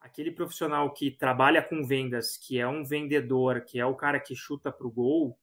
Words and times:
aquele 0.00 0.30
profissional 0.30 0.92
que 0.92 1.10
trabalha 1.10 1.62
com 1.62 1.84
vendas, 1.84 2.36
que 2.36 2.58
é 2.58 2.66
um 2.66 2.84
vendedor, 2.84 3.60
que 3.62 3.78
é 3.78 3.84
o 3.84 3.94
cara 3.94 4.18
que 4.18 4.34
chuta 4.34 4.72
para 4.72 4.86
o 4.86 4.90
gol, 4.90 5.38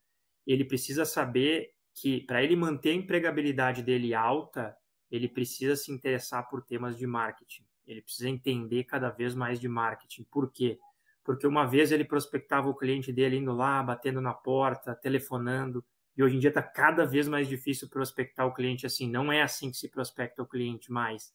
ele 0.46 0.66
precisa 0.66 1.06
saber 1.06 1.74
que 1.94 2.22
para 2.22 2.44
ele 2.44 2.56
manter 2.56 2.90
a 2.90 2.96
empregabilidade 2.96 3.84
dele 3.84 4.14
alta, 4.14 4.76
ele 5.10 5.28
precisa 5.28 5.76
se 5.76 5.92
interessar 5.92 6.50
por 6.50 6.64
temas 6.64 6.98
de 6.98 7.06
marketing. 7.06 7.66
Ele 7.86 8.02
precisa 8.02 8.30
entender 8.30 8.84
cada 8.84 9.10
vez 9.10 9.34
mais 9.34 9.60
de 9.60 9.68
marketing. 9.68 10.24
Por 10.30 10.52
quê? 10.52 10.78
Porque 11.24 11.48
uma 11.48 11.66
vez 11.66 11.92
ele 11.92 12.04
prospectava 12.04 12.70
o 12.70 12.76
cliente 12.76 13.12
dele 13.12 13.38
indo 13.38 13.54
lá, 13.54 13.82
batendo 13.82 14.22
na 14.22 14.34
porta, 14.34 14.96
telefonando, 14.96 15.84
e 16.16 16.24
hoje 16.24 16.36
em 16.36 16.40
dia 16.40 16.50
está 16.50 16.64
cada 16.64 17.06
vez 17.06 17.28
mais 17.28 17.48
difícil 17.48 17.88
prospectar 17.88 18.46
o 18.48 18.54
cliente 18.54 18.86
assim. 18.86 19.10
Não 19.10 19.32
é 19.32 19.42
assim 19.42 19.70
que 19.70 19.78
se 19.78 19.88
prospecta 19.88 20.42
o 20.42 20.48
cliente 20.48 20.92
mais. 20.92 21.32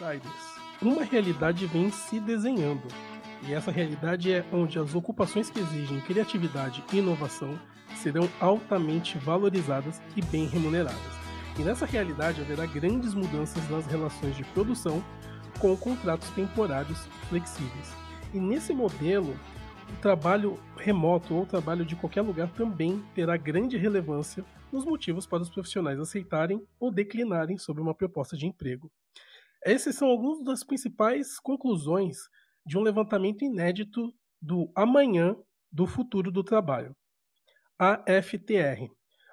Insiders. 0.00 0.60
Uma 0.80 1.04
realidade 1.04 1.66
vem 1.66 1.90
se 1.90 2.18
desenhando. 2.18 2.88
E 3.46 3.52
essa 3.52 3.70
realidade 3.70 4.32
é 4.32 4.44
onde 4.50 4.78
as 4.78 4.94
ocupações 4.94 5.50
que 5.50 5.60
exigem 5.60 6.00
criatividade 6.00 6.82
e 6.92 6.98
inovação 6.98 7.58
serão 7.96 8.28
altamente 8.40 9.18
valorizadas 9.18 10.00
e 10.16 10.22
bem 10.22 10.46
remuneradas. 10.46 11.20
E 11.58 11.62
nessa 11.62 11.84
realidade 11.84 12.40
haverá 12.40 12.64
grandes 12.64 13.12
mudanças 13.12 13.68
nas 13.68 13.86
relações 13.86 14.36
de 14.36 14.44
produção 14.44 15.04
com 15.58 15.76
contratos 15.76 16.30
temporários 16.30 17.06
flexíveis. 17.28 17.94
E 18.32 18.40
nesse 18.40 18.72
modelo, 18.72 19.36
o 19.90 20.00
trabalho 20.00 20.58
remoto 20.76 21.34
ou 21.34 21.42
o 21.42 21.46
trabalho 21.46 21.84
de 21.84 21.96
qualquer 21.96 22.22
lugar 22.22 22.48
também 22.52 23.02
terá 23.14 23.36
grande 23.36 23.76
relevância 23.76 24.44
nos 24.72 24.84
motivos 24.84 25.26
para 25.26 25.42
os 25.42 25.50
profissionais 25.50 25.98
aceitarem 25.98 26.62
ou 26.78 26.90
declinarem 26.90 27.58
sobre 27.58 27.82
uma 27.82 27.94
proposta 27.94 28.36
de 28.36 28.46
emprego. 28.46 28.90
Essas 29.64 29.94
são 29.94 30.08
algumas 30.08 30.42
das 30.42 30.64
principais 30.64 31.38
conclusões 31.38 32.16
de 32.64 32.78
um 32.78 32.82
levantamento 32.82 33.44
inédito 33.44 34.12
do 34.40 34.70
Amanhã 34.74 35.36
do 35.70 35.86
Futuro 35.86 36.30
do 36.30 36.42
Trabalho, 36.42 36.96
AFTR. 37.78 38.88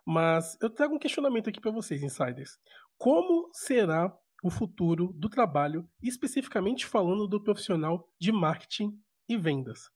Mas 0.05 0.57
eu 0.61 0.69
trago 0.69 0.95
um 0.95 0.99
questionamento 0.99 1.49
aqui 1.49 1.59
para 1.59 1.71
vocês, 1.71 2.03
insiders. 2.03 2.57
Como 2.97 3.49
será 3.53 4.15
o 4.43 4.49
futuro 4.49 5.11
do 5.13 5.29
trabalho, 5.29 5.89
especificamente 6.01 6.85
falando 6.85 7.27
do 7.27 7.43
profissional 7.43 8.07
de 8.19 8.31
marketing 8.31 8.97
e 9.27 9.37
vendas? 9.37 9.89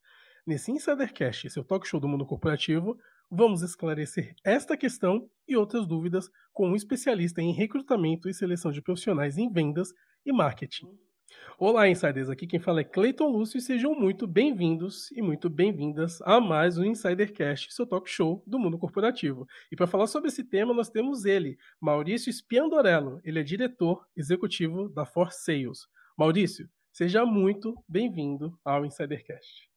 Nesse 0.46 0.72
Insidercast, 0.72 1.50
seu 1.50 1.64
talk 1.64 1.88
show 1.88 2.00
do 2.00 2.08
mundo 2.08 2.26
corporativo, 2.26 2.98
vamos 3.32 3.62
esclarecer 3.62 4.36
esta 4.44 4.76
questão 4.76 5.30
e 5.48 5.56
outras 5.56 5.88
dúvidas 5.88 6.30
com 6.52 6.70
um 6.70 6.76
especialista 6.76 7.42
em 7.42 7.54
recrutamento 7.54 8.28
e 8.28 8.34
seleção 8.34 8.74
de 8.74 8.82
profissionais 8.82 9.38
em 9.38 9.50
vendas 9.50 9.94
e 10.26 10.34
marketing. 10.34 10.94
Olá, 11.58 11.88
insiders! 11.88 12.30
Aqui 12.30 12.46
quem 12.46 12.59
fala 12.59 12.82
é 12.82 12.84
Cleiton 12.84 13.30
Lúcio 13.30 13.58
e 13.58 13.62
sejam 13.62 13.96
muito 13.96 14.28
bem-vindos 14.28 15.09
e 15.12 15.22
muito 15.22 15.50
bem-vindas 15.50 16.22
a 16.24 16.42
mais 16.42 16.78
um 16.78 16.84
Insidercast, 16.84 17.74
seu 17.74 17.88
talk 17.88 18.09
show 18.09 18.44
do 18.46 18.59
mundo 18.59 18.78
corporativo. 18.78 19.48
E 19.72 19.78
para 19.78 19.88
falar 19.88 20.08
sobre 20.08 20.28
esse 20.28 20.44
tema, 20.44 20.74
nós 20.74 20.90
temos 20.90 21.24
ele, 21.24 21.58
Maurício 21.80 22.34
Spiandorello. 22.34 23.22
Ele 23.24 23.40
é 23.40 23.44
diretor 23.44 24.06
executivo 24.14 24.90
da 24.90 25.06
Force 25.06 25.46
Sales. 25.46 25.88
Maurício, 26.18 26.70
seja 26.92 27.26
muito 27.26 27.82
bem-vindo 27.88 28.59
ao 28.66 28.86
Insidercast. 28.86 29.70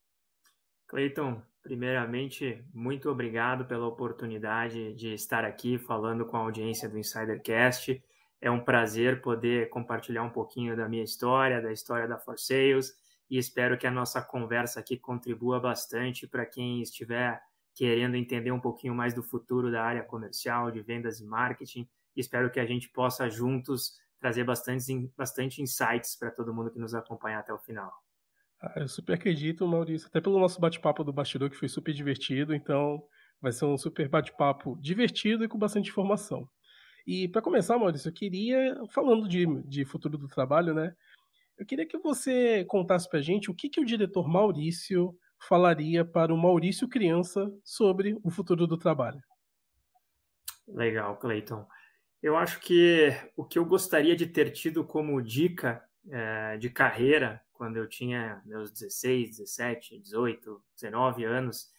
Cleiton, 0.87 1.41
primeiramente, 1.65 2.63
muito 2.71 3.09
obrigado 3.09 3.65
pela 3.65 3.87
oportunidade 3.87 4.93
de 4.93 5.15
estar 5.15 5.43
aqui 5.43 5.79
falando 5.79 6.23
com 6.23 6.37
a 6.37 6.41
audiência 6.41 6.87
do 6.87 6.95
Insidercast 6.95 7.99
é 8.39 8.51
um 8.51 8.63
prazer 8.63 9.19
poder 9.23 9.69
compartilhar 9.69 10.21
um 10.21 10.29
pouquinho 10.29 10.77
da 10.77 10.87
minha 10.87 11.03
história, 11.03 11.59
da 11.59 11.71
história 11.71 12.07
da 12.07 12.19
For 12.19 12.37
Sales, 12.37 12.93
e 13.27 13.39
espero 13.39 13.79
que 13.79 13.87
a 13.87 13.91
nossa 13.91 14.21
conversa 14.21 14.79
aqui 14.79 14.95
contribua 14.95 15.59
bastante 15.59 16.27
para 16.27 16.45
quem 16.45 16.83
estiver 16.83 17.41
querendo 17.73 18.15
entender 18.15 18.51
um 18.51 18.59
pouquinho 18.59 18.93
mais 18.93 19.15
do 19.15 19.23
futuro 19.23 19.71
da 19.71 19.83
área 19.83 20.03
comercial, 20.03 20.69
de 20.69 20.83
vendas 20.83 21.19
e 21.19 21.25
marketing. 21.25 21.89
Espero 22.15 22.51
que 22.51 22.59
a 22.59 22.65
gente 22.67 22.87
possa 22.89 23.27
juntos 23.27 23.99
trazer 24.19 24.43
bastante, 24.43 25.11
bastante 25.17 25.63
insights 25.63 26.15
para 26.15 26.29
todo 26.29 26.53
mundo 26.53 26.69
que 26.69 26.79
nos 26.79 26.93
acompanha 26.93 27.39
até 27.39 27.51
o 27.51 27.57
final. 27.57 28.04
Ah, 28.65 28.79
eu 28.79 28.87
super 28.87 29.13
acredito, 29.13 29.67
Maurício, 29.67 30.07
até 30.07 30.19
pelo 30.19 30.39
nosso 30.39 30.59
bate-papo 30.59 31.03
do 31.03 31.13
bastidor, 31.13 31.51
que 31.51 31.55
foi 31.55 31.69
super 31.69 31.93
divertido. 31.93 32.55
Então, 32.55 33.03
vai 33.39 33.51
ser 33.51 33.65
um 33.65 33.77
super 33.77 34.09
bate-papo 34.09 34.75
divertido 34.81 35.43
e 35.43 35.47
com 35.47 35.57
bastante 35.57 35.91
informação. 35.91 36.49
E 37.05 37.27
para 37.27 37.43
começar, 37.43 37.77
Maurício, 37.77 38.09
eu 38.09 38.13
queria, 38.13 38.75
falando 38.89 39.29
de, 39.29 39.45
de 39.65 39.85
futuro 39.85 40.17
do 40.17 40.27
trabalho, 40.27 40.73
né? 40.73 40.95
Eu 41.55 41.65
queria 41.65 41.85
que 41.85 41.97
você 41.99 42.65
contasse 42.65 43.07
para 43.07 43.19
a 43.19 43.21
gente 43.21 43.51
o 43.51 43.53
que, 43.53 43.69
que 43.69 43.79
o 43.79 43.85
diretor 43.85 44.27
Maurício 44.27 45.15
falaria 45.47 46.03
para 46.03 46.33
o 46.33 46.37
Maurício 46.37 46.87
criança 46.87 47.51
sobre 47.63 48.17
o 48.23 48.31
futuro 48.31 48.65
do 48.65 48.77
trabalho. 48.77 49.21
Legal, 50.67 51.15
Cleiton. 51.17 51.67
Eu 52.21 52.35
acho 52.35 52.59
que 52.59 53.15
o 53.37 53.45
que 53.45 53.59
eu 53.59 53.65
gostaria 53.65 54.15
de 54.15 54.25
ter 54.25 54.49
tido 54.49 54.83
como 54.83 55.21
dica 55.21 55.83
é, 56.09 56.57
de 56.57 56.71
carreira 56.71 57.44
quando 57.55 57.77
eu 57.77 57.87
tinha 57.87 58.41
meus 58.45 58.71
16, 58.71 59.37
17, 59.37 59.99
18, 59.99 60.61
19 60.75 61.23
anos 61.23 61.73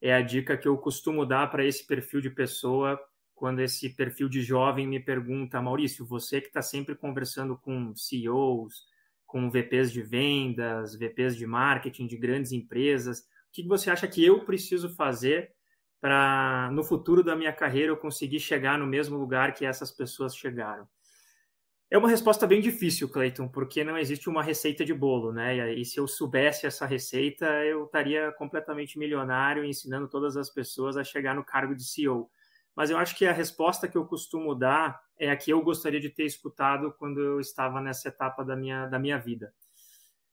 é 0.00 0.12
a 0.12 0.20
dica 0.20 0.56
que 0.56 0.66
eu 0.66 0.76
costumo 0.76 1.24
dar 1.24 1.50
para 1.50 1.64
esse 1.64 1.86
perfil 1.86 2.20
de 2.20 2.28
pessoa 2.28 3.00
quando 3.34 3.60
esse 3.60 3.88
perfil 3.90 4.28
de 4.28 4.40
jovem 4.42 4.86
me 4.86 5.00
pergunta, 5.00 5.60
Maurício, 5.60 6.06
você 6.06 6.40
que 6.40 6.46
está 6.46 6.62
sempre 6.62 6.94
conversando 6.94 7.56
com 7.56 7.94
CEOs, 7.94 8.86
com 9.26 9.50
VPs 9.50 9.90
de 9.90 10.02
vendas, 10.02 10.94
VPs 10.94 11.36
de 11.36 11.46
marketing 11.46 12.06
de 12.06 12.16
grandes 12.16 12.52
empresas, 12.52 13.20
o 13.20 13.24
que 13.52 13.66
você 13.66 13.90
acha 13.90 14.06
que 14.06 14.24
eu 14.24 14.44
preciso 14.44 14.88
fazer 14.90 15.52
para, 16.00 16.70
no 16.72 16.84
futuro 16.84 17.24
da 17.24 17.34
minha 17.34 17.52
carreira, 17.52 17.90
eu 17.90 17.96
conseguir 17.96 18.38
chegar 18.38 18.78
no 18.78 18.86
mesmo 18.86 19.16
lugar 19.16 19.54
que 19.54 19.64
essas 19.64 19.90
pessoas 19.90 20.36
chegaram? 20.36 20.86
É 21.92 21.98
uma 21.98 22.08
resposta 22.08 22.46
bem 22.46 22.60
difícil, 22.60 23.06
Clayton, 23.06 23.48
porque 23.48 23.84
não 23.84 23.98
existe 23.98 24.30
uma 24.30 24.42
receita 24.42 24.82
de 24.82 24.94
bolo, 24.94 25.30
né? 25.30 25.74
E 25.74 25.84
se 25.84 26.00
eu 26.00 26.08
soubesse 26.08 26.66
essa 26.66 26.86
receita, 26.86 27.44
eu 27.64 27.84
estaria 27.84 28.32
completamente 28.32 28.98
milionário 28.98 29.62
ensinando 29.62 30.08
todas 30.08 30.36
as 30.36 30.48
pessoas 30.48 30.96
a 30.96 31.04
chegar 31.04 31.34
no 31.34 31.44
cargo 31.44 31.74
de 31.74 31.84
CEO 31.84 32.30
mas 32.74 32.90
eu 32.90 32.98
acho 32.98 33.16
que 33.16 33.26
a 33.26 33.32
resposta 33.32 33.86
que 33.86 33.96
eu 33.96 34.06
costumo 34.06 34.54
dar 34.54 35.00
é 35.18 35.30
a 35.30 35.36
que 35.36 35.52
eu 35.52 35.62
gostaria 35.62 36.00
de 36.00 36.08
ter 36.08 36.24
escutado 36.24 36.92
quando 36.98 37.20
eu 37.20 37.40
estava 37.40 37.80
nessa 37.80 38.08
etapa 38.08 38.44
da 38.44 38.56
minha, 38.56 38.86
da 38.86 38.98
minha 38.98 39.18
vida. 39.18 39.54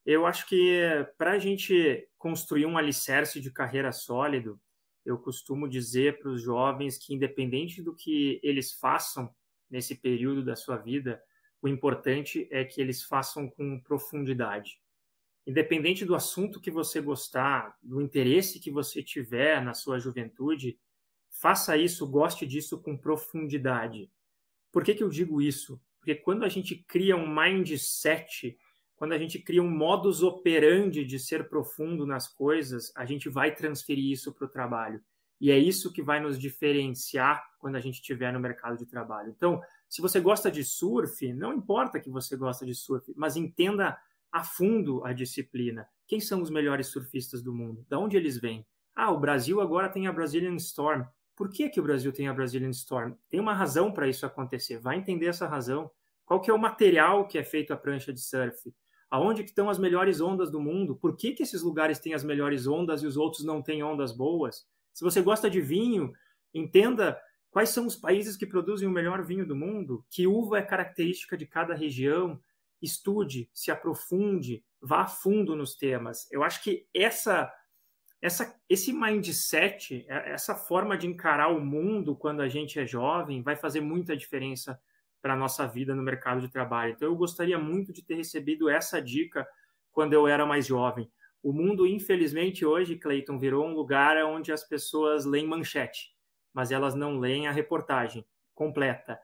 Eu 0.06 0.26
acho 0.26 0.48
que 0.48 0.82
para 1.18 1.34
a 1.34 1.40
gente 1.40 2.08
construir 2.18 2.66
um 2.66 2.78
alicerce 2.78 3.40
de 3.42 3.52
carreira 3.52 3.92
sólido, 3.92 4.60
eu 5.06 5.18
costumo 5.18 5.68
dizer 5.68 6.20
para 6.20 6.30
os 6.30 6.42
jovens 6.42 6.98
que, 6.98 7.14
independente 7.14 7.82
do 7.82 7.94
que 7.94 8.40
eles 8.42 8.72
façam 8.72 9.34
nesse 9.70 9.96
período 9.96 10.44
da 10.44 10.56
sua 10.56 10.78
vida, 10.78 11.22
o 11.62 11.68
importante 11.68 12.48
é 12.52 12.64
que 12.64 12.80
eles 12.80 13.04
façam 13.04 13.50
com 13.50 13.80
profundidade. 13.80 14.80
Independente 15.46 16.06
do 16.06 16.16
assunto 16.16 16.62
que 16.62 16.70
você 16.70 17.02
gostar, 17.02 17.76
do 17.82 18.02
interesse 18.02 18.60
que 18.60 18.70
você 18.70 19.02
tiver 19.02 19.64
na 19.64 19.74
sua 19.74 20.00
juventude, 20.00 20.78
Faça 21.30 21.78
isso, 21.78 22.08
goste 22.08 22.46
disso 22.46 22.82
com 22.82 22.98
profundidade. 22.98 24.12
Por 24.72 24.84
que, 24.84 24.94
que 24.94 25.04
eu 25.04 25.10
digo 25.10 25.42
isso? 25.42 25.82
Porque 26.00 26.16
quando 26.16 26.44
a 26.44 26.50
gente 26.50 26.76
cria 26.76 27.16
um 27.16 27.34
mindset, 27.34 28.58
quando 28.96 29.14
a 29.14 29.18
gente 29.18 29.40
cria 29.40 29.64
um 29.64 29.70
modus 29.70 30.22
operandi 30.22 31.06
de 31.06 31.20
ser 31.20 31.48
profundo 31.48 32.06
nas 32.06 32.28
coisas, 32.28 32.92
a 32.96 33.06
gente 33.06 33.30
vai 33.30 33.54
transferir 33.54 34.12
isso 34.12 34.34
para 34.34 34.46
o 34.46 34.50
trabalho. 34.50 35.02
E 35.40 35.52
é 35.52 35.58
isso 35.58 35.94
que 35.94 36.02
vai 36.02 36.20
nos 36.20 36.38
diferenciar 36.38 37.44
quando 37.60 37.76
a 37.76 37.80
gente 37.80 37.96
estiver 37.96 38.32
no 38.34 38.40
mercado 38.40 38.78
de 38.78 38.86
trabalho. 38.86 39.34
Então, 39.36 39.62
se 39.88 40.02
você 40.02 40.20
gosta 40.20 40.52
de 40.52 40.64
surf, 40.64 41.32
não 41.34 41.54
importa 41.54 42.00
que 42.00 42.10
você 42.10 42.36
gosta 42.36 42.66
de 42.66 42.76
surf, 42.76 43.12
mas 43.16 43.36
entenda 43.36 43.98
a 44.32 44.44
fundo 44.44 45.04
a 45.06 45.14
disciplina. 45.14 45.88
Quem 46.08 46.20
são 46.20 46.42
os 46.42 46.50
melhores 46.50 46.88
surfistas 46.88 47.42
do 47.42 47.54
mundo? 47.54 47.86
Da 47.90 47.98
onde 47.98 48.18
eles 48.18 48.38
vêm? 48.38 48.66
Ah, 48.96 49.12
o 49.12 49.20
Brasil 49.20 49.62
agora 49.62 49.90
tem 49.90 50.08
a 50.08 50.14
Brazilian 50.14 50.56
Storm. 50.56 51.04
Por 51.36 51.50
que, 51.50 51.70
que 51.70 51.80
o 51.80 51.84
Brasil 51.84 52.12
tem 52.12 52.28
a 52.28 52.34
Brazilian 52.34 52.70
Storm? 52.72 53.14
Tem 53.30 53.40
uma 53.40 53.54
razão 53.54 53.92
para 53.92 54.08
isso 54.08 54.26
acontecer. 54.26 54.78
Vai 54.80 54.98
entender 54.98 55.28
essa 55.28 55.48
razão. 55.48 55.90
Qual 56.26 56.42
que 56.42 56.52
é 56.52 56.54
o 56.54 56.60
material 56.60 57.26
que 57.28 57.38
é 57.38 57.44
feito 57.44 57.72
a 57.72 57.78
prancha 57.78 58.12
de 58.12 58.20
surf? 58.20 58.74
Aonde 59.10 59.44
que 59.44 59.50
estão 59.50 59.70
as 59.70 59.80
melhores 59.80 60.22
ondas 60.22 60.52
do 60.52 60.60
mundo? 60.60 60.96
Por 60.96 61.16
que, 61.16 61.32
que 61.32 61.42
esses 61.42 61.64
lugares 61.64 61.98
têm 61.98 62.14
as 62.14 62.24
melhores 62.24 62.68
ondas 62.68 63.02
e 63.02 63.08
os 63.08 63.18
outros 63.18 63.44
não 63.44 63.62
têm 63.62 63.82
ondas 63.82 64.12
boas? 64.12 64.68
Se 64.94 65.04
você 65.04 65.22
gosta 65.22 65.50
de 65.50 65.62
vinho, 65.62 66.14
entenda 66.54 67.20
quais 67.52 67.70
são 67.70 67.86
os 67.86 67.96
países 67.96 68.38
que 68.38 68.46
produzem 68.46 68.88
o 68.88 68.92
melhor 68.92 69.24
vinho 69.24 69.46
do 69.46 69.56
mundo, 69.56 70.06
que 70.10 70.28
uva 70.28 70.60
é 70.60 70.62
característica 70.62 71.38
de 71.38 71.46
cada 71.46 71.74
região, 71.74 72.40
estude, 72.82 73.50
se 73.54 73.72
aprofunde, 73.72 74.64
vá 74.82 75.02
a 75.02 75.08
fundo 75.08 75.56
nos 75.56 75.76
temas. 75.76 76.30
Eu 76.32 76.44
acho 76.44 76.64
que 76.64 76.88
essa 76.94 77.52
essa, 78.22 78.54
esse 78.68 78.92
mindset, 78.92 80.06
é, 80.08 80.32
essa 80.32 80.54
forma 80.54 80.98
de 80.98 81.08
encarar 81.08 81.48
o 81.50 81.62
mundo 81.62 82.16
quando 82.16 82.42
a 82.42 82.50
gente 82.50 82.80
é 82.80 82.86
jovem, 82.86 83.42
vai 83.42 83.56
fazer 83.56 83.82
muita 83.82 84.16
diferença 84.16 84.80
para 85.22 85.34
a 85.34 85.38
nossa 85.38 85.68
vida 85.68 85.96
no 85.96 86.04
mercado 86.04 86.42
de 86.42 86.50
trabalho. 86.50 86.94
Então, 86.94 87.08
eu 87.08 87.16
gostaria 87.16 87.58
muito 87.58 87.94
de 87.94 88.02
ter 88.02 88.16
recebido 88.16 88.70
essa 88.70 89.02
dica 89.02 89.48
quando 89.92 90.14
eu 90.14 90.28
era 90.28 90.46
mais 90.46 90.66
jovem. 90.66 91.10
O 91.42 91.54
mundo, 91.54 91.88
infelizmente, 91.88 92.66
hoje, 92.66 92.98
Clayton, 92.98 93.40
virou 93.40 93.66
um 93.66 93.74
lugar 93.74 94.18
onde 94.26 94.52
as 94.52 94.64
pessoas 94.64 95.26
leem 95.26 95.48
manchete, 95.48 96.14
mas 96.54 96.72
elas 96.72 96.96
não 96.96 97.20
leem 97.20 97.48
a 97.48 97.52
reportagem 97.52 98.26
completa. 98.54 99.20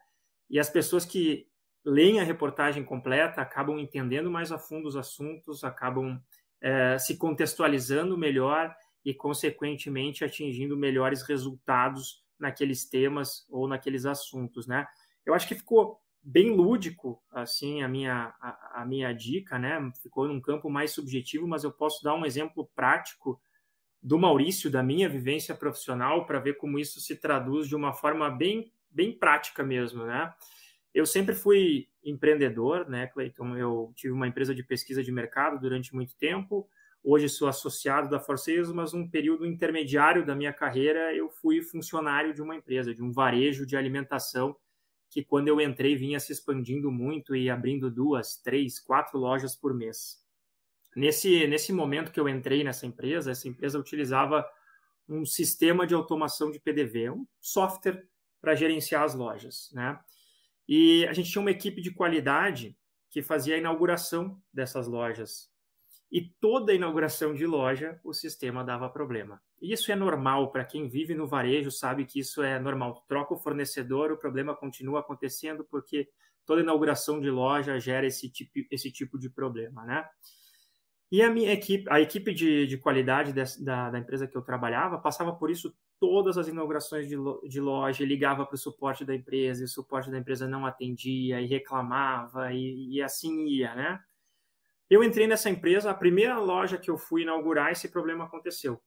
E 0.50 0.59
as 0.59 0.69
pessoas 0.69 1.06
que 1.06 1.47
leem 1.83 2.19
a 2.19 2.23
reportagem 2.23 2.83
completa 2.83 3.41
acabam 3.41 3.77
entendendo 3.79 4.31
mais 4.31 4.51
a 4.51 4.57
fundo 4.57 4.88
os 4.88 4.95
assuntos, 4.95 5.63
acabam 5.63 6.21
é, 6.62 6.97
se 6.97 7.17
contextualizando 7.17 8.17
melhor 8.17 8.73
e, 9.03 9.13
consequentemente, 9.13 10.23
atingindo 10.23 10.77
melhores 10.77 11.21
resultados 11.21 12.23
naqueles 12.39 12.89
temas 12.89 13.45
ou 13.50 13.67
naqueles 13.67 14.06
assuntos, 14.06 14.65
né? 14.65 14.88
Eu 15.25 15.33
acho 15.33 15.47
que 15.47 15.56
ficou 15.56 16.00
bem 16.25 16.50
lúdico, 16.50 17.22
assim, 17.31 17.83
a 17.83 17.88
minha, 17.88 18.33
a, 18.42 18.81
a, 18.81 18.86
minha 18.86 19.13
dica, 19.13 19.60
né? 19.60 19.92
Ficou 20.01 20.27
num 20.27 20.42
campo 20.42 20.69
mais 20.69 20.92
subjetivo, 20.92 21.48
mas 21.48 21.63
eu 21.63 21.72
posso 21.72 22.04
dar 22.04 22.16
um 22.16 22.25
exemplo 22.25 22.68
prático 22.75 23.39
do 24.01 24.18
Maurício, 24.18 24.69
da 24.69 24.81
minha 24.81 25.07
vivência 25.07 25.54
profissional, 25.54 26.25
para 26.25 26.39
ver 26.39 26.57
como 26.57 26.80
isso 26.80 27.00
se 27.00 27.16
traduz 27.16 27.68
de 27.68 27.75
uma 27.75 27.94
forma 27.94 28.30
bem, 28.30 28.72
bem 28.89 29.12
prática 29.16 29.63
mesmo, 29.63 30.04
né? 30.06 30.33
Eu 30.94 31.06
sempre 31.06 31.36
fui 31.36 31.88
empreendedor, 32.04 32.89
né, 32.89 33.06
Cleiton? 33.07 33.56
Eu 33.56 33.94
tive 33.95 34.13
uma 34.13 34.27
empresa 34.27 34.56
de 34.56 34.63
pesquisa 34.63 35.04
de 35.04 35.12
mercado 35.12 35.60
durante 35.60 35.94
muito 35.94 36.16
tempo, 36.16 36.68
Hoje 37.07 37.30
sou 37.30 37.48
associado 37.48 38.10
da 38.10 38.19
Forceus, 38.19 38.72
mas 38.72 38.95
um 38.95 39.07
período 39.07 39.45
intermediário 39.45 40.25
da 40.25 40.33
minha 40.33 40.51
carreira 40.51 41.13
eu 41.13 41.30
fui 41.30 41.62
funcionário 41.62 42.33
de 42.33 42.42
uma 42.42 42.56
empresa, 42.56 42.95
de 42.95 43.04
um 43.04 43.12
varejo 43.12 43.63
de 43.63 43.77
alimentação, 43.77 44.57
que 45.15 45.23
quando 45.23 45.47
eu 45.47 45.62
entrei 45.62 45.95
vinha 45.95 46.19
se 46.19 46.33
expandindo 46.33 46.91
muito 46.91 47.33
e 47.33 47.50
abrindo 47.50 47.89
duas, 47.89 48.35
três, 48.35 48.81
quatro 48.81 49.17
lojas 49.17 49.56
por 49.56 49.73
mês. 49.73 50.21
Nesse, 50.94 51.47
nesse 51.47 51.71
momento 51.71 52.12
que 52.12 52.19
eu 52.19 52.27
entrei 52.27 52.65
nessa 52.65 52.85
empresa, 52.85 53.31
essa 53.31 53.47
empresa 53.47 53.79
utilizava 53.79 54.45
um 55.07 55.25
sistema 55.25 55.88
de 55.88 55.94
automação 55.94 56.51
de 56.51 56.59
PDV, 56.59 57.12
um 57.12 57.25
software 57.39 58.06
para 58.41 58.56
gerenciar 58.56 59.03
as 59.03 59.15
lojas, 59.15 59.69
né? 59.71 59.97
E 60.67 61.07
a 61.07 61.13
gente 61.13 61.31
tinha 61.31 61.41
uma 61.41 61.51
equipe 61.51 61.81
de 61.81 61.91
qualidade 61.91 62.77
que 63.09 63.21
fazia 63.21 63.56
a 63.56 63.57
inauguração 63.57 64.38
dessas 64.51 64.85
lojas 64.85 65.50
e 66.12 66.23
toda 66.41 66.73
inauguração 66.73 67.33
de 67.33 67.47
loja 67.47 68.01
o 68.03 68.13
sistema 68.13 68.65
dava 68.65 68.89
problema. 68.89 69.41
Isso 69.62 69.92
é 69.92 69.96
normal 69.96 70.52
para 70.52 70.66
quem 70.66 70.88
vive 70.88 71.16
no 71.16 71.28
varejo, 71.28 71.72
sabe 71.72 72.06
que 72.06 72.19
isso 72.19 72.44
é 72.44 72.60
normal. 72.60 73.04
Troca 73.07 73.34
o 73.34 73.38
fornecedor, 73.38 74.12
o 74.12 74.18
problema 74.18 74.56
continua 74.56 75.00
acontecendo 75.00 75.63
porque 75.63 76.10
toda 76.46 76.62
inauguração 76.62 77.19
de 77.19 77.30
loja 77.30 77.80
gera 77.80 78.06
esse 78.06 78.30
tipo, 78.30 78.52
esse 78.69 78.92
tipo 78.92 79.18
de 79.18 79.30
problema, 79.30 79.84
né? 79.86 80.07
E 81.12 81.22
a 81.22 81.30
minha 81.30 81.54
equipe, 81.54 81.86
a 81.90 82.02
equipe 82.02 82.34
de, 82.34 82.68
de 82.68 82.78
qualidade 82.78 83.31
da, 83.63 83.90
da 83.90 84.00
empresa 84.00 84.28
que 84.28 84.36
eu 84.36 84.42
trabalhava 84.42 84.98
passava 84.98 85.34
por 85.34 85.50
isso 85.50 85.74
todas 86.00 86.38
as 86.38 86.48
inaugurações 86.48 87.08
de, 87.08 87.16
de 87.48 87.62
loja, 87.62 88.04
ligava 88.04 88.46
para 88.46 88.56
o 88.56 88.60
suporte 88.60 89.06
da 89.06 89.16
empresa, 89.16 89.62
e 89.62 89.66
o 89.66 89.69
suporte 89.69 90.12
da 90.12 90.18
empresa 90.18 90.48
não 90.48 90.66
atendia 90.66 91.40
e 91.42 91.48
reclamava 91.48 92.51
e, 92.51 92.96
e 92.96 93.01
assim 93.01 93.46
ia, 93.48 93.74
né? 93.75 94.00
Eu 94.90 95.04
entrei 95.04 95.25
nessa 95.25 95.50
empresa, 95.50 95.90
a 95.90 95.96
primeira 95.96 96.38
loja 96.38 96.78
que 96.78 96.92
eu 96.92 96.98
fui 96.98 97.24
inaugurar, 97.24 97.72
esse 97.72 97.90
problema 97.90 98.25
aconteceu. 98.25 98.81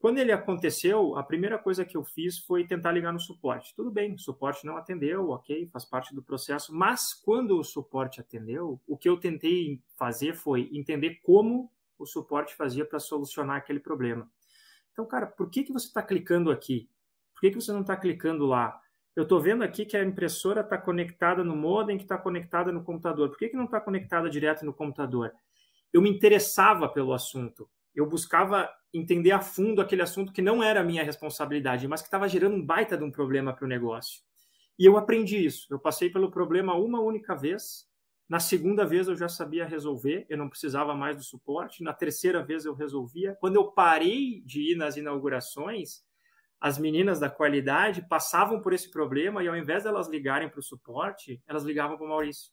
Quando 0.00 0.16
ele 0.16 0.32
aconteceu, 0.32 1.14
a 1.18 1.22
primeira 1.22 1.58
coisa 1.58 1.84
que 1.84 1.94
eu 1.94 2.02
fiz 2.02 2.38
foi 2.38 2.66
tentar 2.66 2.90
ligar 2.90 3.12
no 3.12 3.20
suporte. 3.20 3.74
Tudo 3.76 3.90
bem, 3.90 4.14
o 4.14 4.18
suporte 4.18 4.64
não 4.64 4.78
atendeu, 4.78 5.28
ok, 5.28 5.68
faz 5.70 5.84
parte 5.84 6.14
do 6.14 6.22
processo, 6.22 6.74
mas 6.74 7.12
quando 7.12 7.58
o 7.58 7.62
suporte 7.62 8.18
atendeu, 8.18 8.80
o 8.88 8.96
que 8.96 9.06
eu 9.06 9.18
tentei 9.18 9.82
fazer 9.98 10.34
foi 10.34 10.70
entender 10.72 11.20
como 11.22 11.70
o 11.98 12.06
suporte 12.06 12.56
fazia 12.56 12.82
para 12.82 12.98
solucionar 12.98 13.58
aquele 13.58 13.78
problema. 13.78 14.26
Então, 14.90 15.04
cara, 15.04 15.26
por 15.26 15.50
que, 15.50 15.64
que 15.64 15.72
você 15.72 15.88
está 15.88 16.02
clicando 16.02 16.50
aqui? 16.50 16.88
Por 17.34 17.42
que, 17.42 17.50
que 17.50 17.60
você 17.60 17.70
não 17.70 17.82
está 17.82 17.94
clicando 17.94 18.46
lá? 18.46 18.80
Eu 19.14 19.24
estou 19.24 19.38
vendo 19.38 19.62
aqui 19.62 19.84
que 19.84 19.98
a 19.98 20.02
impressora 20.02 20.62
está 20.62 20.78
conectada 20.78 21.44
no 21.44 21.54
modem, 21.54 21.98
que 21.98 22.04
está 22.04 22.16
conectada 22.16 22.72
no 22.72 22.82
computador. 22.82 23.28
Por 23.28 23.36
que, 23.36 23.50
que 23.50 23.56
não 23.56 23.66
está 23.66 23.78
conectada 23.78 24.30
direto 24.30 24.64
no 24.64 24.72
computador? 24.72 25.30
Eu 25.92 26.00
me 26.00 26.08
interessava 26.08 26.88
pelo 26.88 27.12
assunto. 27.12 27.68
Eu 27.94 28.08
buscava 28.08 28.70
entender 28.92 29.32
a 29.32 29.40
fundo 29.40 29.80
aquele 29.80 30.02
assunto 30.02 30.32
que 30.32 30.42
não 30.42 30.62
era 30.62 30.82
minha 30.82 31.04
responsabilidade, 31.04 31.86
mas 31.86 32.00
que 32.00 32.08
estava 32.08 32.28
gerando 32.28 32.56
um 32.56 32.64
baita 32.64 32.96
de 32.96 33.04
um 33.04 33.10
problema 33.10 33.54
para 33.54 33.64
o 33.64 33.68
negócio. 33.68 34.22
E 34.78 34.84
eu 34.84 34.96
aprendi 34.96 35.44
isso. 35.44 35.66
Eu 35.70 35.78
passei 35.78 36.10
pelo 36.10 36.30
problema 36.30 36.74
uma 36.74 37.00
única 37.00 37.36
vez. 37.36 37.88
Na 38.28 38.40
segunda 38.40 38.84
vez 38.84 39.08
eu 39.08 39.16
já 39.16 39.28
sabia 39.28 39.66
resolver, 39.66 40.24
eu 40.28 40.38
não 40.38 40.48
precisava 40.48 40.94
mais 40.94 41.16
do 41.16 41.22
suporte. 41.22 41.82
Na 41.82 41.92
terceira 41.92 42.42
vez 42.42 42.64
eu 42.64 42.74
resolvia. 42.74 43.36
Quando 43.40 43.56
eu 43.56 43.72
parei 43.72 44.40
de 44.46 44.72
ir 44.72 44.76
nas 44.76 44.96
inaugurações, 44.96 46.02
as 46.60 46.78
meninas 46.78 47.18
da 47.18 47.30
qualidade 47.30 48.06
passavam 48.08 48.60
por 48.60 48.72
esse 48.72 48.90
problema 48.90 49.42
e 49.42 49.48
ao 49.48 49.56
invés 49.56 49.84
delas 49.84 50.08
ligarem 50.08 50.48
para 50.48 50.60
o 50.60 50.62
suporte, 50.62 51.42
elas 51.46 51.64
ligavam 51.64 51.96
para 51.96 52.06
o 52.06 52.08
Maurício. 52.08 52.52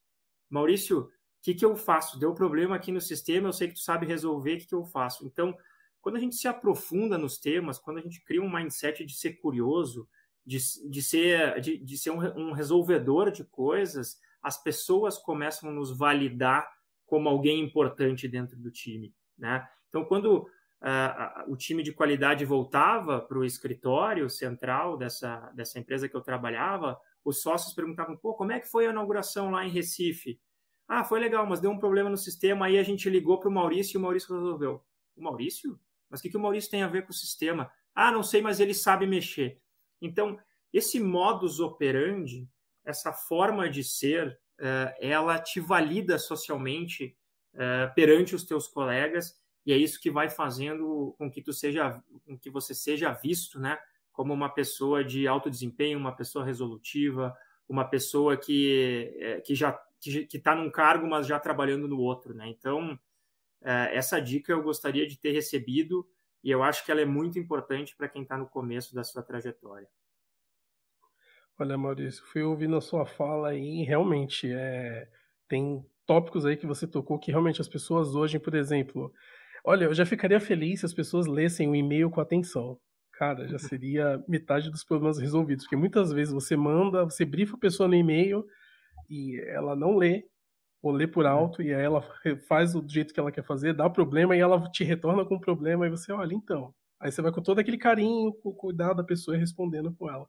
Maurício, 0.49 0.99
o 0.99 1.09
que, 1.41 1.53
que 1.53 1.65
eu 1.65 1.75
faço? 1.75 2.17
Deu 2.17 2.33
problema 2.33 2.75
aqui 2.75 2.91
no 2.91 3.01
sistema, 3.01 3.49
eu 3.49 3.53
sei 3.53 3.67
que 3.67 3.73
tu 3.75 3.81
sabe 3.81 4.05
resolver, 4.05 4.55
o 4.55 4.57
que, 4.59 4.67
que 4.67 4.75
eu 4.75 4.85
faço? 4.85 5.25
Então, 5.25 5.55
quando 6.07 6.15
a 6.15 6.21
gente 6.21 6.37
se 6.37 6.47
aprofunda 6.47 7.17
nos 7.17 7.37
temas, 7.37 7.77
quando 7.77 7.97
a 7.97 8.01
gente 8.01 8.23
cria 8.23 8.41
um 8.41 8.49
mindset 8.49 9.03
de 9.03 9.13
ser 9.13 9.33
curioso, 9.41 10.07
de, 10.45 10.57
de 10.89 11.01
ser, 11.01 11.59
de, 11.59 11.77
de 11.77 11.97
ser 11.97 12.11
um, 12.11 12.21
um 12.39 12.51
resolvedor 12.53 13.29
de 13.29 13.43
coisas, 13.43 14.17
as 14.41 14.63
pessoas 14.63 15.17
começam 15.17 15.69
a 15.69 15.73
nos 15.73 15.91
validar 15.91 16.65
como 17.05 17.27
alguém 17.27 17.59
importante 17.61 18.25
dentro 18.25 18.57
do 18.57 18.71
time. 18.71 19.13
Né? 19.37 19.67
Então, 19.89 20.05
quando 20.05 20.43
uh, 20.43 21.51
o 21.51 21.57
time 21.57 21.83
de 21.83 21.91
qualidade 21.91 22.45
voltava 22.45 23.19
para 23.19 23.37
o 23.37 23.43
escritório 23.43 24.29
central 24.29 24.95
dessa, 24.95 25.51
dessa 25.57 25.77
empresa 25.77 26.07
que 26.07 26.15
eu 26.15 26.21
trabalhava, 26.21 26.97
os 27.21 27.41
sócios 27.41 27.73
perguntavam, 27.73 28.15
pô, 28.15 28.33
como 28.33 28.53
é 28.53 28.61
que 28.61 28.71
foi 28.71 28.87
a 28.87 28.91
inauguração 28.91 29.51
lá 29.51 29.65
em 29.65 29.71
Recife? 29.71 30.39
Ah, 30.87 31.03
foi 31.03 31.19
legal, 31.19 31.45
mas 31.45 31.59
deu 31.59 31.69
um 31.69 31.77
problema 31.77 32.09
no 32.09 32.15
sistema, 32.15 32.67
aí 32.67 32.77
a 32.77 32.83
gente 32.83 33.09
ligou 33.09 33.41
para 33.41 33.49
o 33.49 33.53
Maurício 33.53 33.97
e 33.97 33.99
o 33.99 34.01
Maurício 34.01 34.33
resolveu. 34.33 34.81
O 35.13 35.21
Maurício? 35.21 35.77
Mas 36.09 36.19
o 36.19 36.23
que, 36.23 36.29
que 36.29 36.37
o 36.37 36.39
Maurício 36.39 36.71
tem 36.71 36.83
a 36.83 36.87
ver 36.87 37.03
com 37.03 37.11
o 37.11 37.15
sistema? 37.15 37.71
Ah, 37.93 38.11
não 38.11 38.23
sei, 38.23 38.41
mas 38.41 38.59
ele 38.59 38.73
sabe 38.73 39.05
mexer. 39.05 39.59
Então, 40.01 40.39
esse 40.71 40.99
modus 40.99 41.59
operandi, 41.59 42.47
essa 42.85 43.11
forma 43.11 43.69
de 43.69 43.83
ser, 43.83 44.39
uh, 44.59 44.93
ela 44.99 45.39
te 45.39 45.59
valida 45.59 46.17
socialmente 46.17 47.17
uh, 47.53 47.93
perante 47.95 48.35
os 48.35 48.43
teus 48.43 48.67
colegas 48.67 49.39
e 49.67 49.73
é 49.73 49.77
isso 49.77 49.99
que 49.99 50.09
vai 50.09 50.29
fazendo 50.29 51.13
com 51.17 51.29
que 51.29 51.41
tu 51.41 51.51
seja, 51.51 52.01
com 52.25 52.39
que 52.39 52.49
você 52.49 52.73
seja 52.73 53.11
visto, 53.11 53.59
né, 53.59 53.77
como 54.13 54.33
uma 54.33 54.47
pessoa 54.47 55.03
de 55.03 55.27
alto 55.27 55.49
desempenho, 55.49 55.99
uma 55.99 56.15
pessoa 56.15 56.45
resolutiva, 56.45 57.35
uma 57.67 57.83
pessoa 57.83 58.37
que, 58.37 59.13
é, 59.19 59.41
que 59.41 59.53
já 59.53 59.77
que 59.99 60.37
está 60.37 60.55
num 60.55 60.71
cargo, 60.71 61.05
mas 61.05 61.27
já 61.27 61.37
trabalhando 61.37 61.87
no 61.87 61.99
outro, 61.99 62.33
né? 62.33 62.47
Então, 62.47 62.97
essa 63.61 64.19
dica 64.19 64.51
eu 64.51 64.61
gostaria 64.61 65.07
de 65.07 65.17
ter 65.19 65.31
recebido 65.31 66.07
e 66.43 66.51
eu 66.51 66.63
acho 66.63 66.85
que 66.85 66.91
ela 66.91 67.01
é 67.01 67.05
muito 67.05 67.37
importante 67.39 67.95
para 67.95 68.07
quem 68.07 68.23
está 68.23 68.37
no 68.37 68.47
começo 68.47 68.93
da 68.93 69.03
sua 69.03 69.23
trajetória. 69.23 69.87
Olha, 71.59 71.77
Maurício, 71.77 72.23
fui 72.25 72.43
ouvindo 72.43 72.75
a 72.75 72.81
sua 72.81 73.05
fala 73.05 73.55
e 73.55 73.83
realmente 73.83 74.51
é, 74.51 75.09
tem 75.47 75.83
tópicos 76.05 76.45
aí 76.45 76.55
que 76.55 76.67
você 76.67 76.85
tocou 76.87 77.17
que 77.17 77.31
realmente 77.31 77.59
as 77.59 77.67
pessoas 77.67 78.13
hoje, 78.13 78.37
por 78.37 78.53
exemplo, 78.53 79.11
Olha, 79.69 79.83
eu 79.83 79.93
já 79.93 80.05
ficaria 80.05 80.39
feliz 80.39 80.79
se 80.79 80.85
as 80.85 80.93
pessoas 80.93 81.27
lessem 81.27 81.69
o 81.69 81.75
e-mail 81.75 82.09
com 82.09 82.21
atenção. 82.21 82.79
Cara, 83.11 83.45
já 83.49 83.59
seria 83.59 84.23
metade 84.25 84.71
dos 84.71 84.81
problemas 84.81 85.17
resolvidos. 85.19 85.65
Porque 85.65 85.75
muitas 85.75 86.13
vezes 86.13 86.33
você 86.33 86.55
manda, 86.55 87.03
você 87.03 87.25
brifa 87.25 87.57
a 87.57 87.59
pessoa 87.59 87.85
no 87.85 87.93
e-mail 87.93 88.45
e 89.09 89.37
ela 89.49 89.75
não 89.75 89.97
lê, 89.97 90.23
ou 90.87 90.93
lê 90.93 91.07
por 91.07 91.25
alto, 91.25 91.61
e 91.61 91.73
aí 91.73 91.83
ela 91.83 92.03
faz 92.47 92.73
do 92.73 92.87
jeito 92.87 93.13
que 93.13 93.19
ela 93.19 93.31
quer 93.31 93.43
fazer, 93.43 93.73
dá 93.73 93.89
problema 93.89 94.35
e 94.35 94.39
ela 94.39 94.69
te 94.69 94.83
retorna 94.83 95.25
com 95.25 95.35
o 95.35 95.41
problema, 95.41 95.85
e 95.85 95.89
você, 95.89 96.11
olha, 96.11 96.33
então. 96.33 96.73
Aí 96.99 97.11
você 97.11 97.21
vai 97.21 97.31
com 97.31 97.41
todo 97.41 97.59
aquele 97.59 97.77
carinho, 97.77 98.33
com 98.33 98.49
o 98.49 98.53
cuidado 98.53 98.97
da 98.97 99.03
pessoa 99.03 99.37
e 99.37 99.39
respondendo 99.39 99.93
com 99.93 100.09
ela. 100.09 100.27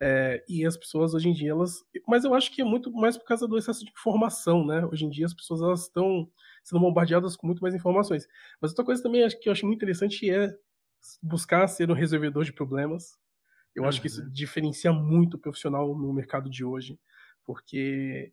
É, 0.00 0.44
e 0.48 0.64
as 0.64 0.76
pessoas 0.76 1.14
hoje 1.14 1.28
em 1.28 1.32
dia, 1.32 1.50
elas. 1.50 1.82
Mas 2.06 2.24
eu 2.24 2.34
acho 2.34 2.50
que 2.52 2.60
é 2.60 2.64
muito 2.64 2.90
mais 2.92 3.16
por 3.16 3.24
causa 3.24 3.48
do 3.48 3.56
excesso 3.56 3.84
de 3.84 3.90
informação, 3.90 4.66
né? 4.66 4.84
Hoje 4.86 5.06
em 5.06 5.10
dia 5.10 5.26
as 5.26 5.34
pessoas 5.34 5.60
elas 5.60 5.82
estão 5.82 6.30
sendo 6.62 6.80
bombardeadas 6.80 7.36
com 7.36 7.46
muito 7.46 7.60
mais 7.60 7.74
informações. 7.74 8.26
Mas 8.60 8.72
outra 8.72 8.84
coisa 8.84 9.02
também 9.02 9.26
que 9.28 9.48
eu 9.48 9.52
acho 9.52 9.64
muito 9.64 9.78
interessante 9.78 10.30
é 10.30 10.54
buscar 11.22 11.66
ser 11.68 11.90
um 11.90 11.94
resolvedor 11.94 12.44
de 12.44 12.52
problemas. 12.52 13.18
Eu 13.74 13.82
uhum. 13.82 13.88
acho 13.88 14.00
que 14.00 14.06
isso 14.06 14.22
uhum. 14.22 14.30
diferencia 14.30 14.92
muito 14.92 15.34
o 15.34 15.38
profissional 15.38 15.96
no 15.96 16.12
mercado 16.12 16.50
de 16.50 16.64
hoje, 16.64 16.98
porque 17.44 18.32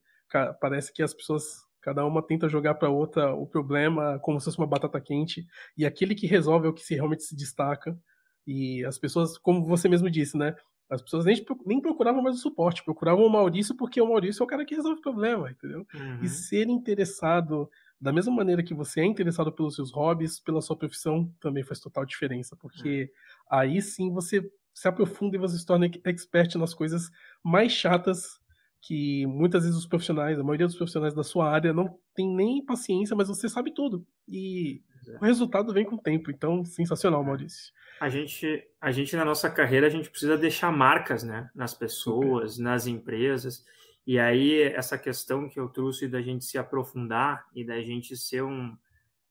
parece 0.60 0.92
que 0.94 1.04
as 1.04 1.14
pessoas, 1.14 1.66
cada 1.82 2.06
uma 2.06 2.22
tenta 2.22 2.50
jogar 2.50 2.76
para 2.76 2.90
outra 2.90 3.34
o 3.34 3.46
problema 3.46 4.20
como 4.20 4.40
se 4.40 4.46
fosse 4.46 4.58
uma 4.58 4.68
batata 4.68 5.00
quente, 5.02 5.46
e 5.78 5.86
aquele 5.86 6.16
que 6.16 6.28
resolve 6.28 6.68
é 6.68 6.70
o 6.70 6.74
que 6.74 6.84
se 6.84 6.96
realmente 6.96 7.24
se 7.24 7.36
destaca. 7.36 7.98
E 8.46 8.84
as 8.86 8.98
pessoas, 8.98 9.38
como 9.38 9.66
você 9.66 9.88
mesmo 9.88 10.10
disse, 10.10 10.38
né? 10.38 10.56
As 10.90 11.02
pessoas 11.02 11.26
nem, 11.26 11.36
nem 11.66 11.82
procuravam 11.82 12.22
mais 12.22 12.36
o 12.36 12.40
suporte, 12.40 12.84
procuravam 12.84 13.26
o 13.26 13.30
Maurício 13.30 13.76
porque 13.76 14.02
o 14.02 14.08
Maurício 14.08 14.44
é 14.44 14.46
o 14.46 14.48
cara 14.48 14.66
que 14.66 14.76
resolve 14.76 15.00
o 15.00 15.02
problema, 15.02 15.50
entendeu? 15.50 15.88
Uhum. 15.94 16.20
E 16.22 16.28
ser 16.28 16.68
interessado 16.68 17.70
da 18.00 18.12
mesma 18.12 18.34
maneira 18.34 18.62
que 18.62 18.74
você 18.74 19.00
é 19.00 19.06
interessado 19.06 19.52
pelos 19.52 19.76
seus 19.76 19.92
hobbies, 19.92 20.40
pela 20.40 20.62
sua 20.62 20.76
profissão, 20.76 21.34
também 21.40 21.64
faz 21.64 21.80
total 21.80 22.06
diferença, 22.06 22.56
porque 22.58 23.04
uhum. 23.04 23.58
aí 23.60 23.82
sim 23.82 24.12
você 24.12 24.44
se 24.74 24.88
aprofunda 24.88 25.38
e 25.38 25.40
você 25.40 25.58
se 25.58 25.66
torna 25.66 25.90
expert 26.04 26.56
nas 26.56 26.74
coisas 26.74 27.10
mais 27.42 27.72
chatas 27.72 28.42
que 28.86 29.26
muitas 29.26 29.64
vezes 29.64 29.78
os 29.78 29.86
profissionais, 29.86 30.38
a 30.38 30.44
maioria 30.44 30.68
dos 30.68 30.76
profissionais 30.76 31.14
da 31.14 31.24
sua 31.24 31.50
área 31.50 31.72
não 31.72 31.98
tem 32.14 32.28
nem 32.28 32.64
paciência, 32.64 33.16
mas 33.16 33.30
você 33.30 33.48
sabe 33.48 33.74
tudo. 33.74 34.06
E 34.28 34.84
o 35.22 35.26
resultado 35.26 35.72
vem 35.72 35.86
com 35.86 35.96
o 35.96 36.02
tempo. 36.02 36.30
Então, 36.30 36.66
sensacional, 36.66 37.24
Maurício. 37.24 37.72
A 38.02 38.10
gente, 38.10 38.62
a 38.82 38.92
gente 38.92 39.16
na 39.16 39.24
nossa 39.24 39.50
carreira, 39.50 39.88
a 39.88 39.90
gente 39.90 40.10
precisa 40.10 40.38
deixar 40.38 40.70
marcas, 40.70 41.24
né, 41.24 41.50
nas 41.56 41.74
pessoas, 41.74 42.56
Super. 42.56 42.64
nas 42.64 42.86
empresas. 42.86 43.64
E 44.06 44.20
aí 44.20 44.62
essa 44.62 44.98
questão 44.98 45.48
que 45.48 45.58
eu 45.58 45.70
trouxe 45.70 46.10
da 46.10 46.22
gente 46.22 46.44
se 46.44 46.58
aprofundar 46.58 47.46
e 47.56 47.66
da 47.66 47.82
gente 47.82 48.18
ser 48.18 48.44
um, 48.44 48.76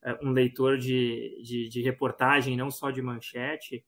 é, 0.02 0.18
um 0.22 0.30
leitor 0.30 0.78
de, 0.78 1.42
de, 1.44 1.68
de 1.68 1.82
reportagem, 1.82 2.56
não 2.56 2.70
só 2.70 2.90
de 2.90 3.02
manchete, 3.02 3.84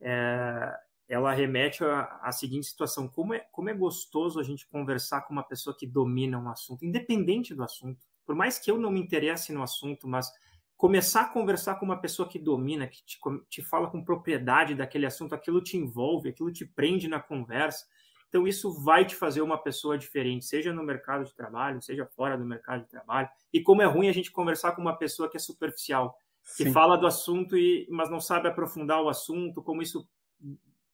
é, 0.00 0.74
ela 1.08 1.32
remete 1.32 1.84
à, 1.84 2.30
seguinte 2.32 2.66
situação: 2.66 3.08
como 3.08 3.34
é, 3.34 3.40
como 3.52 3.70
é 3.70 3.74
gostoso 3.74 4.40
a 4.40 4.42
gente 4.42 4.66
conversar 4.68 5.22
com 5.22 5.32
uma 5.32 5.44
pessoa 5.44 5.76
que 5.76 5.86
domina 5.86 6.38
um 6.38 6.48
assunto, 6.48 6.84
independente 6.84 7.54
do 7.54 7.62
assunto. 7.62 8.04
Por 8.24 8.34
mais 8.34 8.58
que 8.58 8.70
eu 8.70 8.78
não 8.78 8.90
me 8.90 9.00
interesse 9.00 9.52
no 9.52 9.62
assunto, 9.62 10.08
mas 10.08 10.30
começar 10.76 11.22
a 11.22 11.28
conversar 11.28 11.76
com 11.76 11.86
uma 11.86 12.00
pessoa 12.00 12.28
que 12.28 12.38
domina, 12.38 12.86
que 12.86 13.04
te, 13.04 13.18
te 13.48 13.62
fala 13.62 13.88
com 13.88 14.04
propriedade 14.04 14.74
daquele 14.74 15.06
assunto, 15.06 15.34
aquilo 15.34 15.62
te 15.62 15.76
envolve, 15.76 16.28
aquilo 16.28 16.52
te 16.52 16.66
prende 16.66 17.08
na 17.08 17.20
conversa. 17.20 17.86
Então, 18.28 18.46
isso 18.46 18.72
vai 18.82 19.04
te 19.04 19.14
fazer 19.14 19.40
uma 19.40 19.56
pessoa 19.56 19.96
diferente, 19.96 20.44
seja 20.44 20.72
no 20.72 20.82
mercado 20.82 21.24
de 21.24 21.34
trabalho, 21.34 21.80
seja 21.80 22.04
fora 22.04 22.36
do 22.36 22.44
mercado 22.44 22.82
de 22.82 22.88
trabalho. 22.88 23.28
E 23.52 23.62
como 23.62 23.80
é 23.80 23.86
ruim 23.86 24.08
a 24.08 24.12
gente 24.12 24.32
conversar 24.32 24.72
com 24.72 24.82
uma 24.82 24.96
pessoa 24.96 25.30
que 25.30 25.36
é 25.36 25.40
superficial, 25.40 26.18
que 26.56 26.64
Sim. 26.64 26.72
fala 26.72 26.96
do 26.96 27.06
assunto, 27.06 27.56
e, 27.56 27.86
mas 27.88 28.10
não 28.10 28.20
sabe 28.20 28.48
aprofundar 28.48 29.00
o 29.00 29.08
assunto, 29.08 29.62
como 29.62 29.80
isso 29.80 30.06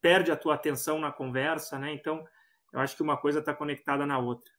perde 0.02 0.32
a 0.32 0.36
tua 0.36 0.54
atenção 0.54 0.98
na 0.98 1.12
conversa, 1.12 1.78
né? 1.78 1.92
Então, 1.92 2.26
eu 2.72 2.80
acho 2.80 2.96
que 2.96 3.02
uma 3.02 3.16
coisa 3.16 3.38
está 3.38 3.54
conectada 3.54 4.04
na 4.04 4.18
outra. 4.18 4.52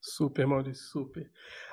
Super, 0.00 0.46
Maurício, 0.46 0.84
super. 0.84 1.30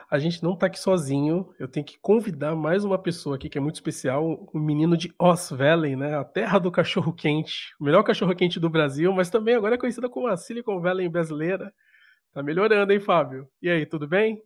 A 0.09 0.19
gente 0.19 0.41
não 0.43 0.53
está 0.53 0.67
aqui 0.67 0.79
sozinho. 0.79 1.53
Eu 1.59 1.67
tenho 1.67 1.85
que 1.85 1.97
convidar 1.99 2.55
mais 2.55 2.85
uma 2.85 2.97
pessoa 2.97 3.35
aqui 3.35 3.49
que 3.49 3.57
é 3.57 3.61
muito 3.61 3.75
especial, 3.75 4.47
um 4.53 4.59
menino 4.59 4.95
de 4.95 5.13
Oz 5.19 5.49
Valley, 5.49 5.95
né? 5.95 6.15
A 6.15 6.23
terra 6.23 6.59
do 6.59 6.71
cachorro 6.71 7.11
quente, 7.13 7.75
o 7.79 7.83
melhor 7.83 8.03
cachorro 8.03 8.35
quente 8.35 8.59
do 8.59 8.69
Brasil, 8.69 9.11
mas 9.13 9.29
também 9.29 9.55
agora 9.55 9.75
é 9.75 9.77
conhecida 9.77 10.09
como 10.09 10.27
a 10.27 10.37
Silicon 10.37 10.79
Valley 10.79 11.09
brasileira. 11.09 11.73
Tá 12.31 12.43
melhorando, 12.43 12.93
hein, 12.93 12.99
Fábio? 12.99 13.49
E 13.61 13.69
aí, 13.69 13.85
tudo 13.85 14.07
bem? 14.07 14.41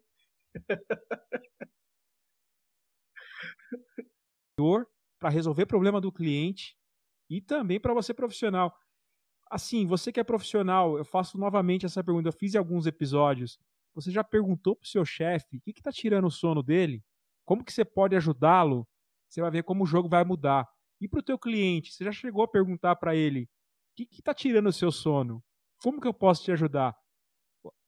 para 5.20 5.30
resolver 5.30 5.66
problema 5.66 6.00
do 6.00 6.12
cliente 6.12 6.79
e 7.30 7.42
também 7.42 7.80
para 7.80 7.94
você 7.94 8.14
profissional. 8.14 8.76
Assim, 9.50 9.86
você 9.86 10.12
que 10.12 10.20
é 10.20 10.24
profissional, 10.24 10.98
eu 10.98 11.06
faço 11.06 11.38
novamente 11.38 11.86
essa 11.86 12.04
pergunta. 12.04 12.30
Eu 12.30 12.34
fiz 12.34 12.54
em 12.54 12.58
alguns 12.58 12.86
episódios. 12.86 13.60
Você 13.94 14.12
já 14.12 14.24
perguntou 14.24 14.76
para 14.76 14.86
o 14.86 14.88
seu 14.88 15.04
chefe 15.04 15.58
o 15.58 15.62
que 15.62 15.72
está 15.72 15.92
tirando 15.92 16.26
o 16.26 16.32
sono 16.32 16.62
dele? 16.62 17.04
Como 17.46 17.64
que 17.64 17.74
você 17.74 17.84
pode 17.84 18.16
ajudá-lo? 18.16 18.88
Você 19.28 19.42
vai 19.42 19.52
ver 19.52 19.64
como 19.64 19.84
o 19.84 19.88
jogo 19.88 20.08
vai 20.08 20.24
mudar. 20.24 20.68
E 21.02 21.08
para 21.08 21.20
o 21.20 21.24
teu 21.24 21.38
cliente, 21.38 21.94
você 21.94 22.04
já 22.04 22.12
chegou 22.12 22.44
a 22.44 22.48
perguntar 22.48 22.96
para 22.96 23.16
ele 23.16 23.44
o 23.44 23.96
que 23.96 24.20
está 24.20 24.34
tirando 24.34 24.68
o 24.68 24.74
seu 24.74 24.92
sono? 24.92 25.44
Como 25.82 26.00
que 26.00 26.08
eu 26.08 26.14
posso 26.14 26.44
te 26.44 26.52
ajudar? 26.52 26.96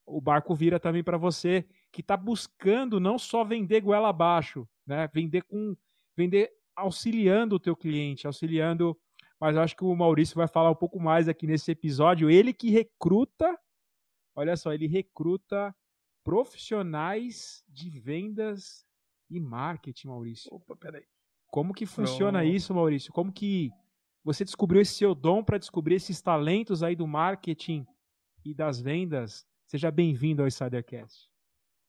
O 0.06 0.20
barco 0.20 0.54
vira 0.56 0.80
também 0.80 1.04
para 1.04 1.18
você 1.18 1.66
que 1.92 2.02
está 2.02 2.18
buscando 2.18 3.00
não 3.00 3.18
só 3.18 3.44
vender 3.44 3.82
goela 3.82 4.10
abaixo, 4.10 4.68
né? 4.86 5.10
Vender 5.14 5.44
com 5.44 5.76
vender 6.16 6.52
auxiliando 6.76 7.56
o 7.56 7.60
teu 7.60 7.76
cliente, 7.76 8.28
auxiliando 8.28 8.98
mas 9.42 9.56
eu 9.56 9.64
acho 9.64 9.76
que 9.76 9.84
o 9.84 9.96
Maurício 9.96 10.36
vai 10.36 10.48
falar 10.48 10.70
um 10.70 10.76
pouco 10.76 11.00
mais 11.00 11.28
aqui 11.28 11.48
nesse 11.48 11.72
episódio. 11.72 12.30
Ele 12.30 12.54
que 12.54 12.70
recruta, 12.70 13.60
olha 14.36 14.56
só, 14.56 14.72
ele 14.72 14.86
recruta 14.86 15.76
profissionais 16.24 17.64
de 17.68 17.90
vendas 17.90 18.86
e 19.32 19.40
marketing, 19.40 20.10
Maurício. 20.10 20.54
Opa, 20.54 20.76
peraí. 20.76 21.04
Como 21.48 21.74
que 21.74 21.88
funciona 21.88 22.40
Pronto. 22.40 22.54
isso, 22.54 22.76
Maurício? 22.76 23.12
Como 23.12 23.34
que 23.34 23.72
você 24.24 24.46
descobriu 24.46 24.80
esse 24.80 24.94
seu 24.94 25.16
dom 25.16 25.44
para 25.44 25.58
descobrir 25.58 25.96
esses 25.96 26.22
talentos 26.22 26.84
aí 26.84 26.96
do 26.96 27.08
marketing 27.08 27.84
e 28.46 28.54
das 28.54 28.80
vendas? 28.80 29.44
Seja 29.66 29.90
bem-vindo 29.90 30.44
ao 30.44 30.48
Insidercast. 30.48 31.28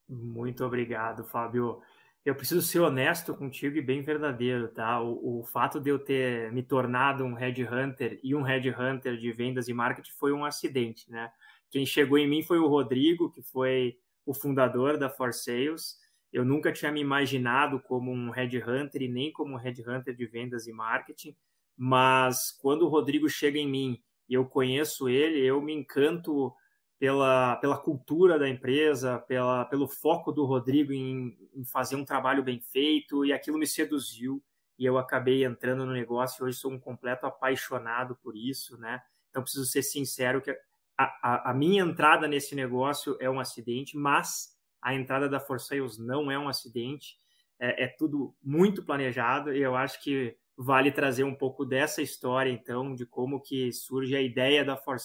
Muito 0.08 0.64
obrigado, 0.64 1.22
Fábio 1.22 1.82
eu 2.24 2.34
preciso 2.34 2.62
ser 2.62 2.78
honesto 2.78 3.34
contigo 3.34 3.76
e 3.76 3.82
bem 3.82 4.00
verdadeiro, 4.00 4.68
tá? 4.68 5.00
O, 5.00 5.40
o, 5.40 5.42
fato 5.42 5.80
de 5.80 5.90
eu 5.90 5.98
ter 5.98 6.52
me 6.52 6.62
tornado 6.62 7.24
um 7.24 7.34
headhunter 7.34 8.20
e 8.22 8.34
um 8.34 8.42
headhunter 8.42 9.16
de 9.16 9.32
vendas 9.32 9.68
e 9.68 9.74
marketing 9.74 10.12
foi 10.12 10.32
um 10.32 10.44
acidente, 10.44 11.10
né? 11.10 11.32
Quem 11.70 11.84
chegou 11.84 12.18
em 12.18 12.28
mim 12.28 12.42
foi 12.42 12.58
o 12.58 12.68
Rodrigo, 12.68 13.30
que 13.30 13.42
foi 13.42 13.96
o 14.24 14.32
fundador 14.32 14.96
da 14.96 15.10
For 15.10 15.32
Sales. 15.32 15.96
Eu 16.32 16.44
nunca 16.44 16.72
tinha 16.72 16.92
me 16.92 17.00
imaginado 17.00 17.80
como 17.80 18.12
um 18.12 18.30
headhunter 18.30 19.02
e 19.02 19.08
nem 19.08 19.32
como 19.32 19.54
um 19.54 19.58
headhunter 19.58 20.14
de 20.14 20.26
vendas 20.26 20.66
e 20.68 20.72
marketing, 20.72 21.36
mas 21.76 22.52
quando 22.60 22.82
o 22.82 22.88
Rodrigo 22.88 23.28
chega 23.28 23.58
em 23.58 23.68
mim 23.68 24.00
e 24.28 24.34
eu 24.34 24.44
conheço 24.44 25.08
ele, 25.08 25.40
eu 25.40 25.60
me 25.60 25.72
encanto 25.72 26.54
pela, 27.02 27.56
pela 27.56 27.76
cultura 27.76 28.38
da 28.38 28.48
empresa, 28.48 29.18
pela, 29.18 29.64
pelo 29.64 29.88
foco 29.88 30.30
do 30.30 30.44
Rodrigo 30.44 30.92
em, 30.92 31.36
em, 31.52 31.64
fazer 31.64 31.96
um 31.96 32.04
trabalho 32.04 32.44
bem 32.44 32.60
feito, 32.60 33.24
e 33.24 33.32
aquilo 33.32 33.58
me 33.58 33.66
seduziu, 33.66 34.40
e 34.78 34.84
eu 34.84 34.96
acabei 34.96 35.44
entrando 35.44 35.84
no 35.84 35.92
negócio, 35.92 36.44
e 36.44 36.46
hoje 36.46 36.58
sou 36.58 36.70
um 36.70 36.78
completo 36.78 37.26
apaixonado 37.26 38.16
por 38.22 38.36
isso, 38.36 38.78
né? 38.78 39.02
Então, 39.28 39.42
preciso 39.42 39.66
ser 39.66 39.82
sincero 39.82 40.40
que 40.40 40.52
a, 40.96 41.04
a, 41.20 41.50
a 41.50 41.52
minha 41.54 41.82
entrada 41.82 42.28
nesse 42.28 42.54
negócio 42.54 43.16
é 43.18 43.28
um 43.28 43.40
acidente, 43.40 43.96
mas 43.96 44.56
a 44.80 44.94
entrada 44.94 45.28
da 45.28 45.40
For 45.40 45.58
não 45.98 46.30
é 46.30 46.38
um 46.38 46.48
acidente, 46.48 47.16
é, 47.58 47.82
é 47.82 47.88
tudo 47.88 48.32
muito 48.40 48.80
planejado, 48.84 49.52
e 49.52 49.60
eu 49.60 49.74
acho 49.74 50.00
que 50.04 50.36
vale 50.56 50.92
trazer 50.92 51.24
um 51.24 51.34
pouco 51.34 51.64
dessa 51.64 52.00
história, 52.00 52.52
então, 52.52 52.94
de 52.94 53.04
como 53.04 53.42
que 53.42 53.72
surge 53.72 54.14
a 54.14 54.22
ideia 54.22 54.64
da 54.64 54.76
For 54.76 54.98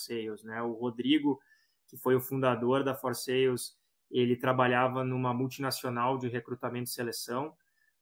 né? 0.44 0.62
O 0.62 0.74
Rodrigo 0.74 1.40
que 1.88 1.98
foi 1.98 2.16
o 2.16 2.22
fundador 2.22 2.84
da 2.84 2.94
For 2.94 3.16
Sales, 3.16 3.78
ele 4.10 4.36
trabalhava 4.36 5.04
numa 5.04 5.34
multinacional 5.34 6.18
de 6.18 6.28
recrutamento 6.28 6.90
e 6.90 6.94
seleção, 6.94 7.56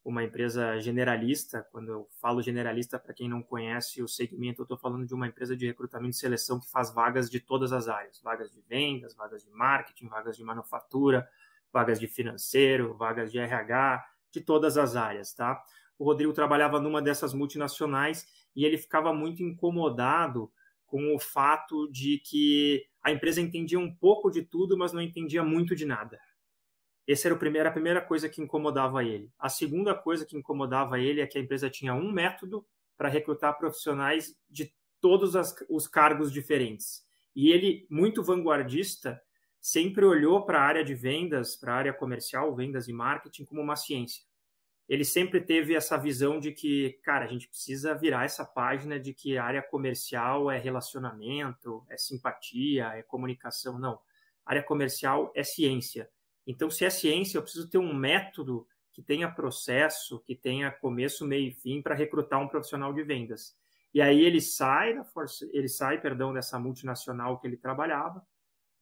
uma 0.03 0.23
empresa 0.23 0.79
generalista. 0.79 1.67
Quando 1.71 1.91
eu 1.91 2.07
falo 2.21 2.41
generalista, 2.41 2.99
para 2.99 3.13
quem 3.13 3.27
não 3.27 3.41
conhece 3.41 4.03
o 4.03 4.07
segmento, 4.07 4.61
eu 4.61 4.63
estou 4.63 4.77
falando 4.77 5.05
de 5.05 5.15
uma 5.15 5.27
empresa 5.27 5.57
de 5.57 5.65
recrutamento 5.65 6.15
e 6.15 6.19
seleção 6.19 6.59
que 6.59 6.69
faz 6.69 6.93
vagas 6.93 7.29
de 7.29 7.39
todas 7.39 7.73
as 7.73 7.87
áreas: 7.87 8.21
vagas 8.21 8.51
de 8.51 8.61
vendas, 8.61 9.15
vagas 9.15 9.43
de 9.43 9.49
marketing, 9.49 10.07
vagas 10.07 10.37
de 10.37 10.43
manufatura, 10.43 11.27
vagas 11.73 11.99
de 11.99 12.07
financeiro, 12.07 12.93
vagas 12.93 13.31
de 13.31 13.39
RH, 13.39 14.05
de 14.31 14.41
todas 14.41 14.77
as 14.77 14.95
áreas, 14.95 15.33
tá? 15.33 15.63
O 15.97 16.03
Rodrigo 16.05 16.33
trabalhava 16.33 16.79
numa 16.79 17.01
dessas 17.01 17.33
multinacionais 17.33 18.27
e 18.55 18.63
ele 18.63 18.77
ficava 18.77 19.13
muito 19.13 19.41
incomodado 19.41 20.51
com 20.85 21.15
o 21.15 21.19
fato 21.19 21.89
de 21.91 22.19
que 22.19 22.85
a 23.01 23.11
empresa 23.11 23.41
entendia 23.41 23.79
um 23.79 23.93
pouco 23.93 24.29
de 24.29 24.41
tudo, 24.41 24.77
mas 24.77 24.93
não 24.93 25.01
entendia 25.01 25.43
muito 25.43 25.75
de 25.75 25.85
nada. 25.85 26.19
Essa 27.07 27.27
era, 27.27 27.35
a 27.35 27.71
primeira 27.71 28.01
coisa 28.01 28.27
que 28.27 28.41
incomodava 28.41 29.03
ele. 29.03 29.31
A 29.37 29.49
segunda 29.49 29.93
coisa 29.93 30.25
que 30.25 30.35
incomodava 30.35 30.99
ele 30.99 31.21
é 31.21 31.27
que 31.27 31.37
a 31.37 31.41
empresa 31.41 31.69
tinha 31.69 31.93
um 31.93 32.11
método 32.11 32.65
para 32.97 33.09
recrutar 33.09 33.57
profissionais 33.57 34.35
de 34.49 34.73
todos 34.99 35.33
os 35.69 35.87
cargos 35.87 36.31
diferentes. 36.31 37.05
E 37.35 37.51
ele, 37.51 37.85
muito 37.89 38.23
vanguardista, 38.23 39.21
sempre 39.59 40.05
olhou 40.05 40.45
para 40.45 40.59
a 40.59 40.63
área 40.63 40.83
de 40.83 40.95
vendas, 40.95 41.55
para 41.55 41.73
a 41.73 41.77
área 41.77 41.93
comercial, 41.93 42.55
vendas 42.55 42.87
e 42.87 42.93
marketing, 42.93 43.45
como 43.45 43.61
uma 43.61 43.75
ciência 43.75 44.23
ele 44.87 45.03
sempre 45.03 45.41
teve 45.41 45.73
essa 45.75 45.97
visão 45.97 46.39
de 46.39 46.51
que, 46.51 46.99
cara, 47.03 47.25
a 47.25 47.27
gente 47.27 47.47
precisa 47.47 47.95
virar 47.95 48.25
essa 48.25 48.45
página 48.45 48.99
de 48.99 49.13
que 49.13 49.37
a 49.37 49.43
área 49.43 49.61
comercial 49.61 50.51
é 50.51 50.59
relacionamento, 50.59 51.83
é 51.89 51.97
simpatia, 51.97 52.87
é 52.89 53.01
comunicação. 53.01 53.79
Não. 53.79 53.99
A 54.45 54.51
área 54.51 54.63
comercial 54.63 55.31
é 55.35 55.43
ciência. 55.43 56.09
Então, 56.45 56.69
se 56.69 56.85
é 56.85 56.89
ciência, 56.89 57.37
eu 57.37 57.41
preciso 57.41 57.67
ter 57.67 57.79
um 57.79 57.93
método 57.93 58.67
que 58.93 59.01
tenha 59.01 59.29
processo, 59.29 60.19
que 60.21 60.35
tenha 60.35 60.71
começo, 60.71 61.25
meio 61.25 61.49
e 61.49 61.51
fim 61.51 61.81
para 61.81 61.95
recrutar 61.95 62.39
um 62.39 62.47
profissional 62.47 62.93
de 62.93 63.03
vendas. 63.03 63.57
E 63.93 64.01
aí 64.01 64.23
ele 64.23 64.39
sai 64.39 64.93
da 64.93 65.03
força, 65.03 65.49
ele 65.51 65.67
sai, 65.67 65.99
perdão, 65.99 66.31
dessa 66.31 66.59
multinacional 66.59 67.39
que 67.39 67.47
ele 67.47 67.57
trabalhava, 67.57 68.25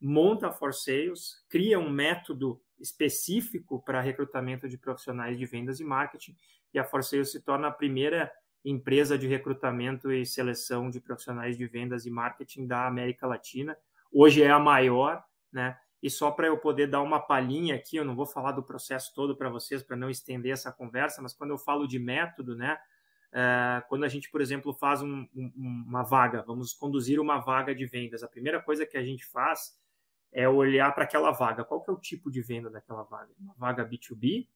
monta 0.04 0.50
a 0.50 0.52
For 0.52 0.74
Sales, 0.74 1.44
cria 1.50 1.80
um 1.80 1.90
método 1.90 2.62
específico 2.78 3.82
para 3.82 4.02
recrutamento 4.02 4.68
de 4.68 4.78
profissionais 4.78 5.38
de 5.38 5.46
vendas 5.46 5.80
e 5.80 5.84
marketing, 5.84 6.36
e 6.74 6.80
a 6.80 6.84
For 6.84 7.02
Sales 7.04 7.32
se 7.32 7.42
torna 7.42 7.70
a 7.70 7.72
primeira 7.72 8.30
empresa 8.66 9.18
de 9.18 9.28
recrutamento 9.28 10.12
e 10.12 10.26
seleção 10.26 10.90
de 10.90 11.00
profissionais 11.00 11.58
de 11.58 11.66
vendas 11.68 12.06
e 12.06 12.10
marketing 12.10 12.68
da 12.68 12.86
América 12.86 13.26
Latina. 13.26 13.78
Hoje 14.12 14.42
é 14.44 14.50
a 14.50 14.60
maior, 14.60 15.24
né? 15.52 15.78
E 16.02 16.10
só 16.10 16.32
para 16.32 16.48
eu 16.48 16.58
poder 16.58 16.88
dar 16.88 17.02
uma 17.02 17.20
palhinha 17.20 17.76
aqui, 17.76 17.96
eu 17.96 18.04
não 18.04 18.16
vou 18.16 18.26
falar 18.26 18.52
do 18.52 18.64
processo 18.64 19.14
todo 19.16 19.38
para 19.38 19.50
vocês, 19.50 19.82
para 19.82 19.96
não 19.96 20.10
estender 20.10 20.52
essa 20.52 20.72
conversa, 20.72 21.22
mas 21.22 21.34
quando 21.34 21.52
eu 21.52 21.58
falo 21.58 21.88
de 21.88 21.98
método, 21.98 22.56
né? 22.58 22.78
É, 23.32 23.82
quando 23.88 24.04
a 24.04 24.10
gente, 24.10 24.30
por 24.30 24.42
exemplo, 24.42 24.74
faz 24.74 25.02
um, 25.02 25.28
um, 25.34 25.52
uma 25.88 26.04
vaga, 26.04 26.44
vamos 26.46 26.74
conduzir 26.74 27.20
uma 27.20 27.40
vaga 27.40 27.74
de 27.74 27.86
vendas, 27.86 28.22
a 28.22 28.28
primeira 28.28 28.62
coisa 28.62 28.86
que 28.86 28.98
a 28.98 29.04
gente 29.04 29.26
faz 29.26 29.82
é 30.34 30.50
olhar 30.50 30.94
para 30.94 31.04
aquela 31.04 31.32
vaga. 31.32 31.64
Qual 31.64 31.82
que 31.82 31.90
é 31.90 31.94
o 31.94 32.00
tipo 32.00 32.32
de 32.32 32.42
venda 32.42 32.70
daquela 32.70 33.04
vaga? 33.04 33.32
Uma 33.40 33.54
vaga 33.56 33.88
B2B 33.88 34.48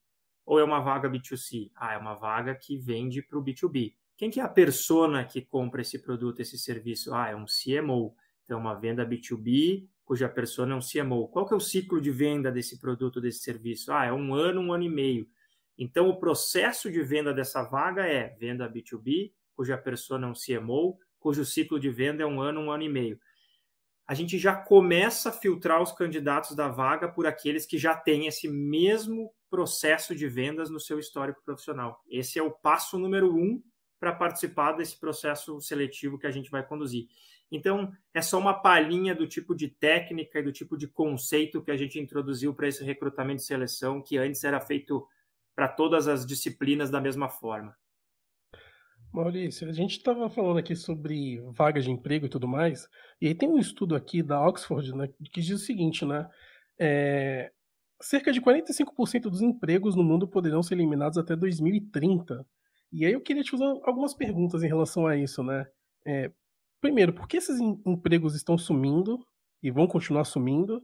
ou 0.44 0.58
é 0.58 0.64
uma 0.64 0.80
vaga 0.80 1.08
B2C? 1.08 1.70
Ah, 1.76 1.94
é 1.94 1.98
uma 1.98 2.14
vaga 2.14 2.54
que 2.54 2.76
vende 2.76 3.22
para 3.22 3.38
o 3.38 3.42
B2B. 3.42 3.94
Quem 4.16 4.30
que 4.30 4.40
é 4.40 4.42
a 4.42 4.48
persona 4.48 5.24
que 5.24 5.40
compra 5.40 5.80
esse 5.80 5.98
produto, 6.00 6.40
esse 6.40 6.58
serviço? 6.58 7.14
Ah, 7.14 7.28
é 7.28 7.36
um 7.36 7.44
CMO. 7.44 8.14
Então, 8.44 8.58
uma 8.58 8.74
venda 8.74 9.06
B2B 9.06 9.86
cuja 10.04 10.26
persona 10.26 10.72
é 10.72 10.76
um 10.76 10.80
CMO. 10.80 11.28
Qual 11.28 11.46
que 11.46 11.52
é 11.52 11.56
o 11.56 11.60
ciclo 11.60 12.00
de 12.00 12.10
venda 12.10 12.50
desse 12.50 12.80
produto, 12.80 13.20
desse 13.20 13.40
serviço? 13.40 13.92
Ah, 13.92 14.06
é 14.06 14.12
um 14.12 14.34
ano, 14.34 14.62
um 14.62 14.72
ano 14.72 14.84
e 14.84 14.88
meio. 14.88 15.28
Então, 15.76 16.08
o 16.08 16.18
processo 16.18 16.90
de 16.90 17.02
venda 17.02 17.32
dessa 17.32 17.62
vaga 17.62 18.06
é 18.06 18.30
venda 18.40 18.68
B2B, 18.68 19.32
cuja 19.54 19.76
persona 19.76 20.26
é 20.26 20.30
um 20.30 20.32
CMO, 20.32 20.98
cujo 21.20 21.44
ciclo 21.44 21.78
de 21.78 21.90
venda 21.90 22.22
é 22.22 22.26
um 22.26 22.40
ano, 22.40 22.60
um 22.60 22.70
ano 22.70 22.82
e 22.82 22.88
meio. 22.88 23.20
A 24.08 24.14
gente 24.14 24.38
já 24.38 24.56
começa 24.56 25.28
a 25.28 25.32
filtrar 25.32 25.82
os 25.82 25.92
candidatos 25.92 26.56
da 26.56 26.66
vaga 26.66 27.06
por 27.06 27.26
aqueles 27.26 27.66
que 27.66 27.76
já 27.76 27.94
têm 27.94 28.26
esse 28.26 28.48
mesmo 28.48 29.30
processo 29.50 30.14
de 30.14 30.26
vendas 30.26 30.70
no 30.70 30.80
seu 30.80 30.98
histórico 30.98 31.42
profissional. 31.44 32.02
Esse 32.08 32.38
é 32.38 32.42
o 32.42 32.50
passo 32.50 32.98
número 32.98 33.36
um 33.36 33.62
para 34.00 34.14
participar 34.14 34.72
desse 34.72 34.98
processo 34.98 35.60
seletivo 35.60 36.18
que 36.18 36.26
a 36.26 36.30
gente 36.30 36.50
vai 36.50 36.66
conduzir. 36.66 37.06
Então, 37.52 37.92
é 38.14 38.22
só 38.22 38.38
uma 38.38 38.54
palhinha 38.54 39.14
do 39.14 39.26
tipo 39.26 39.54
de 39.54 39.68
técnica 39.68 40.38
e 40.38 40.42
do 40.42 40.52
tipo 40.52 40.78
de 40.78 40.88
conceito 40.88 41.62
que 41.62 41.70
a 41.70 41.76
gente 41.76 42.00
introduziu 42.00 42.54
para 42.54 42.66
esse 42.66 42.82
recrutamento 42.82 43.42
e 43.42 43.44
seleção, 43.44 44.02
que 44.02 44.16
antes 44.16 44.42
era 44.42 44.58
feito 44.58 45.06
para 45.54 45.68
todas 45.68 46.08
as 46.08 46.24
disciplinas 46.24 46.90
da 46.90 47.00
mesma 47.00 47.28
forma. 47.28 47.76
Maurício, 49.12 49.68
a 49.68 49.72
gente 49.72 49.92
estava 49.92 50.28
falando 50.28 50.58
aqui 50.58 50.76
sobre 50.76 51.40
vagas 51.52 51.84
de 51.84 51.90
emprego 51.90 52.26
e 52.26 52.28
tudo 52.28 52.46
mais, 52.46 52.88
e 53.20 53.26
aí 53.26 53.34
tem 53.34 53.48
um 53.48 53.58
estudo 53.58 53.96
aqui 53.96 54.22
da 54.22 54.46
Oxford 54.46 54.94
né, 54.94 55.08
que 55.32 55.40
diz 55.40 55.60
o 55.60 55.64
seguinte, 55.64 56.04
né? 56.04 56.28
É, 56.78 57.50
cerca 58.00 58.32
de 58.32 58.40
45% 58.40 59.22
dos 59.22 59.42
empregos 59.42 59.96
no 59.96 60.04
mundo 60.04 60.28
poderão 60.28 60.62
ser 60.62 60.74
eliminados 60.74 61.18
até 61.18 61.34
2030. 61.34 62.46
E 62.92 63.04
aí 63.04 63.12
eu 63.12 63.20
queria 63.20 63.42
te 63.42 63.50
fazer 63.50 63.64
algumas 63.82 64.14
perguntas 64.14 64.62
em 64.62 64.68
relação 64.68 65.06
a 65.06 65.16
isso, 65.16 65.42
né? 65.42 65.66
É, 66.06 66.30
primeiro, 66.80 67.12
por 67.12 67.26
que 67.26 67.36
esses 67.36 67.58
empregos 67.60 68.34
estão 68.34 68.56
sumindo 68.56 69.18
e 69.62 69.70
vão 69.70 69.86
continuar 69.86 70.24
sumindo? 70.24 70.82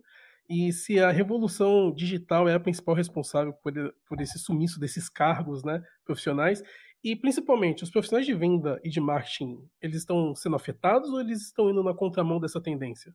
E 0.48 0.72
se 0.72 1.00
a 1.00 1.10
revolução 1.10 1.92
digital 1.92 2.48
é 2.48 2.54
a 2.54 2.60
principal 2.60 2.94
responsável 2.94 3.54
por, 3.62 3.72
por 4.06 4.20
esse 4.20 4.38
sumiço 4.38 4.78
desses 4.78 5.08
cargos 5.08 5.64
né, 5.64 5.82
profissionais? 6.04 6.62
E 7.04 7.14
principalmente, 7.14 7.84
os 7.84 7.90
profissionais 7.90 8.24
de 8.24 8.32
venda 8.32 8.80
e 8.82 8.88
de 8.88 8.98
marketing, 8.98 9.68
eles 9.78 9.98
estão 9.98 10.34
sendo 10.34 10.56
afetados 10.56 11.10
ou 11.10 11.20
eles 11.20 11.42
estão 11.42 11.68
indo 11.68 11.84
na 11.84 11.92
contramão 11.92 12.40
dessa 12.40 12.62
tendência? 12.62 13.14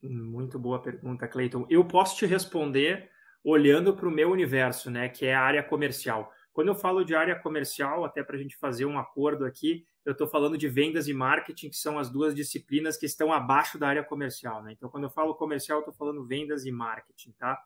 Muito 0.00 0.56
boa 0.56 0.80
pergunta, 0.80 1.26
Cleiton. 1.26 1.66
Eu 1.68 1.84
posso 1.84 2.16
te 2.16 2.24
responder 2.26 3.10
olhando 3.42 3.92
para 3.92 4.08
o 4.08 4.12
meu 4.12 4.30
universo, 4.30 4.88
né, 4.88 5.08
que 5.08 5.26
é 5.26 5.34
a 5.34 5.40
área 5.40 5.64
comercial. 5.64 6.30
Quando 6.52 6.68
eu 6.68 6.74
falo 6.76 7.04
de 7.04 7.14
área 7.14 7.34
comercial, 7.34 8.04
até 8.04 8.22
para 8.22 8.36
a 8.36 8.38
gente 8.38 8.56
fazer 8.56 8.84
um 8.84 8.98
acordo 8.98 9.44
aqui, 9.44 9.84
eu 10.04 10.12
estou 10.12 10.28
falando 10.28 10.56
de 10.56 10.68
vendas 10.68 11.08
e 11.08 11.12
marketing, 11.12 11.70
que 11.70 11.76
são 11.76 11.98
as 11.98 12.08
duas 12.10 12.34
disciplinas 12.34 12.96
que 12.96 13.06
estão 13.06 13.32
abaixo 13.32 13.78
da 13.78 13.88
área 13.88 14.04
comercial. 14.04 14.62
Né? 14.62 14.72
Então, 14.72 14.88
quando 14.88 15.04
eu 15.04 15.10
falo 15.10 15.34
comercial, 15.34 15.78
eu 15.78 15.80
estou 15.80 15.94
falando 15.94 16.24
vendas 16.24 16.64
e 16.64 16.70
marketing. 16.70 17.32
Tá? 17.32 17.60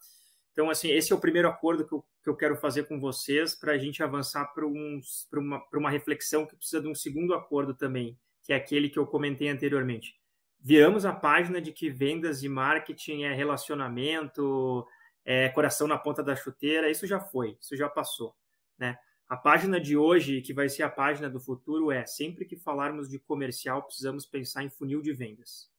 Então, 0.52 0.68
assim, 0.70 0.90
esse 0.90 1.12
é 1.12 1.16
o 1.16 1.20
primeiro 1.20 1.48
acordo 1.48 1.86
que 1.86 1.94
eu, 1.94 2.04
que 2.22 2.28
eu 2.28 2.36
quero 2.36 2.56
fazer 2.56 2.84
com 2.84 3.00
vocês 3.00 3.54
para 3.54 3.72
a 3.72 3.78
gente 3.78 4.02
avançar 4.02 4.46
para 4.54 4.66
um, 4.66 5.00
uma, 5.34 5.62
uma 5.74 5.90
reflexão 5.90 6.46
que 6.46 6.56
precisa 6.56 6.80
de 6.80 6.88
um 6.88 6.94
segundo 6.94 7.34
acordo 7.34 7.74
também, 7.74 8.18
que 8.44 8.52
é 8.52 8.56
aquele 8.56 8.88
que 8.88 8.98
eu 8.98 9.06
comentei 9.06 9.48
anteriormente. 9.48 10.20
Viramos 10.60 11.04
a 11.04 11.12
página 11.12 11.60
de 11.60 11.72
que 11.72 11.90
vendas 11.90 12.44
e 12.44 12.48
marketing 12.48 13.24
é 13.24 13.34
relacionamento, 13.34 14.86
é 15.24 15.48
coração 15.48 15.88
na 15.88 15.98
ponta 15.98 16.22
da 16.22 16.36
chuteira, 16.36 16.88
isso 16.88 17.06
já 17.06 17.18
foi, 17.18 17.58
isso 17.60 17.76
já 17.76 17.88
passou. 17.88 18.36
Né? 18.78 18.96
A 19.28 19.36
página 19.36 19.80
de 19.80 19.96
hoje, 19.96 20.40
que 20.40 20.54
vai 20.54 20.68
ser 20.68 20.84
a 20.84 20.88
página 20.88 21.28
do 21.28 21.40
futuro, 21.40 21.90
é 21.90 22.06
sempre 22.06 22.44
que 22.44 22.56
falarmos 22.56 23.08
de 23.08 23.18
comercial, 23.18 23.82
precisamos 23.82 24.24
pensar 24.24 24.62
em 24.62 24.70
funil 24.70 25.02
de 25.02 25.12
vendas. 25.12 25.70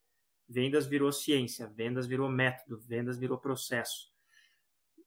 Vendas 0.50 0.86
virou 0.86 1.12
ciência, 1.12 1.68
vendas 1.68 2.06
virou 2.06 2.28
método, 2.28 2.80
vendas 2.82 3.18
virou 3.18 3.38
processo. 3.38 4.13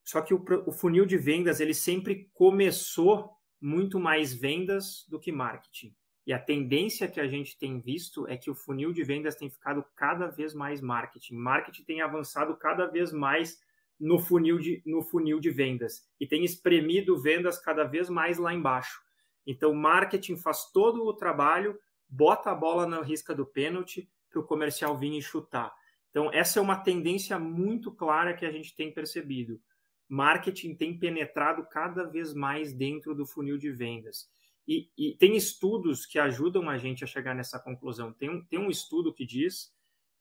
Só 0.06 0.20
que 0.20 0.32
o, 0.32 0.42
o 0.64 0.70
funil 0.70 1.04
de 1.04 1.18
vendas 1.18 1.58
ele 1.58 1.74
sempre 1.74 2.30
começou 2.32 3.32
muito 3.60 3.98
mais 3.98 4.32
vendas 4.32 5.04
do 5.08 5.18
que 5.18 5.32
marketing. 5.32 5.94
E 6.24 6.32
a 6.32 6.38
tendência 6.38 7.08
que 7.08 7.20
a 7.20 7.26
gente 7.26 7.58
tem 7.58 7.80
visto 7.80 8.26
é 8.28 8.36
que 8.36 8.48
o 8.48 8.54
funil 8.54 8.92
de 8.92 9.02
vendas 9.02 9.34
tem 9.34 9.50
ficado 9.50 9.84
cada 9.96 10.28
vez 10.28 10.54
mais 10.54 10.80
marketing. 10.80 11.34
Marketing 11.34 11.82
tem 11.82 12.00
avançado 12.02 12.56
cada 12.56 12.86
vez 12.86 13.12
mais 13.12 13.60
no 13.98 14.18
funil 14.18 14.58
de, 14.58 14.80
no 14.86 15.02
funil 15.02 15.40
de 15.40 15.50
vendas 15.50 16.08
e 16.20 16.26
tem 16.26 16.44
espremido 16.44 17.20
vendas 17.20 17.58
cada 17.58 17.82
vez 17.82 18.08
mais 18.08 18.38
lá 18.38 18.54
embaixo. 18.54 19.00
Então, 19.44 19.74
marketing 19.74 20.36
faz 20.36 20.70
todo 20.70 21.04
o 21.04 21.14
trabalho, 21.14 21.78
bota 22.08 22.50
a 22.50 22.54
bola 22.54 22.86
na 22.86 23.02
risca 23.02 23.34
do 23.34 23.46
pênalti 23.46 24.08
para 24.30 24.40
o 24.40 24.44
comercial 24.44 24.96
vir 24.96 25.16
e 25.16 25.22
chutar. 25.22 25.74
Então, 26.10 26.30
essa 26.32 26.58
é 26.58 26.62
uma 26.62 26.76
tendência 26.76 27.38
muito 27.38 27.90
clara 27.90 28.34
que 28.34 28.44
a 28.46 28.50
gente 28.50 28.74
tem 28.74 28.92
percebido. 28.92 29.60
Marketing 30.08 30.74
tem 30.74 30.98
penetrado 30.98 31.66
cada 31.68 32.04
vez 32.04 32.32
mais 32.32 32.72
dentro 32.72 33.14
do 33.14 33.26
funil 33.26 33.58
de 33.58 33.70
vendas. 33.70 34.28
E, 34.66 34.90
e 34.96 35.16
tem 35.16 35.36
estudos 35.36 36.06
que 36.06 36.18
ajudam 36.18 36.68
a 36.68 36.76
gente 36.76 37.04
a 37.04 37.06
chegar 37.06 37.34
nessa 37.34 37.58
conclusão. 37.58 38.12
Tem 38.12 38.28
um, 38.28 38.44
tem 38.44 38.58
um 38.58 38.70
estudo 38.70 39.14
que 39.14 39.24
diz 39.24 39.72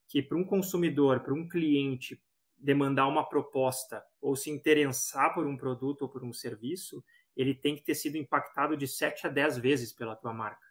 que 0.08 0.22
para 0.22 0.38
um 0.38 0.44
consumidor, 0.44 1.22
para 1.22 1.34
um 1.34 1.48
cliente 1.48 2.22
demandar 2.58 3.08
uma 3.08 3.28
proposta 3.28 4.04
ou 4.22 4.36
se 4.36 4.50
interessar 4.50 5.34
por 5.34 5.46
um 5.46 5.58
produto 5.58 6.04
ou 6.04 6.10
por 6.10 6.24
um 6.24 6.32
serviço, 6.32 7.04
ele 7.36 7.54
tem 7.54 7.76
que 7.76 7.84
ter 7.84 7.96
sido 7.96 8.18
impactado 8.18 8.78
de 8.78 8.88
7 8.88 9.28
a 9.28 9.30
10 9.30 9.58
vezes 9.58 9.94
pela 9.94 10.16
tua 10.16 10.34
marca. 10.34 10.66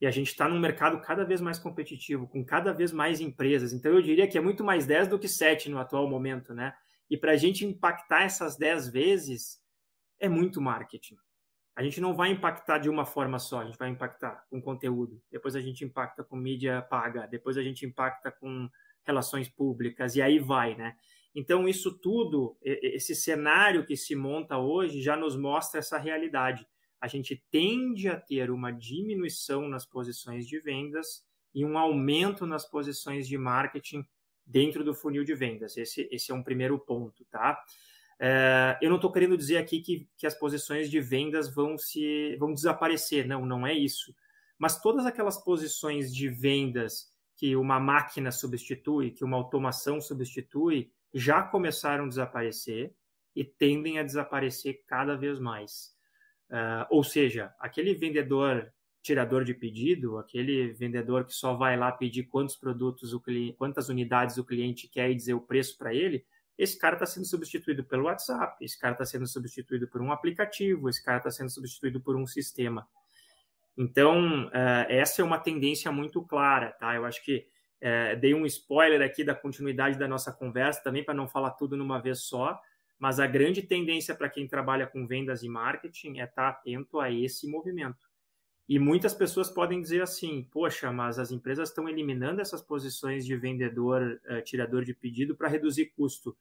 E 0.00 0.06
a 0.06 0.10
gente 0.10 0.28
está 0.28 0.48
num 0.48 0.58
mercado 0.58 1.00
cada 1.00 1.24
vez 1.24 1.40
mais 1.40 1.58
competitivo, 1.58 2.26
com 2.26 2.44
cada 2.44 2.72
vez 2.72 2.92
mais 2.92 3.20
empresas. 3.20 3.72
Então 3.72 3.92
eu 3.92 4.02
diria 4.02 4.26
que 4.26 4.36
é 4.36 4.40
muito 4.40 4.64
mais 4.64 4.86
10 4.86 5.08
do 5.08 5.18
que 5.18 5.28
7 5.28 5.70
no 5.70 5.78
atual 5.78 6.08
momento, 6.08 6.52
né? 6.52 6.74
E 7.10 7.16
para 7.16 7.32
a 7.32 7.36
gente 7.36 7.64
impactar 7.64 8.22
essas 8.22 8.56
10 8.56 8.88
vezes, 8.88 9.62
é 10.18 10.28
muito 10.28 10.60
marketing. 10.60 11.16
A 11.76 11.82
gente 11.82 12.00
não 12.00 12.14
vai 12.14 12.30
impactar 12.30 12.78
de 12.78 12.88
uma 12.88 13.04
forma 13.04 13.38
só, 13.38 13.60
a 13.60 13.64
gente 13.64 13.78
vai 13.78 13.88
impactar 13.88 14.44
com 14.48 14.62
conteúdo, 14.62 15.20
depois 15.30 15.56
a 15.56 15.60
gente 15.60 15.84
impacta 15.84 16.22
com 16.22 16.36
mídia 16.36 16.80
paga, 16.82 17.26
depois 17.26 17.56
a 17.56 17.62
gente 17.62 17.84
impacta 17.84 18.30
com 18.30 18.68
relações 19.02 19.48
públicas, 19.48 20.14
e 20.14 20.22
aí 20.22 20.38
vai, 20.38 20.76
né? 20.76 20.96
Então, 21.34 21.68
isso 21.68 21.98
tudo, 21.98 22.56
esse 22.62 23.12
cenário 23.12 23.84
que 23.84 23.96
se 23.96 24.14
monta 24.14 24.56
hoje 24.56 25.02
já 25.02 25.16
nos 25.16 25.36
mostra 25.36 25.80
essa 25.80 25.98
realidade. 25.98 26.64
A 27.00 27.08
gente 27.08 27.44
tende 27.50 28.08
a 28.08 28.18
ter 28.18 28.52
uma 28.52 28.70
diminuição 28.70 29.68
nas 29.68 29.84
posições 29.84 30.46
de 30.46 30.60
vendas 30.60 31.26
e 31.52 31.64
um 31.64 31.76
aumento 31.76 32.46
nas 32.46 32.64
posições 32.64 33.26
de 33.26 33.36
marketing 33.36 34.06
dentro 34.46 34.84
do 34.84 34.94
funil 34.94 35.24
de 35.24 35.34
vendas. 35.34 35.76
Esse, 35.76 36.08
esse 36.10 36.30
é 36.30 36.34
um 36.34 36.42
primeiro 36.42 36.78
ponto, 36.78 37.24
tá? 37.26 37.62
É, 38.18 38.78
eu 38.80 38.88
não 38.88 38.96
estou 38.96 39.10
querendo 39.10 39.36
dizer 39.36 39.56
aqui 39.56 39.80
que, 39.80 40.08
que 40.16 40.26
as 40.26 40.34
posições 40.34 40.90
de 40.90 41.00
vendas 41.00 41.52
vão 41.52 41.76
se 41.76 42.36
vão 42.36 42.52
desaparecer, 42.52 43.26
não, 43.26 43.44
não 43.44 43.66
é 43.66 43.74
isso. 43.74 44.14
Mas 44.58 44.80
todas 44.80 45.04
aquelas 45.04 45.42
posições 45.42 46.14
de 46.14 46.28
vendas 46.28 47.12
que 47.36 47.56
uma 47.56 47.80
máquina 47.80 48.30
substitui, 48.30 49.10
que 49.10 49.24
uma 49.24 49.36
automação 49.36 50.00
substitui, 50.00 50.92
já 51.12 51.42
começaram 51.42 52.04
a 52.04 52.08
desaparecer 52.08 52.94
e 53.34 53.44
tendem 53.44 53.98
a 53.98 54.02
desaparecer 54.02 54.82
cada 54.86 55.16
vez 55.16 55.38
mais. 55.40 55.94
Uh, 56.50 56.86
ou 56.90 57.02
seja, 57.02 57.52
aquele 57.58 57.94
vendedor 57.94 58.72
tirador 59.04 59.44
de 59.44 59.52
pedido, 59.52 60.16
aquele 60.16 60.72
vendedor 60.72 61.26
que 61.26 61.34
só 61.34 61.54
vai 61.54 61.76
lá 61.76 61.92
pedir 61.92 62.24
quantos 62.24 62.56
produtos 62.56 63.12
o 63.12 63.20
cliente, 63.20 63.52
quantas 63.52 63.90
unidades 63.90 64.38
o 64.38 64.44
cliente 64.44 64.88
quer 64.88 65.10
e 65.10 65.14
dizer 65.14 65.34
o 65.34 65.42
preço 65.42 65.76
para 65.76 65.94
ele, 65.94 66.24
esse 66.56 66.78
cara 66.78 66.94
está 66.94 67.04
sendo 67.04 67.26
substituído 67.26 67.84
pelo 67.84 68.04
WhatsApp, 68.04 68.64
esse 68.64 68.80
cara 68.80 68.94
está 68.94 69.04
sendo 69.04 69.26
substituído 69.26 69.86
por 69.88 70.00
um 70.00 70.10
aplicativo, 70.10 70.88
esse 70.88 71.04
cara 71.04 71.18
está 71.18 71.30
sendo 71.30 71.50
substituído 71.50 72.00
por 72.00 72.16
um 72.16 72.26
sistema. 72.26 72.88
Então, 73.76 74.46
uh, 74.46 74.86
essa 74.88 75.20
é 75.20 75.24
uma 75.24 75.38
tendência 75.38 75.92
muito 75.92 76.22
clara, 76.22 76.70
tá? 76.70 76.94
Eu 76.94 77.04
acho 77.04 77.22
que 77.22 77.46
uh, 77.82 78.18
dei 78.18 78.32
um 78.32 78.46
spoiler 78.46 79.02
aqui 79.02 79.22
da 79.22 79.34
continuidade 79.34 79.98
da 79.98 80.08
nossa 80.08 80.32
conversa 80.32 80.82
também, 80.82 81.04
para 81.04 81.12
não 81.12 81.28
falar 81.28 81.50
tudo 81.50 81.76
numa 81.76 82.00
vez 82.00 82.20
só, 82.20 82.58
mas 82.98 83.20
a 83.20 83.26
grande 83.26 83.60
tendência 83.60 84.14
para 84.14 84.30
quem 84.30 84.48
trabalha 84.48 84.86
com 84.86 85.06
vendas 85.06 85.42
e 85.42 85.48
marketing 85.48 86.20
é 86.20 86.24
estar 86.24 86.34
tá 86.34 86.48
atento 86.48 87.00
a 87.00 87.10
esse 87.10 87.46
movimento. 87.46 88.13
E 88.68 88.78
muitas 88.78 89.12
pessoas 89.14 89.50
podem 89.50 89.80
dizer 89.80 90.02
assim: 90.02 90.48
poxa, 90.50 90.90
mas 90.90 91.18
as 91.18 91.30
empresas 91.30 91.68
estão 91.68 91.88
eliminando 91.88 92.40
essas 92.40 92.62
posições 92.62 93.26
de 93.26 93.36
vendedor, 93.36 94.20
uh, 94.28 94.42
tirador 94.42 94.84
de 94.84 94.94
pedido 94.94 95.36
para 95.36 95.48
reduzir 95.48 95.92
custo. 95.96 96.36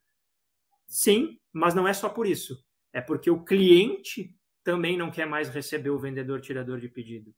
Sim, 0.88 1.40
mas 1.52 1.74
não 1.74 1.88
é 1.88 1.94
só 1.94 2.08
por 2.08 2.26
isso. 2.26 2.64
É 2.94 3.02
porque 3.02 3.30
o 3.30 3.44
cliente 3.44 4.36
também 4.64 4.98
não 4.98 5.12
quer 5.12 5.26
mais 5.26 5.50
receber 5.50 5.90
o 5.90 6.00
vendedor 6.00 6.40
tirador 6.40 6.80
de 6.80 6.88
pedido. 6.88 7.34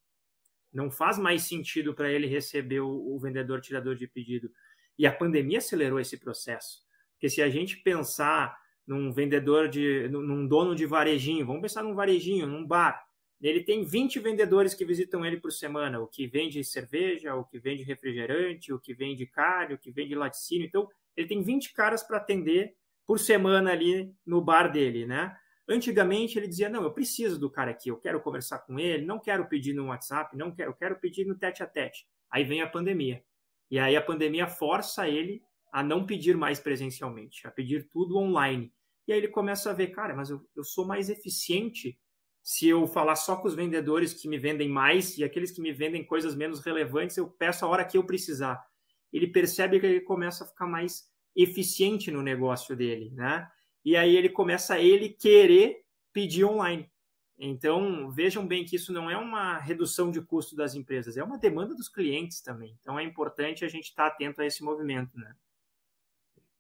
Não 0.72 0.92
faz 0.92 1.18
mais 1.18 1.44
sentido 1.44 1.94
para 1.94 2.12
ele 2.12 2.28
receber 2.28 2.82
o, 2.82 2.90
o 2.90 3.18
vendedor 3.18 3.62
tirador 3.62 3.96
de 3.96 4.08
pedido. 4.08 4.52
E 4.98 5.08
a 5.08 5.12
pandemia 5.12 5.58
acelerou 5.58 6.00
esse 6.00 6.18
processo. 6.18 6.84
Porque 7.14 7.30
se 7.30 7.42
a 7.42 7.50
gente 7.50 7.78
pensar 7.78 8.56
num 8.86 9.12
vendedor 9.12 9.68
de. 9.68 10.08
num 10.10 10.48
dono 10.48 10.76
de 10.76 10.86
varejinho, 10.86 11.46
vamos 11.46 11.62
pensar 11.62 11.82
num 11.82 11.96
varejinho, 11.96 12.46
num 12.46 12.66
bar. 12.66 13.04
Ele 13.42 13.64
tem 13.64 13.84
20 13.84 14.20
vendedores 14.20 14.74
que 14.74 14.86
visitam 14.86 15.26
ele 15.26 15.38
por 15.38 15.52
semana, 15.52 16.00
o 16.00 16.08
que 16.08 16.26
vende 16.26 16.64
cerveja, 16.64 17.36
o 17.36 17.44
que 17.44 17.60
vende 17.60 17.84
refrigerante, 17.84 18.74
o 18.74 18.80
que 18.80 18.94
vende 18.94 19.26
carne, 19.26 19.74
o 19.74 19.78
que 19.78 19.92
vende 19.92 20.16
laticínio. 20.16 20.66
Então, 20.66 20.88
ele 21.16 21.28
tem 21.28 21.44
20 21.44 21.74
caras 21.74 22.02
para 22.02 22.18
atender 22.18 22.76
por 23.06 23.20
semana 23.20 23.72
ali 23.72 24.14
no 24.26 24.42
bar 24.42 24.72
dele, 24.72 25.06
né? 25.06 25.36
Antigamente 25.68 26.38
ele 26.38 26.48
dizia: 26.48 26.70
Não, 26.70 26.84
eu 26.84 26.92
preciso 26.92 27.40
do 27.40 27.50
cara 27.50 27.72
aqui, 27.72 27.90
eu 27.90 27.98
quero 27.98 28.22
conversar 28.22 28.60
com 28.60 28.80
ele, 28.80 29.06
não 29.06 29.20
quero 29.20 29.48
pedir 29.48 29.74
no 29.74 29.88
WhatsApp, 29.88 30.36
não 30.38 30.52
quero, 30.52 30.72
eu 30.72 30.76
quero 30.76 31.00
pedir 31.00 31.26
no 31.26 31.36
tete 31.36 31.64
a 31.64 31.68
tete. 31.68 32.08
Aí 32.30 32.44
vem 32.44 32.62
a 32.62 32.70
pandemia. 32.70 33.24
E 33.70 33.80
aí 33.80 33.96
a 33.96 34.02
pandemia 34.02 34.48
força 34.48 35.08
ele 35.08 35.42
a 35.72 35.84
não 35.84 36.06
pedir 36.06 36.38
mais 36.38 36.60
presencialmente, 36.60 37.46
a 37.48 37.52
pedir 37.52 37.90
tudo 37.90 38.18
online. 38.18 38.72
E 39.08 39.14
aí 39.14 39.20
ele 39.20 39.28
começa 39.28 39.70
a 39.70 39.74
ver, 39.74 39.88
cara, 39.88 40.16
mas 40.16 40.30
eu, 40.30 40.42
eu 40.56 40.64
sou 40.64 40.86
mais 40.86 41.10
eficiente 41.10 42.00
se 42.46 42.68
eu 42.70 42.86
falar 42.86 43.16
só 43.16 43.36
com 43.36 43.48
os 43.48 43.56
vendedores 43.56 44.14
que 44.14 44.28
me 44.28 44.38
vendem 44.38 44.70
mais 44.70 45.18
e 45.18 45.24
aqueles 45.24 45.50
que 45.50 45.60
me 45.60 45.74
vendem 45.74 46.06
coisas 46.06 46.36
menos 46.36 46.60
relevantes, 46.60 47.18
eu 47.18 47.28
peço 47.28 47.66
a 47.66 47.68
hora 47.68 47.84
que 47.84 47.98
eu 47.98 48.04
precisar. 48.04 48.64
Ele 49.12 49.26
percebe 49.26 49.80
que 49.80 49.86
ele 49.88 50.02
começa 50.02 50.44
a 50.44 50.48
ficar 50.48 50.68
mais 50.68 51.10
eficiente 51.36 52.12
no 52.12 52.22
negócio 52.22 52.76
dele, 52.76 53.10
né? 53.16 53.50
E 53.84 53.98
aí 53.98 54.16
ele 54.16 54.30
começa 54.30 54.76
a 54.76 54.80
ele 54.80 55.10
querer 55.10 55.82
pedir 56.14 56.46
online. 56.46 56.88
Então, 57.36 58.12
vejam 58.12 58.46
bem 58.46 58.64
que 58.64 58.76
isso 58.76 58.94
não 58.94 59.10
é 59.10 59.18
uma 59.18 59.58
redução 59.58 60.12
de 60.12 60.22
custo 60.22 60.56
das 60.56 60.76
empresas, 60.76 61.18
é 61.18 61.24
uma 61.24 61.40
demanda 61.40 61.74
dos 61.74 61.90
clientes 61.90 62.42
também. 62.42 62.78
Então, 62.80 63.00
é 63.00 63.04
importante 63.04 63.66
a 63.66 63.68
gente 63.68 63.86
estar 63.86 64.06
atento 64.06 64.40
a 64.40 64.46
esse 64.46 64.64
movimento, 64.64 65.18
né? 65.18 65.36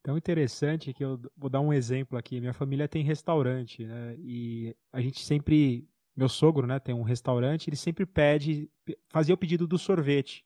Tão 0.05 0.15
interessante 0.15 0.93
que 0.93 1.03
eu 1.03 1.19
vou 1.35 1.49
dar 1.49 1.61
um 1.61 1.73
exemplo 1.73 2.15
aqui. 2.15 2.39
Minha 2.39 2.53
família 2.53 2.87
tem 2.87 3.03
restaurante, 3.03 3.83
né? 3.83 4.15
E 4.19 4.75
a 4.93 5.01
gente 5.01 5.19
sempre, 5.19 5.89
meu 6.15 6.29
sogro, 6.29 6.67
né, 6.67 6.79
tem 6.79 6.93
um 6.93 7.01
restaurante, 7.01 7.67
ele 7.67 7.75
sempre 7.75 8.05
pede, 8.05 8.69
fazia 9.09 9.33
o 9.33 9.37
pedido 9.37 9.65
do 9.65 9.79
sorvete. 9.79 10.45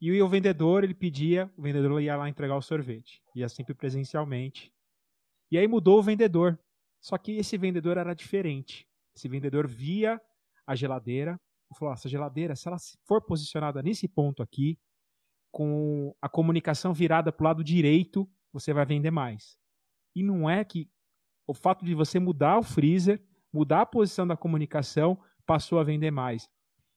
E 0.00 0.20
o 0.20 0.28
vendedor, 0.28 0.82
ele 0.82 0.94
pedia, 0.94 1.48
o 1.56 1.62
vendedor 1.62 2.02
ia 2.02 2.16
lá 2.16 2.28
entregar 2.28 2.56
o 2.56 2.60
sorvete. 2.60 3.22
Ia 3.36 3.48
sempre 3.48 3.72
presencialmente. 3.72 4.72
E 5.48 5.56
aí 5.56 5.68
mudou 5.68 6.00
o 6.00 6.02
vendedor. 6.02 6.58
Só 7.00 7.16
que 7.16 7.36
esse 7.36 7.56
vendedor 7.56 7.96
era 7.96 8.14
diferente. 8.14 8.84
Esse 9.14 9.28
vendedor 9.28 9.68
via 9.68 10.20
a 10.66 10.74
geladeira 10.74 11.40
e 11.72 11.78
falou: 11.78 11.94
essa 11.94 12.08
geladeira, 12.08 12.56
se 12.56 12.66
ela 12.66 12.78
for 13.04 13.22
posicionada 13.22 13.80
nesse 13.80 14.08
ponto 14.08 14.42
aqui, 14.42 14.76
com 15.52 16.12
a 16.20 16.28
comunicação 16.28 16.92
virada 16.92 17.30
para 17.30 17.44
o 17.44 17.46
lado 17.46 17.62
direito, 17.62 18.28
você 18.52 18.72
vai 18.72 18.84
vender 18.86 19.10
mais. 19.10 19.58
E 20.14 20.22
não 20.22 20.48
é 20.48 20.64
que 20.64 20.88
o 21.46 21.54
fato 21.54 21.84
de 21.84 21.94
você 21.94 22.18
mudar 22.18 22.58
o 22.58 22.62
freezer, 22.62 23.22
mudar 23.52 23.82
a 23.82 23.86
posição 23.86 24.26
da 24.26 24.36
comunicação, 24.36 25.18
passou 25.44 25.78
a 25.78 25.84
vender 25.84 26.10
mais. 26.10 26.48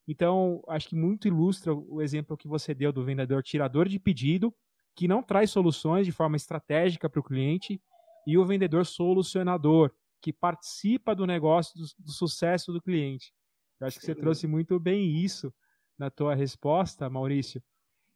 Então, 0.07 0.63
acho 0.67 0.89
que 0.89 0.95
muito 0.95 1.27
ilustra 1.27 1.73
o 1.73 2.01
exemplo 2.01 2.35
que 2.35 2.47
você 2.47 2.73
deu 2.73 2.91
do 2.91 3.03
vendedor 3.03 3.43
tirador 3.43 3.87
de 3.87 3.99
pedido, 3.99 4.53
que 4.95 5.07
não 5.07 5.21
traz 5.21 5.51
soluções 5.51 6.05
de 6.05 6.11
forma 6.11 6.35
estratégica 6.35 7.07
para 7.07 7.19
o 7.19 7.23
cliente, 7.23 7.81
e 8.25 8.37
o 8.37 8.45
vendedor 8.45 8.85
solucionador, 8.85 9.91
que 10.21 10.33
participa 10.33 11.15
do 11.15 11.25
negócio, 11.25 11.79
do, 11.79 11.85
do 12.05 12.11
sucesso 12.11 12.73
do 12.73 12.81
cliente. 12.81 13.33
Eu 13.79 13.87
acho 13.87 13.99
que 13.99 14.05
você 14.05 14.15
trouxe 14.15 14.47
muito 14.47 14.79
bem 14.79 15.15
isso 15.15 15.53
na 15.97 16.09
tua 16.09 16.35
resposta, 16.35 17.09
Maurício. 17.09 17.61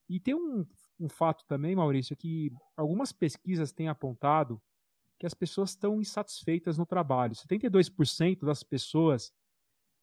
E 0.09 0.19
tem 0.19 0.33
um, 0.33 0.65
um 0.99 1.09
fato 1.09 1.45
também, 1.45 1.75
Maurício, 1.75 2.15
que 2.15 2.51
algumas 2.77 3.11
pesquisas 3.11 3.71
têm 3.71 3.87
apontado 3.87 4.61
que 5.19 5.25
as 5.25 5.33
pessoas 5.33 5.69
estão 5.69 6.01
insatisfeitas 6.01 6.77
no 6.77 6.85
trabalho. 6.85 7.33
72% 7.33 8.45
das 8.45 8.63
pessoas 8.63 9.33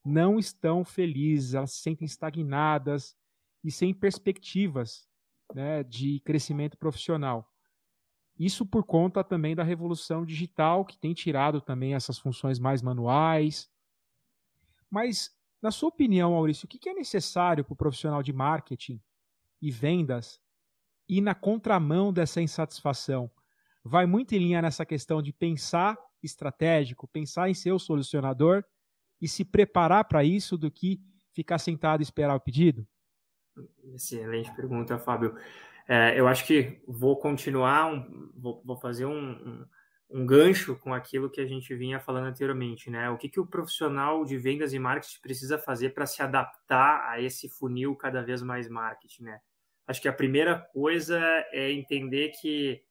não 0.04 0.38
estão 0.38 0.84
felizes, 0.84 1.54
elas 1.54 1.72
se 1.72 1.82
sentem 1.82 2.06
estagnadas 2.06 3.14
e 3.62 3.70
sem 3.70 3.92
perspectivas 3.92 5.06
né, 5.54 5.82
de 5.82 6.20
crescimento 6.20 6.76
profissional. 6.78 7.46
Isso 8.38 8.64
por 8.64 8.84
conta 8.84 9.22
também 9.22 9.54
da 9.54 9.62
revolução 9.62 10.24
digital, 10.24 10.84
que 10.86 10.96
tem 10.96 11.12
tirado 11.12 11.60
também 11.60 11.94
essas 11.94 12.18
funções 12.18 12.58
mais 12.58 12.80
manuais. 12.80 13.70
Mas, 14.88 15.36
na 15.60 15.70
sua 15.70 15.90
opinião, 15.90 16.32
Maurício, 16.32 16.64
o 16.64 16.68
que 16.68 16.88
é 16.88 16.94
necessário 16.94 17.62
para 17.62 17.74
o 17.74 17.76
profissional 17.76 18.22
de 18.22 18.32
marketing 18.32 19.02
e 19.60 19.70
vendas 19.70 20.40
ir 21.10 21.20
na 21.20 21.34
contramão 21.34 22.12
dessa 22.12 22.40
insatisfação? 22.40 23.30
Vai 23.84 24.06
muito 24.06 24.34
em 24.34 24.38
linha 24.38 24.62
nessa 24.62 24.86
questão 24.86 25.20
de 25.20 25.32
pensar 25.32 25.98
estratégico, 26.22 27.08
pensar 27.08 27.48
em 27.48 27.54
ser 27.54 27.72
o 27.72 27.78
solucionador 27.78 28.62
e 29.20 29.26
se 29.26 29.44
preparar 29.44 30.04
para 30.04 30.22
isso 30.22 30.56
do 30.56 30.70
que 30.70 31.00
ficar 31.32 31.58
sentado 31.58 32.00
e 32.00 32.04
esperar 32.04 32.36
o 32.36 32.40
pedido? 32.40 32.86
Excelente 33.94 34.54
pergunta, 34.54 34.98
Fábio. 34.98 35.34
É, 35.88 36.18
eu 36.18 36.28
acho 36.28 36.46
que 36.46 36.80
vou 36.86 37.16
continuar, 37.16 37.92
um, 37.92 38.30
vou, 38.36 38.62
vou, 38.64 38.76
fazer 38.76 39.06
um, 39.06 39.32
um, 39.32 39.66
um, 40.10 40.26
gancho 40.26 40.76
com 40.76 40.94
aquilo 40.94 41.28
que 41.28 41.40
a 41.40 41.46
gente 41.46 41.74
vinha 41.74 41.98
falando 41.98 42.26
anteriormente, 42.26 42.90
né? 42.90 43.10
O 43.10 43.18
que, 43.18 43.28
que 43.28 43.40
o 43.40 43.46
profissional 43.46 44.24
de 44.24 44.38
vendas 44.38 44.72
e 44.72 44.78
marketing 44.78 45.20
precisa 45.20 45.58
fazer 45.58 45.90
para 45.90 46.06
se 46.06 46.22
adaptar 46.22 47.10
a 47.10 47.20
esse 47.20 47.48
funil 47.48 47.96
cada 47.96 48.22
vez 48.22 48.40
mais 48.40 48.68
marketing, 48.68 49.24
né? 49.24 49.40
Acho 49.86 50.00
que 50.00 50.08
a 50.08 50.12
primeira 50.12 50.58
coisa 50.58 51.18
é 51.52 51.70
entender 51.72 52.32
que 52.40 52.82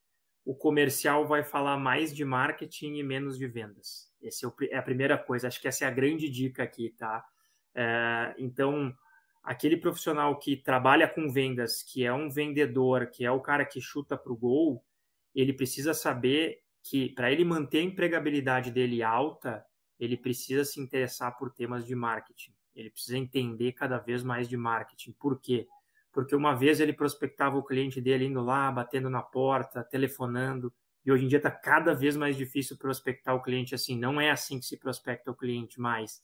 o 0.46 0.56
comercial 0.56 1.28
vai 1.28 1.44
falar 1.44 1.78
mais 1.78 2.14
de 2.14 2.26
marketing 2.26 2.96
e 2.96 3.04
menos 3.04 3.38
de 3.38 3.48
vendas. 3.48 4.12
Essa 4.22 4.48
é, 4.48 4.74
é 4.74 4.78
a 4.78 4.82
primeira 4.82 5.18
coisa. 5.18 5.48
Acho 5.48 5.62
que 5.62 5.68
essa 5.68 5.86
é 5.86 5.88
a 5.88 5.92
grande 5.92 6.30
dica 6.30 6.64
aqui, 6.64 6.90
tá? 6.98 7.24
É, 7.76 8.36
então, 8.38 8.94
aquele 9.44 9.78
profissional 9.78 10.38
que 10.38 10.58
trabalha 10.58 11.08
com 11.08 11.32
vendas, 11.32 11.84
que 11.84 12.04
é 12.04 12.12
um 12.12 12.30
vendedor, 12.30 13.08
que 13.08 13.24
é 13.24 13.32
o 13.32 13.42
cara 13.42 13.66
que 13.66 13.80
chuta 13.80 14.18
para 14.18 14.32
o 14.32 14.38
gol, 14.38 14.84
ele 15.34 15.54
precisa 15.54 15.94
saber 15.94 16.62
que 16.84 17.10
para 17.10 17.32
ele 17.32 17.44
manter 17.44 17.80
a 17.80 17.84
empregabilidade 17.84 18.72
dele 18.72 19.04
alta, 19.04 19.64
ele 20.00 20.18
precisa 20.18 20.66
se 20.66 20.80
interessar 20.80 21.38
por 21.38 21.52
temas 21.52 21.86
de 21.86 21.94
marketing. 21.94 22.54
Ele 22.74 22.90
precisa 22.90 23.18
entender 23.18 23.74
cada 23.74 23.98
vez 23.98 24.24
mais 24.24 24.48
de 24.48 24.56
marketing. 24.56 25.12
Por 25.14 25.40
quê? 25.40 25.68
Porque 26.12 26.36
uma 26.36 26.56
vez 26.56 26.80
ele 26.80 26.94
prospectava 26.94 27.58
o 27.58 27.64
cliente 27.64 28.02
dele 28.02 28.26
indo 28.26 28.42
lá, 28.42 28.72
batendo 28.72 29.10
na 29.10 29.22
porta, 29.22 29.84
telefonando, 29.84 30.74
e 31.06 31.12
hoje 31.12 31.26
em 31.26 31.28
dia 31.28 31.38
está 31.38 31.52
cada 31.52 31.94
vez 31.94 32.18
mais 32.18 32.36
difícil 32.36 32.78
prospectar 32.78 33.36
o 33.36 33.42
cliente 33.42 33.74
assim. 33.74 33.98
Não 33.98 34.20
é 34.20 34.32
assim 34.32 34.60
que 34.60 34.66
se 34.66 34.78
prospecta 34.78 35.32
o 35.32 35.36
cliente 35.36 35.80
mais. 35.80 36.22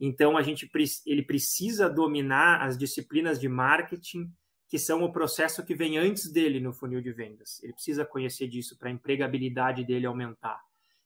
Então 0.00 0.36
a 0.36 0.42
gente 0.42 0.70
ele 1.06 1.22
precisa 1.22 1.88
dominar 1.88 2.62
as 2.62 2.76
disciplinas 2.76 3.38
de 3.38 3.48
marketing 3.48 4.32
que 4.68 4.78
são 4.78 5.04
o 5.04 5.12
processo 5.12 5.64
que 5.64 5.74
vem 5.74 5.98
antes 5.98 6.32
dele 6.32 6.58
no 6.58 6.72
funil 6.72 7.00
de 7.00 7.12
vendas. 7.12 7.62
Ele 7.62 7.72
precisa 7.72 8.04
conhecer 8.04 8.48
disso 8.48 8.76
para 8.76 8.88
a 8.88 8.92
empregabilidade 8.92 9.84
dele 9.84 10.06
aumentar. 10.06 10.60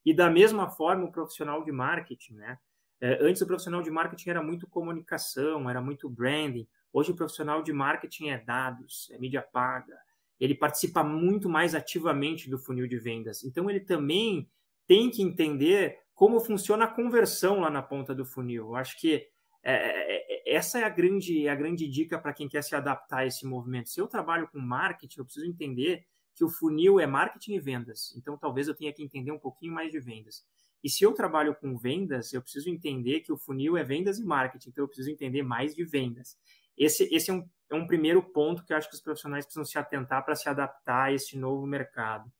E 0.07 0.14
da 0.14 0.31
mesma 0.31 0.71
forma 0.71 1.05
o 1.05 1.12
profissional 1.12 1.62
de 1.62 1.73
marketing, 1.73 2.35
né? 2.35 2.59
É, 3.01 3.19
antes 3.23 3.43
o 3.43 3.47
profissional 3.47 3.83
de 3.83 3.91
marketing 3.91 4.31
era 4.31 4.43
muito 4.43 4.67
comunicação, 4.67 5.69
era 5.69 5.81
muito 5.83 6.09
branding. 6.09 6.67
Hoje 6.92 7.12
o 7.12 7.16
profissional 7.16 7.62
de 7.62 7.72
marketing 7.72 8.29
é 8.29 8.38
dados, 8.38 9.11
é 9.12 9.18
mídia 9.18 9.42
paga. 9.42 9.96
Ele 10.40 10.55
participa 10.55 11.03
muito 11.03 11.48
mais 11.48 11.74
ativamente 11.74 12.48
do 12.48 12.59
funil 12.59 12.87
de 12.87 12.98
vendas. 12.98 13.44
Então 13.44 13.68
ele 13.68 13.81
também 13.81 14.48
tem 14.87 15.11
que 15.11 15.22
entender 15.22 15.98
como 16.14 16.40
funciona 16.40 16.85
a 16.85 16.88
conversão 16.88 17.61
lá 17.61 17.70
na 17.70 17.83
ponta 17.83 18.14
do 18.14 18.24
funil. 18.24 18.68
Eu 18.68 18.77
acho 18.77 18.98
que 18.98 19.27
é, 19.62 19.72
é, 19.72 20.51
é 20.51 20.57
essa 20.57 20.79
é 20.79 20.85
a 20.85 20.88
grande, 20.88 21.46
a 21.48 21.55
grande 21.55 21.87
dica 21.87 22.18
para 22.18 22.33
quem 22.33 22.48
quer 22.48 22.62
se 22.62 22.74
adaptar 22.74 23.18
a 23.18 23.27
esse 23.27 23.46
movimento. 23.46 23.90
Se 23.90 24.01
eu 24.01 24.07
trabalho 24.07 24.48
com 24.48 24.59
marketing, 24.59 25.20
eu 25.20 25.24
preciso 25.24 25.46
entender 25.46 26.07
que 26.35 26.44
o 26.44 26.48
funil 26.48 26.98
é 26.98 27.07
marketing 27.07 27.55
e 27.55 27.61
vendas. 27.61 28.14
Então, 28.16 28.38
talvez 28.38 28.68
eu 28.68 28.74
tenha 28.74 28.92
que 28.92 29.03
entender 29.03 29.33
um 29.33 29.38
pouquinho 29.38 29.74
mais 29.74 29.90
de 29.90 29.98
vendas. 29.98 30.46
E 30.83 30.88
se 30.88 31.05
eu 31.05 31.12
trabalho 31.12 31.55
com 31.55 31.77
vendas, 31.77 32.33
eu 32.33 32.40
preciso 32.40 32.70
entender 32.70 33.20
que 33.20 33.33
o 33.33 33.37
funil 33.37 33.77
é 33.77 33.83
vendas 33.83 34.18
e 34.18 34.24
marketing. 34.24 34.70
Então, 34.70 34.85
eu 34.85 34.88
preciso 34.88 35.11
entender 35.11 35.42
mais 35.42 35.74
de 35.74 35.85
vendas. 35.85 36.38
Esse, 36.79 37.12
esse 37.12 37.31
é, 37.31 37.35
um, 37.35 37.49
é 37.71 37.75
um 37.75 37.87
primeiro 37.87 38.23
ponto 38.23 38.64
que 38.64 38.73
eu 38.73 38.77
acho 38.77 38.88
que 38.88 38.95
os 38.95 39.01
profissionais 39.01 39.45
precisam 39.45 39.64
se 39.64 39.77
atentar 39.77 40.25
para 40.25 40.37
se 40.37 40.49
adaptar 40.49 41.07
a 41.07 41.12
esse 41.12 41.37
novo 41.37 41.67
mercado. 41.67 42.31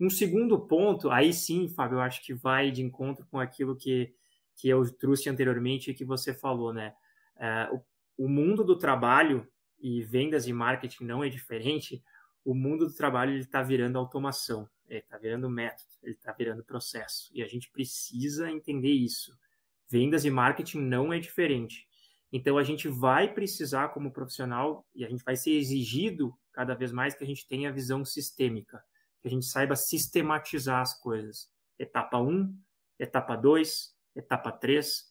Um 0.00 0.08
segundo 0.08 0.58
ponto, 0.58 1.10
aí 1.10 1.32
sim, 1.32 1.68
Fábio, 1.68 1.96
eu 1.96 2.00
acho 2.00 2.24
que 2.24 2.32
vai 2.32 2.70
de 2.70 2.82
encontro 2.82 3.26
com 3.30 3.38
aquilo 3.38 3.76
que, 3.76 4.14
que 4.56 4.66
eu 4.68 4.90
trouxe 4.90 5.28
anteriormente 5.28 5.90
e 5.90 5.94
que 5.94 6.06
você 6.06 6.32
falou, 6.32 6.72
né? 6.72 6.94
É, 7.36 7.68
o, 7.70 8.24
o 8.24 8.28
mundo 8.28 8.64
do 8.64 8.78
trabalho 8.78 9.46
e 9.78 10.02
vendas 10.02 10.46
e 10.46 10.52
marketing 10.52 11.04
não 11.04 11.22
é 11.22 11.28
diferente. 11.28 12.02
O 12.42 12.54
mundo 12.54 12.86
do 12.86 12.94
trabalho 12.94 13.36
está 13.36 13.62
virando 13.62 13.98
automação, 13.98 14.66
ele 14.88 15.00
está 15.00 15.18
virando 15.18 15.50
método, 15.50 15.90
ele 16.02 16.14
está 16.14 16.32
virando 16.32 16.64
processo. 16.64 17.30
E 17.34 17.42
a 17.42 17.46
gente 17.46 17.70
precisa 17.70 18.50
entender 18.50 18.92
isso. 18.92 19.38
Vendas 19.86 20.24
e 20.24 20.30
marketing 20.30 20.80
não 20.80 21.12
é 21.12 21.18
diferente. 21.18 21.89
Então 22.32 22.56
a 22.56 22.62
gente 22.62 22.88
vai 22.88 23.32
precisar, 23.32 23.88
como 23.88 24.12
profissional, 24.12 24.86
e 24.94 25.04
a 25.04 25.08
gente 25.08 25.24
vai 25.24 25.36
ser 25.36 25.52
exigido 25.52 26.34
cada 26.52 26.74
vez 26.74 26.92
mais 26.92 27.14
que 27.14 27.24
a 27.24 27.26
gente 27.26 27.46
tenha 27.46 27.72
visão 27.72 28.04
sistêmica, 28.04 28.82
que 29.20 29.28
a 29.28 29.30
gente 29.30 29.46
saiba 29.46 29.74
sistematizar 29.74 30.80
as 30.80 30.98
coisas. 30.98 31.50
Etapa 31.78 32.18
1, 32.18 32.56
etapa 32.98 33.36
2, 33.36 33.94
etapa 34.14 34.52
3. 34.52 35.10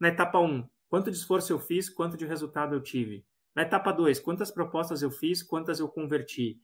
Na 0.00 0.08
etapa 0.08 0.38
1, 0.38 0.68
quanto 0.88 1.10
de 1.10 1.16
esforço 1.16 1.52
eu 1.52 1.58
fiz, 1.58 1.88
quanto 1.88 2.16
de 2.16 2.26
resultado 2.26 2.74
eu 2.74 2.82
tive. 2.82 3.24
Na 3.54 3.62
etapa 3.62 3.92
2, 3.92 4.20
quantas 4.20 4.50
propostas 4.50 5.02
eu 5.02 5.10
fiz, 5.10 5.42
quantas 5.42 5.80
eu 5.80 5.88
converti. 5.88 6.60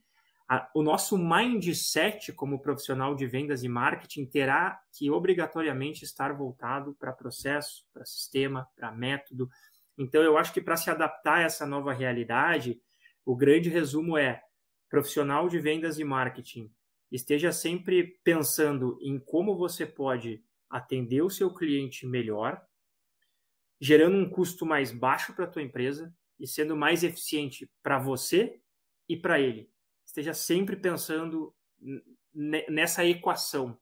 o 0.75 0.83
nosso 0.83 1.17
mindset 1.17 2.31
como 2.33 2.61
profissional 2.61 3.15
de 3.15 3.25
vendas 3.25 3.63
e 3.63 3.67
marketing 3.67 4.25
terá 4.27 4.79
que 4.93 5.09
obrigatoriamente 5.09 6.05
estar 6.05 6.31
voltado 6.33 6.93
para 6.99 7.11
processo, 7.11 7.83
para 7.91 8.05
sistema, 8.05 8.67
para 8.75 8.91
método. 8.91 9.49
Então, 9.97 10.21
eu 10.21 10.37
acho 10.37 10.53
que 10.53 10.61
para 10.61 10.77
se 10.77 10.89
adaptar 10.89 11.37
a 11.37 11.43
essa 11.43 11.65
nova 11.65 11.93
realidade, 11.93 12.81
o 13.25 13.35
grande 13.35 13.69
resumo 13.69 14.17
é: 14.17 14.41
profissional 14.89 15.47
de 15.47 15.59
vendas 15.59 15.99
e 15.99 16.03
marketing, 16.03 16.71
esteja 17.11 17.51
sempre 17.51 18.19
pensando 18.23 18.97
em 19.01 19.19
como 19.19 19.57
você 19.57 19.85
pode 19.85 20.43
atender 20.69 21.21
o 21.21 21.29
seu 21.29 21.53
cliente 21.53 22.05
melhor, 22.05 22.61
gerando 23.79 24.17
um 24.17 24.29
custo 24.29 24.65
mais 24.65 24.91
baixo 24.91 25.33
para 25.33 25.45
a 25.45 25.47
tua 25.47 25.61
empresa 25.61 26.13
e 26.39 26.47
sendo 26.47 26.75
mais 26.75 27.03
eficiente 27.03 27.69
para 27.81 27.97
você 27.97 28.59
e 29.07 29.15
para 29.15 29.39
ele. 29.39 29.69
Esteja 30.05 30.33
sempre 30.33 30.75
pensando 30.75 31.53
nessa 32.33 33.05
equação. 33.05 33.77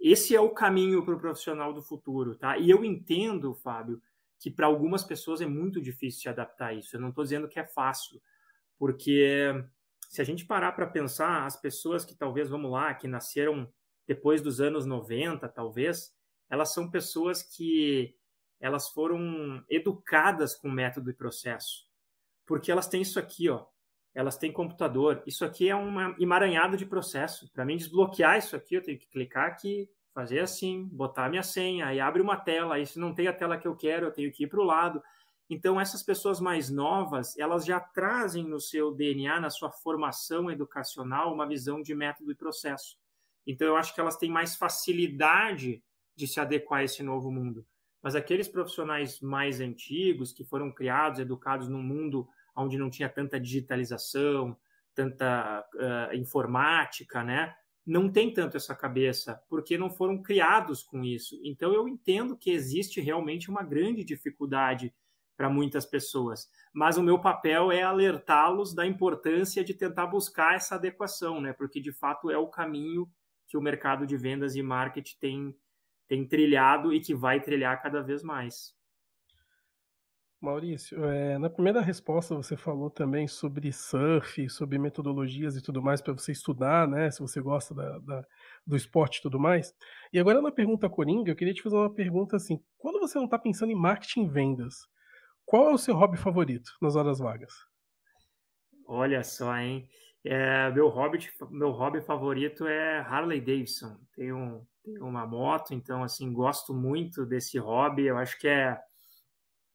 Esse 0.00 0.34
é 0.34 0.40
o 0.40 0.50
caminho 0.50 1.04
para 1.04 1.14
o 1.14 1.20
profissional 1.20 1.72
do 1.72 1.82
futuro, 1.82 2.34
tá? 2.34 2.58
E 2.58 2.70
eu 2.70 2.84
entendo, 2.84 3.54
Fábio, 3.54 4.02
que 4.42 4.50
para 4.50 4.66
algumas 4.66 5.04
pessoas 5.04 5.40
é 5.40 5.46
muito 5.46 5.80
difícil 5.80 6.22
se 6.22 6.28
adaptar 6.28 6.66
a 6.66 6.74
isso. 6.74 6.96
Eu 6.96 7.00
não 7.00 7.10
estou 7.10 7.22
dizendo 7.22 7.48
que 7.48 7.60
é 7.60 7.64
fácil, 7.64 8.20
porque 8.76 9.54
se 10.08 10.20
a 10.20 10.24
gente 10.24 10.44
parar 10.44 10.72
para 10.72 10.84
pensar, 10.84 11.46
as 11.46 11.56
pessoas 11.56 12.04
que 12.04 12.16
talvez, 12.16 12.50
vamos 12.50 12.72
lá, 12.72 12.92
que 12.92 13.06
nasceram 13.06 13.72
depois 14.04 14.42
dos 14.42 14.60
anos 14.60 14.84
90, 14.84 15.48
talvez, 15.48 16.12
elas 16.50 16.74
são 16.74 16.90
pessoas 16.90 17.40
que 17.40 18.16
elas 18.60 18.88
foram 18.90 19.64
educadas 19.70 20.56
com 20.56 20.68
método 20.68 21.08
e 21.08 21.14
processo. 21.14 21.86
Porque 22.44 22.72
elas 22.72 22.88
têm 22.88 23.02
isso 23.02 23.20
aqui, 23.20 23.48
ó. 23.48 23.64
Elas 24.12 24.36
têm 24.36 24.52
computador. 24.52 25.22
Isso 25.24 25.44
aqui 25.44 25.68
é 25.68 25.76
um 25.76 26.16
emaranhado 26.18 26.76
de 26.76 26.84
processo. 26.84 27.48
Para 27.52 27.64
mim 27.64 27.76
desbloquear 27.76 28.38
isso 28.38 28.56
aqui, 28.56 28.74
eu 28.74 28.82
tenho 28.82 28.98
que 28.98 29.08
clicar 29.08 29.46
aqui, 29.46 29.88
fazer 30.14 30.40
assim, 30.40 30.88
botar 30.92 31.28
minha 31.28 31.42
senha, 31.42 31.86
aí 31.86 32.00
abre 32.00 32.20
uma 32.22 32.36
tela, 32.36 32.74
aí 32.74 32.86
se 32.86 32.98
não 32.98 33.14
tem 33.14 33.26
a 33.26 33.32
tela 33.32 33.56
que 33.56 33.66
eu 33.66 33.74
quero, 33.74 34.06
eu 34.06 34.12
tenho 34.12 34.30
que 34.30 34.44
ir 34.44 34.46
para 34.46 34.60
o 34.60 34.64
lado. 34.64 35.02
Então, 35.48 35.80
essas 35.80 36.02
pessoas 36.02 36.40
mais 36.40 36.70
novas, 36.70 37.36
elas 37.38 37.64
já 37.64 37.78
trazem 37.78 38.44
no 38.48 38.60
seu 38.60 38.92
DNA, 38.92 39.40
na 39.40 39.50
sua 39.50 39.70
formação 39.70 40.50
educacional, 40.50 41.32
uma 41.32 41.46
visão 41.46 41.82
de 41.82 41.94
método 41.94 42.30
e 42.32 42.34
processo. 42.34 42.96
Então, 43.46 43.66
eu 43.66 43.76
acho 43.76 43.94
que 43.94 44.00
elas 44.00 44.16
têm 44.16 44.30
mais 44.30 44.56
facilidade 44.56 45.82
de 46.16 46.26
se 46.26 46.40
adequar 46.40 46.80
a 46.80 46.84
esse 46.84 47.02
novo 47.02 47.30
mundo. 47.30 47.66
Mas 48.02 48.14
aqueles 48.14 48.48
profissionais 48.48 49.20
mais 49.20 49.60
antigos, 49.60 50.32
que 50.32 50.44
foram 50.44 50.72
criados, 50.72 51.20
educados 51.20 51.68
num 51.68 51.82
mundo 51.82 52.28
onde 52.56 52.76
não 52.76 52.90
tinha 52.90 53.08
tanta 53.08 53.38
digitalização, 53.38 54.56
tanta 54.94 55.64
uh, 55.74 56.14
informática, 56.14 57.22
né? 57.22 57.54
Não 57.84 58.10
tem 58.10 58.32
tanto 58.32 58.56
essa 58.56 58.74
cabeça, 58.74 59.42
porque 59.48 59.76
não 59.76 59.90
foram 59.90 60.22
criados 60.22 60.82
com 60.82 61.04
isso. 61.04 61.40
Então 61.42 61.72
eu 61.72 61.88
entendo 61.88 62.36
que 62.36 62.50
existe 62.50 63.00
realmente 63.00 63.50
uma 63.50 63.62
grande 63.62 64.04
dificuldade 64.04 64.94
para 65.36 65.50
muitas 65.50 65.84
pessoas, 65.84 66.48
mas 66.72 66.96
o 66.96 67.02
meu 67.02 67.18
papel 67.18 67.72
é 67.72 67.82
alertá-los 67.82 68.74
da 68.74 68.86
importância 68.86 69.64
de 69.64 69.74
tentar 69.74 70.06
buscar 70.06 70.54
essa 70.54 70.76
adequação, 70.76 71.40
né? 71.40 71.52
Porque 71.52 71.80
de 71.80 71.92
fato 71.92 72.30
é 72.30 72.38
o 72.38 72.46
caminho 72.46 73.10
que 73.48 73.56
o 73.56 73.60
mercado 73.60 74.06
de 74.06 74.16
vendas 74.16 74.54
e 74.54 74.62
marketing 74.62 75.16
tem 75.18 75.56
tem 76.08 76.26
trilhado 76.26 76.92
e 76.92 77.00
que 77.00 77.14
vai 77.14 77.40
trilhar 77.40 77.80
cada 77.80 78.02
vez 78.02 78.22
mais. 78.22 78.74
Maurício, 80.42 81.04
é, 81.04 81.38
na 81.38 81.48
primeira 81.48 81.80
resposta 81.80 82.34
você 82.34 82.56
falou 82.56 82.90
também 82.90 83.28
sobre 83.28 83.72
surf, 83.72 84.50
sobre 84.50 84.76
metodologias 84.76 85.56
e 85.56 85.62
tudo 85.62 85.80
mais 85.80 86.00
para 86.00 86.12
você 86.12 86.32
estudar, 86.32 86.88
né? 86.88 87.12
Se 87.12 87.20
você 87.20 87.40
gosta 87.40 87.72
da, 87.72 87.98
da, 88.00 88.26
do 88.66 88.76
esporte 88.76 89.18
e 89.18 89.22
tudo 89.22 89.38
mais. 89.38 89.72
E 90.12 90.18
agora 90.18 90.42
na 90.42 90.50
pergunta 90.50 90.90
Coringa, 90.90 91.30
eu 91.30 91.36
queria 91.36 91.54
te 91.54 91.62
fazer 91.62 91.76
uma 91.76 91.94
pergunta 91.94 92.34
assim: 92.34 92.60
quando 92.76 92.98
você 92.98 93.18
não 93.18 93.26
está 93.26 93.38
pensando 93.38 93.70
em 93.70 93.76
marketing 93.76 94.24
e 94.24 94.28
vendas, 94.28 94.88
qual 95.46 95.70
é 95.70 95.74
o 95.74 95.78
seu 95.78 95.94
hobby 95.94 96.16
favorito 96.18 96.72
nas 96.82 96.96
horas 96.96 97.20
vagas? 97.20 97.52
Olha 98.84 99.22
só, 99.22 99.56
hein? 99.56 99.88
É, 100.24 100.68
meu, 100.72 100.88
hobby, 100.88 101.20
meu 101.50 101.70
hobby 101.70 102.00
favorito 102.00 102.66
é 102.66 102.98
Harley 102.98 103.40
Davidson. 103.40 103.96
Tenho, 104.16 104.66
tenho 104.82 105.06
uma 105.06 105.24
moto, 105.24 105.72
então 105.72 106.02
assim 106.02 106.32
gosto 106.32 106.74
muito 106.74 107.24
desse 107.24 107.58
hobby. 107.58 108.06
Eu 108.06 108.18
acho 108.18 108.36
que 108.40 108.48
é 108.48 108.76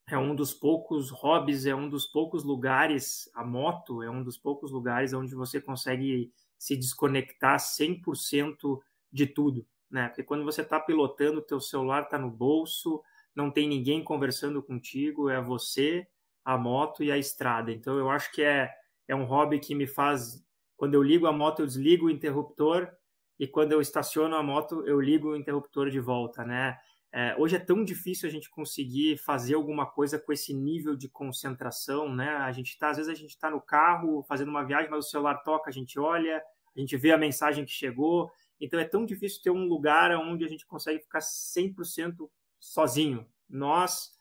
é 0.10 0.18
um 0.18 0.34
dos 0.34 0.54
poucos 0.54 1.10
hobbies, 1.10 1.66
é 1.66 1.76
um 1.76 1.90
dos 1.90 2.06
poucos 2.08 2.44
lugares, 2.44 3.30
a 3.36 3.44
moto 3.44 4.02
é 4.02 4.10
um 4.10 4.24
dos 4.24 4.38
poucos 4.38 4.72
lugares 4.72 5.14
onde 5.14 5.36
você 5.36 5.60
consegue 5.60 6.32
se 6.58 6.78
desconectar 6.78 7.60
100% 7.60 8.80
de 9.12 9.28
tudo, 9.28 9.68
né? 9.92 10.08
Porque 10.08 10.24
quando 10.24 10.46
você 10.46 10.62
está 10.62 10.80
pilotando, 10.80 11.42
teu 11.42 11.60
celular 11.60 12.04
está 12.04 12.18
no 12.18 12.32
bolso, 12.32 13.02
não 13.36 13.52
tem 13.52 13.68
ninguém 13.68 14.04
conversando 14.04 14.64
contigo, 14.64 15.30
é 15.30 15.42
você, 15.42 16.08
a 16.44 16.58
moto 16.58 17.04
e 17.04 17.12
a 17.12 17.18
estrada. 17.18 17.72
Então 17.72 17.98
eu 17.98 18.10
acho 18.10 18.32
que 18.32 18.42
é, 18.42 18.74
é 19.08 19.16
um 19.16 19.26
hobby 19.26 19.60
que 19.60 19.76
me 19.76 19.86
faz, 19.86 20.42
quando 20.78 20.94
eu 20.94 21.04
ligo 21.04 21.28
a 21.28 21.34
moto, 21.34 21.60
eu 21.60 21.68
desligo 21.68 22.06
o 22.06 22.10
interruptor 22.10 22.90
e 23.38 23.46
quando 23.46 23.74
eu 23.74 23.82
estaciono 23.82 24.36
a 24.36 24.42
moto, 24.42 24.88
eu 24.88 25.02
ligo 25.02 25.32
o 25.32 25.36
interruptor 25.36 25.90
de 25.90 26.00
volta, 26.00 26.46
né? 26.46 26.78
É, 27.12 27.36
hoje 27.38 27.56
é 27.56 27.60
tão 27.60 27.84
difícil 27.84 28.28
a 28.28 28.32
gente 28.32 28.50
conseguir 28.50 29.18
fazer 29.18 29.56
alguma 29.56 29.86
coisa 29.86 30.20
com 30.20 30.32
esse 30.34 30.54
nível 30.54 30.96
de 30.96 31.08
concentração, 31.08 32.14
né? 32.14 32.30
A 32.30 32.52
gente 32.52 32.78
tá, 32.78 32.90
às 32.90 32.98
vezes 32.98 33.12
a 33.12 33.16
gente 33.16 33.30
está 33.30 33.50
no 33.50 33.62
carro 33.62 34.24
fazendo 34.24 34.50
uma 34.50 34.66
viagem, 34.66 34.90
mas 34.90 35.06
o 35.06 35.10
celular 35.10 35.36
toca, 35.44 35.70
a 35.70 35.74
gente 35.74 35.98
olha, 36.00 36.44
a 36.76 36.80
gente 36.80 36.98
vê 36.98 37.12
a 37.12 37.18
mensagem 37.18 37.66
que 37.66 37.72
chegou. 37.72 38.30
Então 38.60 38.80
é 38.80 38.86
tão 38.86 39.06
difícil 39.06 39.42
ter 39.42 39.52
um 39.52 39.66
lugar 39.66 40.12
onde 40.18 40.44
a 40.44 40.48
gente 40.48 40.66
consegue 40.66 41.00
ficar 41.00 41.20
100% 41.20 42.30
sozinho. 42.60 43.26
Nós, 43.50 44.12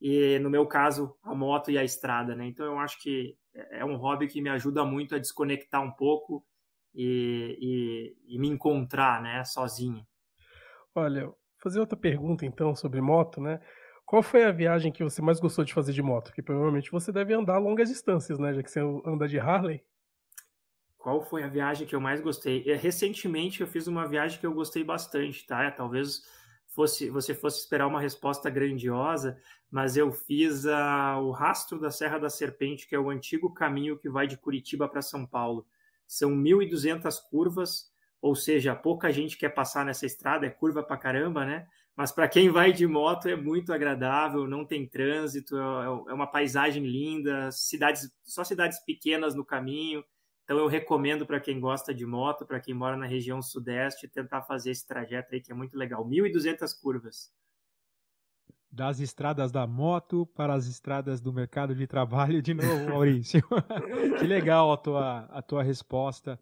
e 0.00 0.38
no 0.38 0.48
meu 0.48 0.66
caso, 0.66 1.16
a 1.22 1.34
moto 1.34 1.70
e 1.70 1.78
a 1.78 1.84
estrada, 1.84 2.36
né? 2.36 2.46
Então 2.46 2.66
eu 2.66 2.78
acho 2.78 3.00
que 3.02 3.36
é 3.70 3.84
um 3.84 3.96
hobby 3.96 4.28
que 4.28 4.40
me 4.40 4.48
ajuda 4.48 4.84
muito 4.84 5.14
a 5.14 5.18
desconectar 5.18 5.82
um 5.82 5.90
pouco 5.90 6.44
e, 6.94 8.16
e, 8.26 8.34
e 8.34 8.38
me 8.38 8.48
encontrar, 8.48 9.20
né, 9.22 9.44
sozinho. 9.44 10.06
Olha, 10.94 11.32
fazer 11.58 11.80
outra 11.80 11.96
pergunta 11.96 12.46
então 12.46 12.74
sobre 12.74 13.00
moto, 13.00 13.40
né? 13.40 13.60
Qual 14.06 14.22
foi 14.22 14.44
a 14.44 14.50
viagem 14.50 14.90
que 14.90 15.04
você 15.04 15.20
mais 15.20 15.38
gostou 15.38 15.64
de 15.64 15.74
fazer 15.74 15.92
de 15.92 16.02
moto? 16.02 16.26
Porque 16.26 16.42
provavelmente 16.42 16.90
você 16.90 17.12
deve 17.12 17.34
andar 17.34 17.58
longas 17.58 17.90
distâncias, 17.90 18.38
né? 18.38 18.54
Já 18.54 18.62
que 18.62 18.70
você 18.70 18.80
anda 18.80 19.28
de 19.28 19.38
Harley. 19.38 19.84
Qual 20.96 21.22
foi 21.22 21.42
a 21.42 21.48
viagem 21.48 21.86
que 21.86 21.94
eu 21.94 22.00
mais 22.00 22.20
gostei? 22.20 22.64
É, 22.66 22.74
recentemente 22.74 23.60
eu 23.60 23.66
fiz 23.66 23.86
uma 23.86 24.08
viagem 24.08 24.40
que 24.40 24.46
eu 24.46 24.54
gostei 24.54 24.82
bastante, 24.82 25.46
tá? 25.46 25.70
Talvez 25.70 26.22
fosse 26.68 27.10
você 27.10 27.34
fosse 27.34 27.60
esperar 27.60 27.86
uma 27.86 28.00
resposta 28.00 28.48
grandiosa, 28.48 29.38
mas 29.70 29.96
eu 29.96 30.10
fiz 30.12 30.66
a, 30.66 31.18
o 31.20 31.30
rastro 31.30 31.78
da 31.78 31.90
Serra 31.90 32.18
da 32.18 32.30
Serpente, 32.30 32.88
que 32.88 32.94
é 32.94 32.98
o 32.98 33.10
antigo 33.10 33.52
caminho 33.52 33.98
que 33.98 34.08
vai 34.08 34.26
de 34.26 34.36
Curitiba 34.36 34.88
para 34.88 35.02
São 35.02 35.26
Paulo. 35.26 35.66
São 36.06 36.30
1.200 36.30 37.20
curvas, 37.28 37.92
ou 38.20 38.34
seja, 38.34 38.74
pouca 38.74 39.12
gente 39.12 39.36
quer 39.36 39.50
passar 39.50 39.84
nessa 39.84 40.06
estrada, 40.06 40.46
é 40.46 40.50
curva 40.50 40.82
pra 40.82 40.96
caramba, 40.96 41.44
né? 41.44 41.66
Mas 41.96 42.12
para 42.12 42.28
quem 42.28 42.48
vai 42.48 42.72
de 42.72 42.86
moto 42.86 43.28
é 43.28 43.34
muito 43.34 43.72
agradável, 43.72 44.46
não 44.46 44.64
tem 44.64 44.86
trânsito, 44.86 45.56
é, 45.56 45.60
é, 45.60 46.10
é 46.10 46.14
uma 46.14 46.26
paisagem 46.26 46.84
linda, 46.84 47.50
cidades, 47.50 48.08
só 48.22 48.44
cidades 48.44 48.78
pequenas 48.84 49.34
no 49.34 49.44
caminho. 49.44 50.04
Então 50.44 50.58
eu 50.58 50.66
recomendo 50.66 51.26
para 51.26 51.40
quem 51.40 51.60
gosta 51.60 51.92
de 51.92 52.06
moto, 52.06 52.46
para 52.46 52.60
quem 52.60 52.72
mora 52.72 52.96
na 52.96 53.06
região 53.06 53.42
sudeste, 53.42 54.08
tentar 54.08 54.42
fazer 54.42 54.70
esse 54.70 54.86
trajeto 54.86 55.34
aí 55.34 55.40
que 55.40 55.52
é 55.52 55.54
muito 55.54 55.76
legal, 55.76 56.06
1200 56.06 56.72
curvas. 56.74 57.32
Das 58.70 59.00
estradas 59.00 59.50
da 59.50 59.66
moto 59.66 60.26
para 60.34 60.54
as 60.54 60.66
estradas 60.66 61.20
do 61.20 61.32
mercado 61.32 61.74
de 61.74 61.86
trabalho 61.86 62.40
de 62.40 62.54
novo, 62.54 62.90
Maurício. 62.90 63.42
que 64.20 64.26
legal 64.26 64.70
a 64.72 64.76
tua, 64.76 65.18
a 65.24 65.42
tua 65.42 65.62
resposta 65.62 66.38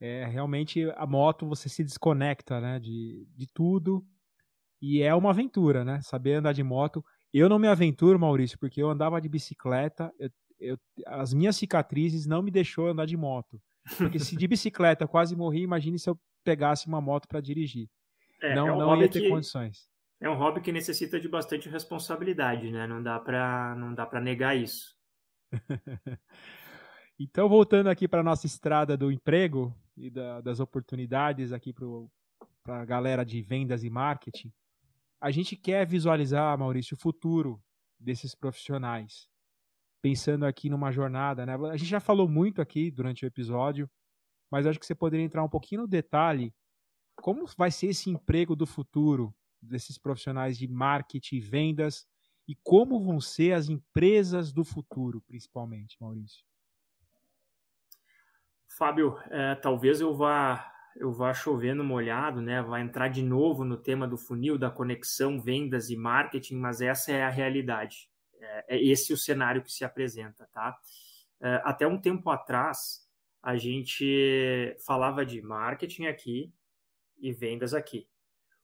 é, 0.00 0.24
realmente 0.26 0.90
a 0.96 1.06
moto 1.06 1.46
você 1.46 1.68
se 1.68 1.82
desconecta 1.82 2.60
né, 2.60 2.78
de, 2.78 3.26
de 3.34 3.46
tudo 3.46 4.04
e 4.80 5.00
é 5.00 5.14
uma 5.14 5.30
aventura, 5.30 5.82
né? 5.82 6.00
Saber 6.02 6.34
andar 6.34 6.52
de 6.52 6.62
moto. 6.62 7.02
Eu 7.32 7.48
não 7.48 7.58
me 7.58 7.66
aventuro, 7.66 8.18
Maurício, 8.18 8.58
porque 8.58 8.82
eu 8.82 8.90
andava 8.90 9.18
de 9.18 9.30
bicicleta, 9.30 10.12
eu, 10.18 10.30
eu, 10.60 10.78
as 11.06 11.32
minhas 11.32 11.56
cicatrizes 11.56 12.26
não 12.26 12.42
me 12.42 12.50
deixou 12.50 12.88
andar 12.88 13.06
de 13.06 13.16
moto. 13.16 13.58
Porque 13.96 14.18
se 14.18 14.36
de 14.36 14.46
bicicleta 14.46 15.08
quase 15.08 15.34
morri, 15.34 15.62
imagine 15.62 15.98
se 15.98 16.10
eu 16.10 16.18
pegasse 16.44 16.86
uma 16.86 17.00
moto 17.00 17.26
para 17.26 17.40
dirigir. 17.40 17.88
É, 18.42 18.54
não, 18.54 18.68
é 18.68 18.72
um 18.72 18.78
não 18.78 19.00
ia 19.00 19.08
ter 19.08 19.22
que, 19.22 19.28
condições. 19.30 19.88
É 20.20 20.28
um 20.28 20.36
hobby 20.36 20.60
que 20.60 20.70
necessita 20.70 21.18
de 21.18 21.28
bastante 21.28 21.68
responsabilidade, 21.68 22.70
né? 22.70 22.86
Não 22.86 23.02
dá 23.02 23.18
para 23.18 23.74
não 23.76 23.94
dá 23.94 24.04
para 24.04 24.20
negar 24.20 24.54
isso. 24.54 24.94
então, 27.18 27.48
voltando 27.48 27.88
aqui 27.88 28.06
para 28.06 28.22
nossa 28.22 28.46
estrada 28.46 28.96
do 28.96 29.10
emprego 29.10 29.74
e 29.96 30.10
da, 30.10 30.40
das 30.40 30.60
oportunidades 30.60 31.52
aqui 31.52 31.72
para 31.72 32.80
a 32.80 32.84
galera 32.84 33.24
de 33.24 33.40
vendas 33.40 33.84
e 33.84 33.90
marketing, 33.90 34.52
a 35.20 35.30
gente 35.30 35.56
quer 35.56 35.86
visualizar, 35.86 36.58
Maurício, 36.58 36.96
o 36.96 37.00
futuro 37.00 37.62
desses 37.98 38.34
profissionais. 38.34 39.28
Pensando 40.02 40.44
aqui 40.44 40.68
numa 40.68 40.92
jornada, 40.92 41.46
né? 41.46 41.54
A 41.70 41.76
gente 41.76 41.88
já 41.88 42.00
falou 42.00 42.28
muito 42.28 42.60
aqui 42.60 42.90
durante 42.90 43.24
o 43.24 43.26
episódio, 43.26 43.90
mas 44.50 44.66
acho 44.66 44.78
que 44.78 44.84
você 44.84 44.94
poderia 44.94 45.24
entrar 45.24 45.42
um 45.42 45.48
pouquinho 45.48 45.82
no 45.82 45.88
detalhe 45.88 46.54
como 47.16 47.46
vai 47.56 47.70
ser 47.70 47.88
esse 47.88 48.10
emprego 48.10 48.54
do 48.54 48.66
futuro 48.66 49.34
desses 49.62 49.96
profissionais 49.96 50.58
de 50.58 50.68
marketing 50.68 51.36
e 51.36 51.40
vendas 51.40 52.06
e 52.46 52.54
como 52.62 53.02
vão 53.02 53.20
ser 53.20 53.52
as 53.52 53.68
empresas 53.68 54.52
do 54.52 54.64
futuro, 54.64 55.22
principalmente, 55.22 55.96
Maurício? 55.98 56.44
Fábio, 58.76 59.18
é, 59.30 59.54
talvez 59.54 60.00
eu 60.00 60.14
vá 60.14 60.70
eu 60.96 61.12
vá 61.12 61.34
chover 61.34 61.74
no 61.74 61.82
molhado, 61.82 62.40
né? 62.40 62.62
Vai 62.62 62.80
entrar 62.80 63.08
de 63.08 63.22
novo 63.22 63.64
no 63.64 63.76
tema 63.76 64.06
do 64.06 64.16
funil, 64.16 64.56
da 64.56 64.70
conexão, 64.70 65.40
vendas 65.40 65.90
e 65.90 65.96
marketing, 65.96 66.56
mas 66.56 66.80
essa 66.80 67.10
é 67.10 67.24
a 67.24 67.28
realidade. 67.28 68.08
É, 68.40 68.76
é 68.76 68.84
esse 68.84 69.12
o 69.12 69.16
cenário 69.16 69.62
que 69.62 69.72
se 69.72 69.84
apresenta, 69.84 70.48
tá? 70.52 70.76
É, 71.40 71.60
até 71.64 71.86
um 71.86 72.00
tempo 72.00 72.30
atrás, 72.30 73.08
a 73.42 73.56
gente 73.56 74.76
falava 74.86 75.26
de 75.26 75.42
marketing 75.42 76.06
aqui 76.06 76.52
e 77.18 77.32
vendas 77.32 77.74
aqui. 77.74 78.08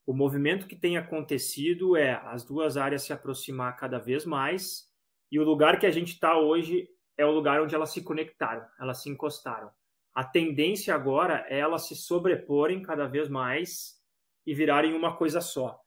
O 0.05 0.13
movimento 0.13 0.67
que 0.67 0.75
tem 0.75 0.97
acontecido 0.97 1.95
é 1.95 2.13
as 2.25 2.43
duas 2.43 2.77
áreas 2.77 3.03
se 3.03 3.13
aproximar 3.13 3.75
cada 3.75 3.99
vez 3.99 4.25
mais 4.25 4.89
e 5.31 5.39
o 5.39 5.43
lugar 5.43 5.79
que 5.79 5.85
a 5.85 5.91
gente 5.91 6.13
está 6.13 6.37
hoje 6.37 6.89
é 7.17 7.25
o 7.25 7.31
lugar 7.31 7.61
onde 7.61 7.75
elas 7.75 7.91
se 7.91 8.01
conectaram, 8.01 8.65
elas 8.79 9.01
se 9.01 9.09
encostaram. 9.09 9.69
A 10.13 10.23
tendência 10.23 10.93
agora 10.93 11.45
é 11.47 11.59
elas 11.59 11.87
se 11.87 11.95
sobreporem 11.95 12.81
cada 12.81 13.07
vez 13.07 13.29
mais 13.29 13.99
e 14.45 14.53
virarem 14.53 14.93
uma 14.93 15.15
coisa 15.15 15.39
só. 15.39 15.79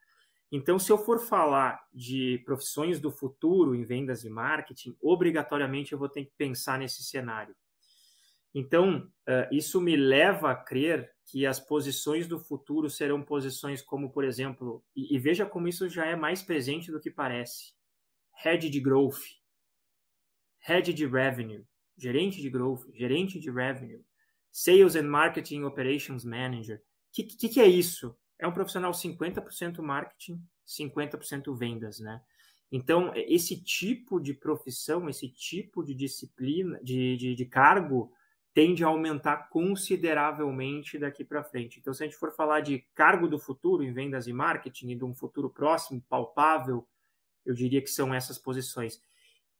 Então, 0.50 0.78
se 0.78 0.90
eu 0.90 0.96
for 0.96 1.18
falar 1.18 1.84
de 1.92 2.40
profissões 2.46 3.00
do 3.00 3.10
futuro 3.10 3.74
em 3.74 3.82
vendas 3.82 4.24
e 4.24 4.30
marketing, 4.30 4.96
obrigatoriamente 5.00 5.92
eu 5.92 5.98
vou 5.98 6.08
ter 6.08 6.24
que 6.24 6.32
pensar 6.38 6.78
nesse 6.78 7.02
cenário. 7.02 7.54
Então, 8.54 9.10
isso 9.50 9.80
me 9.80 9.96
leva 9.96 10.52
a 10.52 10.54
crer 10.54 11.12
que 11.26 11.44
as 11.44 11.58
posições 11.58 12.28
do 12.28 12.38
futuro 12.38 12.88
serão 12.88 13.20
posições 13.20 13.82
como, 13.82 14.12
por 14.12 14.24
exemplo, 14.24 14.84
e, 14.94 15.16
e 15.16 15.18
veja 15.18 15.44
como 15.44 15.66
isso 15.66 15.88
já 15.88 16.06
é 16.06 16.14
mais 16.14 16.40
presente 16.42 16.92
do 16.92 17.00
que 17.00 17.10
parece: 17.10 17.72
head 18.44 18.70
de 18.70 18.78
growth, 18.78 19.18
head 20.60 20.92
de 20.92 21.04
revenue, 21.04 21.64
gerente 21.98 22.40
de 22.40 22.48
growth, 22.48 22.88
gerente 22.92 23.40
de 23.40 23.50
revenue, 23.50 24.04
sales 24.54 24.94
and 24.94 25.08
marketing 25.08 25.64
operations 25.64 26.24
manager. 26.24 26.76
O 26.76 26.80
que, 27.12 27.24
que, 27.24 27.48
que 27.48 27.60
é 27.60 27.66
isso? 27.66 28.16
É 28.38 28.46
um 28.46 28.52
profissional 28.52 28.92
50% 28.92 29.82
marketing, 29.82 30.40
50% 30.64 31.52
vendas, 31.58 31.98
né? 31.98 32.22
Então, 32.70 33.12
esse 33.16 33.60
tipo 33.60 34.20
de 34.20 34.32
profissão, 34.32 35.08
esse 35.08 35.28
tipo 35.28 35.82
de 35.82 35.92
disciplina, 35.92 36.78
de, 36.84 37.16
de, 37.16 37.34
de 37.34 37.44
cargo, 37.44 38.12
tende 38.52 38.84
a 38.84 38.86
aumentar 38.86 39.48
consideravelmente 39.48 40.98
daqui 41.00 41.24
para 41.24 41.42
frente. 41.42 41.80
Então, 41.80 41.92
se 41.92 42.04
a 42.04 42.06
gente 42.06 42.16
for 42.16 42.32
falar 42.32 42.60
de 42.60 42.86
cargo 42.94 43.26
do 43.26 43.40
futuro 43.40 43.82
em 43.82 43.92
vendas 43.92 44.28
e 44.28 44.32
marketing 44.32 44.90
e 44.90 44.96
de 44.96 45.04
um 45.04 45.12
futuro 45.12 45.50
próximo, 45.50 46.00
palpável, 46.08 46.86
eu 47.44 47.54
diria 47.54 47.82
que 47.82 47.90
são 47.90 48.14
essas 48.14 48.38
posições. 48.38 49.02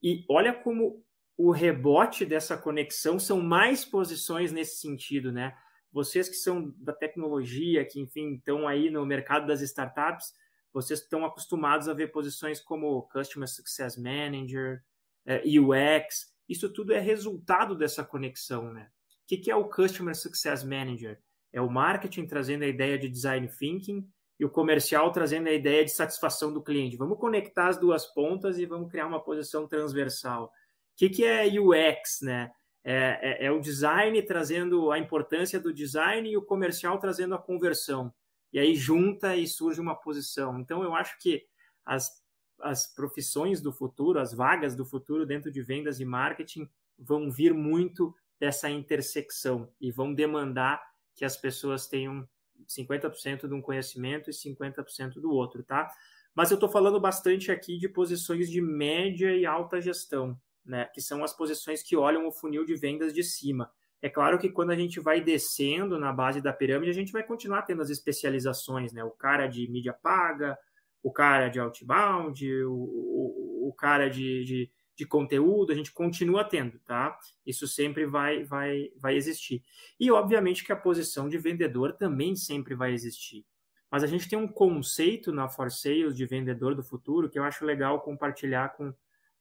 E 0.01 0.25
olha 0.29 0.53
como 0.55 1.05
o 1.37 1.51
rebote 1.51 2.25
dessa 2.25 2.57
conexão 2.57 3.19
são 3.19 3.41
mais 3.41 3.85
posições 3.85 4.53
nesse 4.53 4.81
sentido, 4.81 5.33
né? 5.33 5.57
Vocês 5.93 6.29
que 6.29 6.37
são 6.37 6.73
da 6.77 6.93
tecnologia, 6.93 7.85
que 7.85 8.01
enfim 8.01 8.35
estão 8.35 8.67
aí 8.67 8.91
no 8.91 9.05
mercado 9.07 9.47
das 9.47 9.61
startups, 9.61 10.33
vocês 10.73 11.01
estão 11.01 11.25
acostumados 11.25 11.89
a 11.89 11.95
ver 11.95 12.09
posições 12.09 12.61
como 12.61 13.09
Customer 13.09 13.49
Success 13.49 13.97
Manager, 13.97 14.83
eh, 15.25 15.43
UX, 15.61 16.35
isso 16.49 16.69
tudo 16.73 16.93
é 16.93 16.99
resultado 16.99 17.77
dessa 17.77 18.05
conexão, 18.05 18.73
né? 18.73 18.89
O 19.23 19.27
que, 19.27 19.51
é 19.51 19.57
o 19.57 19.69
Customer 19.69 20.15
Success 20.15 20.63
Manager? 20.63 21.19
É 21.53 21.61
o 21.61 21.71
marketing 21.71 22.27
trazendo 22.27 22.65
a 22.65 22.67
ideia 22.67 22.99
de 22.99 23.09
design 23.09 23.49
thinking 23.49 24.07
e 24.39 24.45
o 24.45 24.51
comercial 24.51 25.11
trazendo 25.13 25.49
a 25.49 25.53
ideia 25.53 25.85
de 25.85 25.93
satisfação 25.93 26.53
do 26.53 26.63
cliente. 26.63 26.97
Vamos 26.97 27.19
conectar 27.19 27.69
as 27.69 27.79
duas 27.79 28.05
pontas 28.07 28.59
e 28.59 28.67
vamos 28.67 28.91
criar 28.91 29.07
uma 29.07 29.23
posição 29.23 29.67
transversal. 29.67 30.53
O 30.95 30.97
que, 30.97 31.09
que 31.09 31.25
é 31.25 31.47
UX, 31.61 32.21
né? 32.23 32.51
É, 32.83 33.45
é, 33.45 33.47
é, 33.47 33.51
o 33.51 33.61
design 33.61 34.21
trazendo 34.23 34.93
a 34.93 34.99
importância 34.99 35.59
do 35.59 35.73
design 35.73 36.29
e 36.29 36.37
o 36.37 36.43
comercial 36.43 36.99
trazendo 36.99 37.35
a 37.35 37.39
conversão. 37.39 38.13
E 38.53 38.59
aí 38.59 38.75
junta 38.75 39.37
e 39.37 39.47
surge 39.47 39.81
uma 39.81 39.95
posição. 39.95 40.61
Então 40.61 40.83
eu 40.83 40.95
acho 40.95 41.19
que 41.19 41.45
as 41.85 42.23
as 42.61 42.87
profissões 42.87 43.61
do 43.61 43.73
futuro, 43.73 44.19
as 44.19 44.33
vagas 44.33 44.75
do 44.75 44.85
futuro 44.85 45.27
dentro 45.27 45.51
de 45.51 45.63
vendas 45.63 46.01
e 46.01 46.05
marketing 46.05 46.69
vão 46.99 47.31
vir 47.31 47.53
muito 47.53 48.15
dessa 48.39 48.71
intersecção 48.71 49.71
e 49.81 49.91
vão 49.91 50.15
demandar 50.15 50.83
que 51.15 51.25
as 51.25 51.37
pessoas 51.37 51.87
tenham 51.87 52.29
50% 52.69 53.47
de 53.47 53.55
um 53.55 53.61
conhecimento 53.61 54.31
e 54.31 54.33
50% 54.33 55.15
do 55.15 55.31
outro, 55.31 55.63
tá? 55.63 55.91
Mas 56.35 56.51
eu 56.51 56.57
estou 56.57 56.69
falando 56.69 56.99
bastante 56.99 57.53
aqui 57.53 57.79
de 57.79 57.89
posições 57.89 58.51
de 58.51 58.61
média 58.61 59.37
e 59.37 59.47
alta 59.47 59.81
gestão, 59.81 60.41
né? 60.65 60.87
Que 60.87 61.01
são 61.01 61.23
as 61.23 61.33
posições 61.33 61.83
que 61.83 61.97
olham 61.97 62.27
o 62.27 62.33
funil 62.33 62.65
de 62.65 62.75
vendas 62.75 63.13
de 63.13 63.23
cima. 63.23 63.71
É 64.01 64.11
claro 64.11 64.39
que 64.39 64.51
quando 64.51 64.71
a 64.71 64.77
gente 64.77 65.01
vai 65.01 65.21
descendo 65.21 65.99
na 65.99 66.13
base 66.13 66.41
da 66.41 66.53
pirâmide, 66.53 66.91
a 66.91 66.95
gente 66.95 67.13
vai 67.13 67.23
continuar 67.23 67.63
tendo 67.63 67.83
as 67.83 67.91
especializações, 67.91 68.93
né? 68.93 69.03
O 69.03 69.11
cara 69.11 69.47
de 69.47 69.67
mídia 69.71 69.95
paga, 69.95 70.59
o 71.03 71.11
cara 71.11 71.49
de 71.49 71.59
outbound, 71.59 72.47
o, 72.65 72.73
o, 72.73 73.69
o 73.69 73.73
cara 73.73 74.09
de, 74.09 74.45
de, 74.45 74.71
de, 74.97 75.07
conteúdo, 75.07 75.73
a 75.73 75.75
gente 75.75 75.93
continua 75.93 76.45
tendo, 76.45 76.79
tá? 76.81 77.19
Isso 77.47 77.67
sempre 77.67 78.07
vai, 78.07 78.45
vai, 78.45 78.91
vai 78.97 79.17
existir. 79.17 79.63
E, 79.99 80.11
obviamente, 80.11 80.65
que 80.65 80.73
a 80.73 80.77
posição 80.77 81.29
de 81.29 81.39
vendedor 81.39 81.95
também 81.95 82.37
sempre 82.37 82.75
vai 82.75 82.93
existir. 82.93 83.47
Mas 83.91 84.03
a 84.03 84.07
gente 84.07 84.29
tem 84.29 84.39
um 84.39 84.49
conceito 84.49 85.33
na 85.33 85.49
For 85.49 85.71
Sales 85.71 86.17
de 86.17 86.27
vendedor 86.27 86.75
do 86.75 86.83
futuro 86.83 87.31
que 87.31 87.39
eu 87.39 87.45
acho 87.45 87.65
legal 87.65 88.01
compartilhar 88.01 88.71
com, 88.77 88.93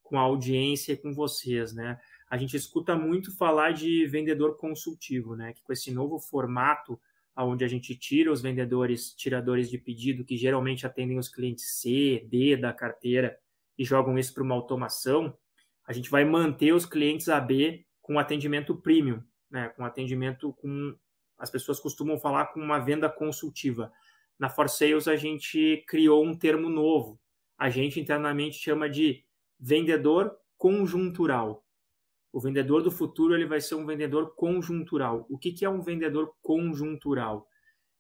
com 0.04 0.18
a 0.20 0.22
audiência 0.22 0.94
e 0.94 0.98
com 0.98 1.14
vocês, 1.14 1.74
né? 1.74 1.98
A 2.30 2.38
gente 2.38 2.56
escuta 2.56 2.96
muito 2.96 3.36
falar 3.36 3.72
de 3.72 4.06
vendedor 4.08 4.58
consultivo, 4.58 5.36
né? 5.36 5.54
Que 5.54 5.64
com 5.64 5.74
esse 5.74 5.92
novo 5.92 6.20
formato 6.20 7.00
onde 7.36 7.66
a 7.66 7.68
gente 7.68 7.96
tira 7.96 8.32
os 8.32 8.42
vendedores, 8.42 9.16
tiradores 9.16 9.70
de 9.70 9.78
pedido, 9.80 10.24
que 10.24 10.38
geralmente 10.38 10.86
atendem 10.86 11.18
os 11.18 11.30
clientes 11.30 11.80
C, 11.80 12.28
D 12.30 12.56
da 12.56 12.72
carteira 12.72 13.40
e 13.78 13.84
jogam 13.84 14.20
isso 14.20 14.34
para 14.34 14.44
uma 14.44 14.54
automação, 14.54 15.36
a 15.86 15.92
gente 15.92 16.10
vai 16.10 16.24
manter 16.24 16.74
os 16.74 16.86
clientes 16.86 17.28
AB 17.28 17.86
com 18.02 18.20
atendimento 18.20 18.76
premium, 18.76 19.22
né? 19.50 19.70
com 19.70 19.84
atendimento 19.84 20.54
com. 20.54 20.96
As 21.38 21.50
pessoas 21.50 21.80
costumam 21.80 22.18
falar 22.20 22.48
com 22.48 22.60
uma 22.60 22.80
venda 22.80 23.10
consultiva. 23.10 23.92
Na 24.40 24.50
For 24.50 24.70
Sales, 24.70 25.08
a 25.08 25.16
gente 25.16 25.84
criou 25.88 26.24
um 26.24 26.38
termo 26.38 26.70
novo. 26.70 27.20
A 27.58 27.70
gente 27.70 28.00
internamente 28.00 28.58
chama 28.58 28.90
de 28.90 29.26
vendedor 29.60 30.36
conjuntural. 30.58 31.66
O 32.32 32.40
vendedor 32.40 32.82
do 32.82 32.92
futuro 32.92 33.36
ele 33.36 33.46
vai 33.46 33.62
ser 33.62 33.76
um 33.76 33.86
vendedor 33.86 34.34
conjuntural. 34.36 35.26
O 35.30 35.38
que, 35.38 35.52
que 35.52 35.66
é 35.66 35.70
um 35.70 35.82
vendedor 35.82 36.34
conjuntural? 36.42 37.48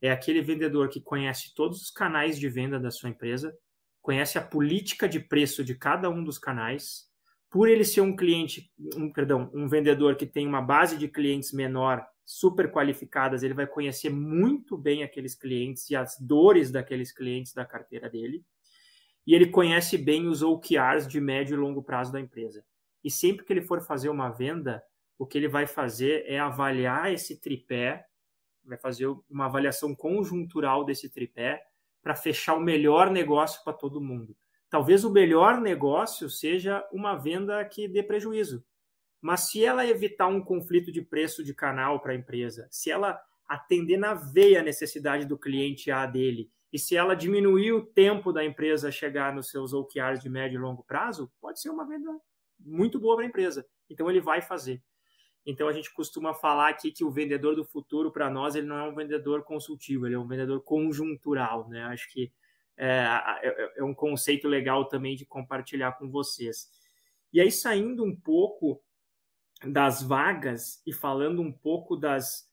É 0.01 0.11
aquele 0.11 0.41
vendedor 0.41 0.89
que 0.89 0.99
conhece 0.99 1.53
todos 1.53 1.81
os 1.81 1.91
canais 1.91 2.39
de 2.39 2.49
venda 2.49 2.79
da 2.79 2.91
sua 2.91 3.09
empresa, 3.09 3.55
conhece 4.01 4.37
a 4.37 4.41
política 4.41 5.07
de 5.07 5.19
preço 5.19 5.63
de 5.63 5.75
cada 5.75 6.09
um 6.09 6.23
dos 6.23 6.37
canais. 6.37 7.07
Por 7.49 7.69
ele 7.69 7.85
ser 7.85 8.01
um 8.01 8.15
cliente, 8.15 8.71
um, 8.95 9.11
perdão, 9.11 9.49
um 9.53 9.67
vendedor 9.67 10.15
que 10.15 10.25
tem 10.25 10.47
uma 10.47 10.61
base 10.61 10.97
de 10.97 11.07
clientes 11.07 11.53
menor, 11.53 12.05
super 12.25 12.71
qualificadas, 12.71 13.43
ele 13.43 13.53
vai 13.53 13.67
conhecer 13.67 14.09
muito 14.09 14.77
bem 14.77 15.03
aqueles 15.03 15.35
clientes 15.35 15.89
e 15.89 15.95
as 15.95 16.17
dores 16.19 16.71
daqueles 16.71 17.11
clientes 17.11 17.53
da 17.53 17.65
carteira 17.65 18.09
dele. 18.09 18.43
E 19.25 19.33
ele 19.33 19.47
conhece 19.47 19.97
bem 19.97 20.27
os 20.27 20.41
OKRs 20.41 21.07
de 21.07 21.19
médio 21.19 21.55
e 21.55 21.57
longo 21.57 21.81
prazo 21.81 22.11
da 22.11 22.19
empresa. 22.19 22.65
E 23.03 23.09
sempre 23.09 23.45
que 23.45 23.53
ele 23.53 23.61
for 23.61 23.81
fazer 23.81 24.09
uma 24.09 24.29
venda, 24.29 24.83
o 25.17 25.25
que 25.25 25.37
ele 25.37 25.47
vai 25.47 25.65
fazer 25.65 26.23
é 26.27 26.39
avaliar 26.39 27.11
esse 27.13 27.39
tripé, 27.39 28.05
vai 28.63 28.77
fazer 28.77 29.07
uma 29.29 29.45
avaliação 29.45 29.95
conjuntural 29.95 30.85
desse 30.85 31.09
tripé 31.09 31.63
para 32.01 32.15
fechar 32.15 32.55
o 32.55 32.61
melhor 32.61 33.09
negócio 33.09 33.63
para 33.63 33.73
todo 33.73 34.01
mundo. 34.01 34.35
Talvez 34.69 35.03
o 35.03 35.11
melhor 35.11 35.61
negócio 35.61 36.29
seja 36.29 36.85
uma 36.91 37.15
venda 37.15 37.63
que 37.65 37.87
dê 37.87 38.01
prejuízo. 38.01 38.65
Mas 39.21 39.49
se 39.49 39.63
ela 39.63 39.85
evitar 39.85 40.27
um 40.27 40.41
conflito 40.41 40.91
de 40.91 41.01
preço 41.01 41.43
de 41.43 41.53
canal 41.53 42.01
para 42.01 42.11
a 42.11 42.15
empresa, 42.15 42.67
se 42.69 42.91
ela 42.91 43.21
atender 43.47 43.97
na 43.97 44.13
veia 44.13 44.59
a 44.59 44.63
necessidade 44.63 45.25
do 45.25 45.37
cliente 45.37 45.91
A 45.91 46.05
dele, 46.05 46.51
e 46.73 46.79
se 46.79 46.97
ela 46.97 47.15
diminuir 47.15 47.71
o 47.71 47.85
tempo 47.85 48.33
da 48.33 48.43
empresa 48.43 48.91
chegar 48.91 49.31
nos 49.31 49.51
seus 49.51 49.73
OKRs 49.73 50.19
de 50.19 50.27
médio 50.27 50.57
e 50.57 50.59
longo 50.59 50.83
prazo, 50.83 51.31
pode 51.39 51.61
ser 51.61 51.69
uma 51.69 51.87
venda 51.87 52.09
muito 52.59 52.99
boa 52.99 53.15
para 53.15 53.25
a 53.25 53.27
empresa. 53.27 53.63
Então 53.87 54.09
ele 54.09 54.19
vai 54.19 54.41
fazer. 54.41 54.81
Então 55.45 55.67
a 55.67 55.71
gente 55.71 55.93
costuma 55.93 56.33
falar 56.33 56.69
aqui 56.69 56.91
que 56.91 57.03
o 57.03 57.11
vendedor 57.11 57.55
do 57.55 57.63
futuro 57.63 58.11
para 58.11 58.27
nós 58.27 58.55
ele 58.55 58.65
não 58.65 58.77
é 58.77 58.89
um 58.89 58.95
vendedor 58.95 59.43
consultivo, 59.43 60.07
ele 60.07 60.15
é 60.15 60.19
um 60.19 60.27
vendedor 60.27 60.63
conjuntural, 60.63 61.69
né? 61.69 61.83
Acho 61.83 62.11
que 62.11 62.31
é, 62.75 63.05
é, 63.43 63.73
é 63.77 63.83
um 63.83 63.93
conceito 63.93 64.47
legal 64.47 64.87
também 64.87 65.15
de 65.15 65.27
compartilhar 65.27 65.91
com 65.91 66.09
vocês. 66.09 66.71
E 67.31 67.39
aí 67.39 67.51
saindo 67.51 68.03
um 68.03 68.15
pouco 68.15 68.81
das 69.63 70.01
vagas 70.01 70.81
e 70.87 70.91
falando 70.91 71.39
um 71.39 71.51
pouco 71.51 71.95
das 71.95 72.51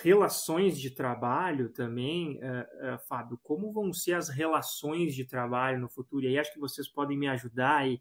relações 0.00 0.80
de 0.80 0.90
trabalho 0.90 1.68
também, 1.68 2.38
uh, 2.38 2.94
uh, 2.94 2.98
Fábio, 3.06 3.38
como 3.42 3.72
vão 3.72 3.92
ser 3.92 4.14
as 4.14 4.28
relações 4.28 5.14
de 5.14 5.24
trabalho 5.24 5.78
no 5.78 5.88
futuro? 5.88 6.24
E 6.24 6.28
aí 6.28 6.38
acho 6.38 6.52
que 6.52 6.60
vocês 6.60 6.88
podem 6.88 7.18
me 7.18 7.28
ajudar 7.28 7.86
e, 7.86 8.00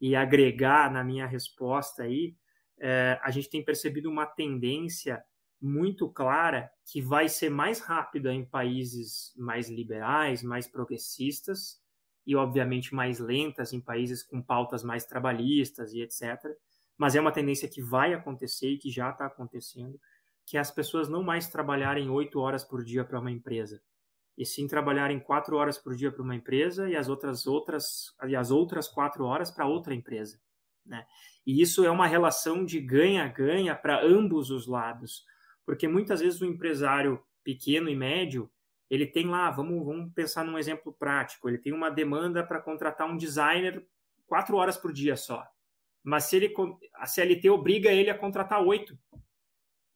e 0.00 0.14
agregar 0.14 0.90
na 0.92 1.02
minha 1.02 1.26
resposta 1.26 2.04
aí. 2.04 2.36
Uh, 2.78 3.18
a 3.22 3.30
gente 3.30 3.50
tem 3.50 3.64
percebido 3.64 4.08
uma 4.08 4.24
tendência 4.24 5.24
muito 5.60 6.08
clara 6.08 6.70
que 6.84 7.00
vai 7.00 7.28
ser 7.28 7.50
mais 7.50 7.80
rápida 7.80 8.32
em 8.32 8.44
países 8.44 9.34
mais 9.36 9.68
liberais, 9.68 10.42
mais 10.42 10.68
progressistas 10.68 11.80
e 12.24 12.36
obviamente 12.36 12.94
mais 12.94 13.18
lentas 13.18 13.72
em 13.72 13.80
países 13.80 14.22
com 14.22 14.40
pautas 14.40 14.84
mais 14.84 15.04
trabalhistas 15.06 15.92
e 15.92 16.02
etc. 16.02 16.38
Mas 16.96 17.16
é 17.16 17.20
uma 17.20 17.32
tendência 17.32 17.68
que 17.68 17.82
vai 17.82 18.14
acontecer 18.14 18.68
e 18.68 18.78
que 18.78 18.90
já 18.90 19.10
está 19.10 19.26
acontecendo 19.26 19.98
que 20.46 20.56
as 20.56 20.70
pessoas 20.70 21.08
não 21.08 21.24
mais 21.24 21.48
trabalharem 21.48 22.08
oito 22.08 22.38
horas 22.38 22.62
por 22.62 22.84
dia 22.84 23.04
para 23.04 23.18
uma 23.18 23.32
empresa, 23.32 23.82
e 24.38 24.46
sim 24.46 24.68
trabalharem 24.68 25.18
quatro 25.18 25.56
horas 25.56 25.76
por 25.76 25.96
dia 25.96 26.12
para 26.12 26.22
uma 26.22 26.36
empresa 26.36 26.88
e 26.88 26.94
as 26.94 27.08
outras 27.08 27.46
outras 27.46 28.14
e 28.28 28.36
as 28.36 28.50
outras 28.50 28.86
quatro 28.86 29.24
horas 29.24 29.50
para 29.50 29.66
outra 29.66 29.94
empresa, 29.94 30.38
né? 30.84 31.04
E 31.44 31.60
isso 31.60 31.84
é 31.84 31.90
uma 31.90 32.06
relação 32.06 32.64
de 32.64 32.80
ganha-ganha 32.80 33.74
para 33.74 34.04
ambos 34.04 34.50
os 34.50 34.66
lados, 34.66 35.24
porque 35.64 35.88
muitas 35.88 36.20
vezes 36.20 36.40
o 36.40 36.46
empresário 36.46 37.20
pequeno 37.42 37.88
e 37.88 37.96
médio 37.96 38.50
ele 38.88 39.06
tem 39.06 39.26
lá, 39.26 39.50
vamos, 39.50 39.84
vamos 39.84 40.12
pensar 40.12 40.44
num 40.44 40.58
exemplo 40.58 40.92
prático, 40.92 41.48
ele 41.48 41.58
tem 41.58 41.72
uma 41.72 41.90
demanda 41.90 42.44
para 42.44 42.60
contratar 42.60 43.10
um 43.10 43.16
designer 43.16 43.84
quatro 44.26 44.56
horas 44.56 44.76
por 44.76 44.92
dia 44.92 45.16
só, 45.16 45.44
mas 46.04 46.24
se 46.24 46.36
ele 46.36 46.54
a 46.94 47.06
CLT 47.06 47.50
obriga 47.50 47.90
ele 47.90 48.10
a 48.10 48.18
contratar 48.18 48.62
oito 48.62 48.96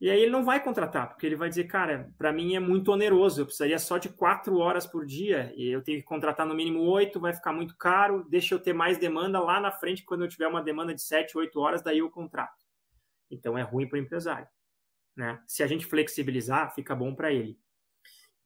e 0.00 0.08
aí 0.08 0.22
ele 0.22 0.30
não 0.30 0.42
vai 0.42 0.64
contratar, 0.64 1.08
porque 1.08 1.26
ele 1.26 1.36
vai 1.36 1.50
dizer, 1.50 1.64
cara, 1.64 2.10
para 2.16 2.32
mim 2.32 2.54
é 2.54 2.60
muito 2.60 2.90
oneroso, 2.90 3.42
eu 3.42 3.44
precisaria 3.44 3.78
só 3.78 3.98
de 3.98 4.08
quatro 4.08 4.56
horas 4.56 4.86
por 4.86 5.04
dia, 5.04 5.52
e 5.54 5.68
eu 5.68 5.82
tenho 5.82 5.98
que 5.98 6.04
contratar 6.04 6.46
no 6.46 6.54
mínimo 6.54 6.80
oito, 6.84 7.20
vai 7.20 7.34
ficar 7.34 7.52
muito 7.52 7.76
caro, 7.76 8.26
deixa 8.30 8.54
eu 8.54 8.58
ter 8.58 8.72
mais 8.72 8.96
demanda 8.96 9.38
lá 9.38 9.60
na 9.60 9.70
frente, 9.70 10.02
quando 10.02 10.24
eu 10.24 10.28
tiver 10.28 10.48
uma 10.48 10.62
demanda 10.62 10.94
de 10.94 11.02
sete, 11.02 11.36
oito 11.36 11.60
horas, 11.60 11.82
daí 11.82 11.98
eu 11.98 12.10
contrato. 12.10 12.64
Então 13.30 13.58
é 13.58 13.62
ruim 13.62 13.86
para 13.86 13.98
o 13.98 14.00
empresário. 14.00 14.48
Né? 15.14 15.38
Se 15.46 15.62
a 15.62 15.66
gente 15.66 15.84
flexibilizar, 15.84 16.74
fica 16.74 16.94
bom 16.94 17.14
para 17.14 17.30
ele. 17.30 17.58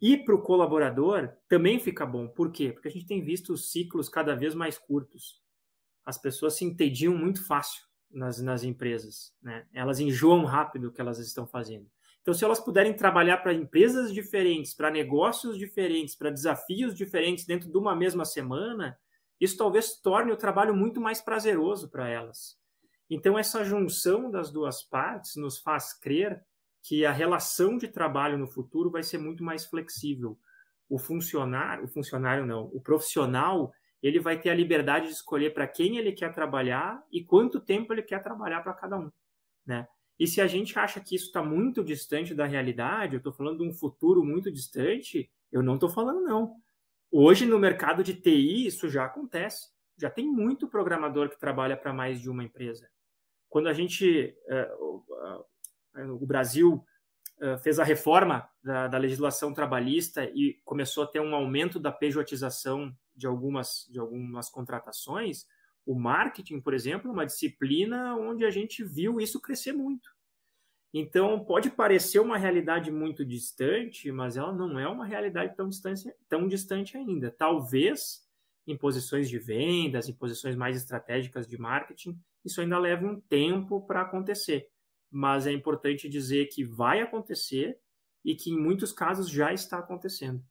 E 0.00 0.16
para 0.16 0.34
o 0.34 0.42
colaborador 0.42 1.36
também 1.48 1.78
fica 1.78 2.04
bom. 2.04 2.26
Por 2.26 2.50
quê? 2.50 2.72
Porque 2.72 2.88
a 2.88 2.90
gente 2.90 3.06
tem 3.06 3.22
visto 3.22 3.52
os 3.52 3.70
ciclos 3.70 4.08
cada 4.08 4.34
vez 4.34 4.56
mais 4.56 4.76
curtos. 4.76 5.40
As 6.04 6.18
pessoas 6.18 6.54
se 6.54 6.64
entediam 6.64 7.16
muito 7.16 7.46
fácil 7.46 7.84
nas, 8.14 8.40
nas 8.40 8.64
empresas. 8.64 9.34
Né? 9.42 9.66
Elas 9.72 10.00
enjoam 10.00 10.44
rápido 10.44 10.88
o 10.88 10.92
que 10.92 11.00
elas 11.00 11.18
estão 11.18 11.46
fazendo. 11.46 11.86
Então, 12.22 12.32
se 12.32 12.42
elas 12.42 12.58
puderem 12.58 12.94
trabalhar 12.94 13.38
para 13.38 13.52
empresas 13.52 14.12
diferentes, 14.12 14.72
para 14.72 14.90
negócios 14.90 15.58
diferentes, 15.58 16.14
para 16.14 16.30
desafios 16.30 16.94
diferentes 16.94 17.44
dentro 17.44 17.70
de 17.70 17.76
uma 17.76 17.94
mesma 17.94 18.24
semana, 18.24 18.98
isso 19.38 19.58
talvez 19.58 20.00
torne 20.00 20.32
o 20.32 20.36
trabalho 20.36 20.74
muito 20.74 21.00
mais 21.00 21.20
prazeroso 21.20 21.90
para 21.90 22.08
elas. 22.08 22.58
Então, 23.10 23.38
essa 23.38 23.62
junção 23.62 24.30
das 24.30 24.50
duas 24.50 24.82
partes 24.82 25.36
nos 25.36 25.58
faz 25.58 25.92
crer 25.92 26.42
que 26.82 27.04
a 27.04 27.12
relação 27.12 27.76
de 27.76 27.88
trabalho 27.88 28.38
no 28.38 28.46
futuro 28.46 28.90
vai 28.90 29.02
ser 29.02 29.18
muito 29.18 29.44
mais 29.44 29.66
flexível. 29.66 30.38
O 30.88 30.98
funcionário, 30.98 31.84
o 31.84 31.88
funcionário 31.88 32.46
não, 32.46 32.70
o 32.72 32.80
profissional, 32.80 33.72
ele 34.06 34.20
vai 34.20 34.38
ter 34.38 34.50
a 34.50 34.54
liberdade 34.54 35.06
de 35.06 35.14
escolher 35.14 35.54
para 35.54 35.66
quem 35.66 35.96
ele 35.96 36.12
quer 36.12 36.30
trabalhar 36.30 37.02
e 37.10 37.24
quanto 37.24 37.58
tempo 37.58 37.90
ele 37.90 38.02
quer 38.02 38.22
trabalhar 38.22 38.60
para 38.60 38.74
cada 38.74 38.98
um, 38.98 39.10
né? 39.64 39.88
E 40.18 40.26
se 40.26 40.42
a 40.42 40.46
gente 40.46 40.78
acha 40.78 41.00
que 41.00 41.16
isso 41.16 41.26
está 41.26 41.42
muito 41.42 41.82
distante 41.82 42.34
da 42.34 42.44
realidade, 42.44 43.14
eu 43.14 43.18
estou 43.18 43.32
falando 43.32 43.58
de 43.58 43.68
um 43.68 43.72
futuro 43.72 44.22
muito 44.22 44.52
distante, 44.52 45.30
eu 45.50 45.62
não 45.62 45.74
estou 45.74 45.88
falando 45.88 46.20
não. 46.20 46.54
Hoje 47.10 47.46
no 47.46 47.58
mercado 47.58 48.04
de 48.04 48.12
TI 48.12 48.66
isso 48.66 48.90
já 48.90 49.06
acontece, 49.06 49.68
já 49.96 50.10
tem 50.10 50.26
muito 50.26 50.68
programador 50.68 51.30
que 51.30 51.40
trabalha 51.40 51.76
para 51.76 51.92
mais 51.92 52.20
de 52.20 52.28
uma 52.28 52.44
empresa. 52.44 52.88
Quando 53.48 53.68
a 53.68 53.72
gente, 53.72 54.36
uh, 54.48 54.96
uh, 55.96 56.12
o 56.12 56.26
Brasil 56.26 56.74
uh, 56.74 56.84
fez 57.62 57.78
a 57.78 57.84
reforma 57.84 58.48
da, 58.62 58.88
da 58.88 58.98
legislação 58.98 59.52
trabalhista 59.52 60.24
e 60.24 60.60
começou 60.64 61.04
a 61.04 61.06
ter 61.06 61.20
um 61.20 61.34
aumento 61.34 61.78
da 61.78 61.92
pejotização 61.92 62.94
de 63.14 63.26
algumas, 63.26 63.86
de 63.90 63.98
algumas 63.98 64.48
contratações, 64.48 65.46
o 65.86 65.94
marketing, 65.94 66.60
por 66.60 66.72
exemplo, 66.72 67.10
é 67.10 67.12
uma 67.12 67.26
disciplina 67.26 68.16
onde 68.16 68.44
a 68.44 68.50
gente 68.50 68.82
viu 68.82 69.20
isso 69.20 69.40
crescer 69.40 69.72
muito. 69.72 70.10
Então, 70.92 71.44
pode 71.44 71.70
parecer 71.70 72.20
uma 72.20 72.38
realidade 72.38 72.90
muito 72.90 73.24
distante, 73.24 74.10
mas 74.12 74.36
ela 74.36 74.52
não 74.52 74.78
é 74.78 74.88
uma 74.88 75.04
realidade 75.04 75.56
tão 75.56 75.68
distante, 75.68 76.14
tão 76.28 76.46
distante 76.46 76.96
ainda. 76.96 77.30
Talvez 77.30 78.24
em 78.66 78.76
posições 78.76 79.28
de 79.28 79.38
vendas, 79.38 80.08
em 80.08 80.14
posições 80.14 80.56
mais 80.56 80.76
estratégicas 80.76 81.46
de 81.46 81.58
marketing, 81.58 82.18
isso 82.44 82.60
ainda 82.60 82.78
leve 82.78 83.04
um 83.04 83.20
tempo 83.20 83.84
para 83.86 84.02
acontecer. 84.02 84.70
Mas 85.16 85.46
é 85.46 85.52
importante 85.52 86.08
dizer 86.08 86.46
que 86.46 86.64
vai 86.64 87.00
acontecer 87.00 87.78
e 88.24 88.34
que 88.34 88.50
em 88.50 88.58
muitos 88.58 88.92
casos 88.92 89.30
já 89.30 89.52
está 89.52 89.78
acontecendo. 89.78 90.42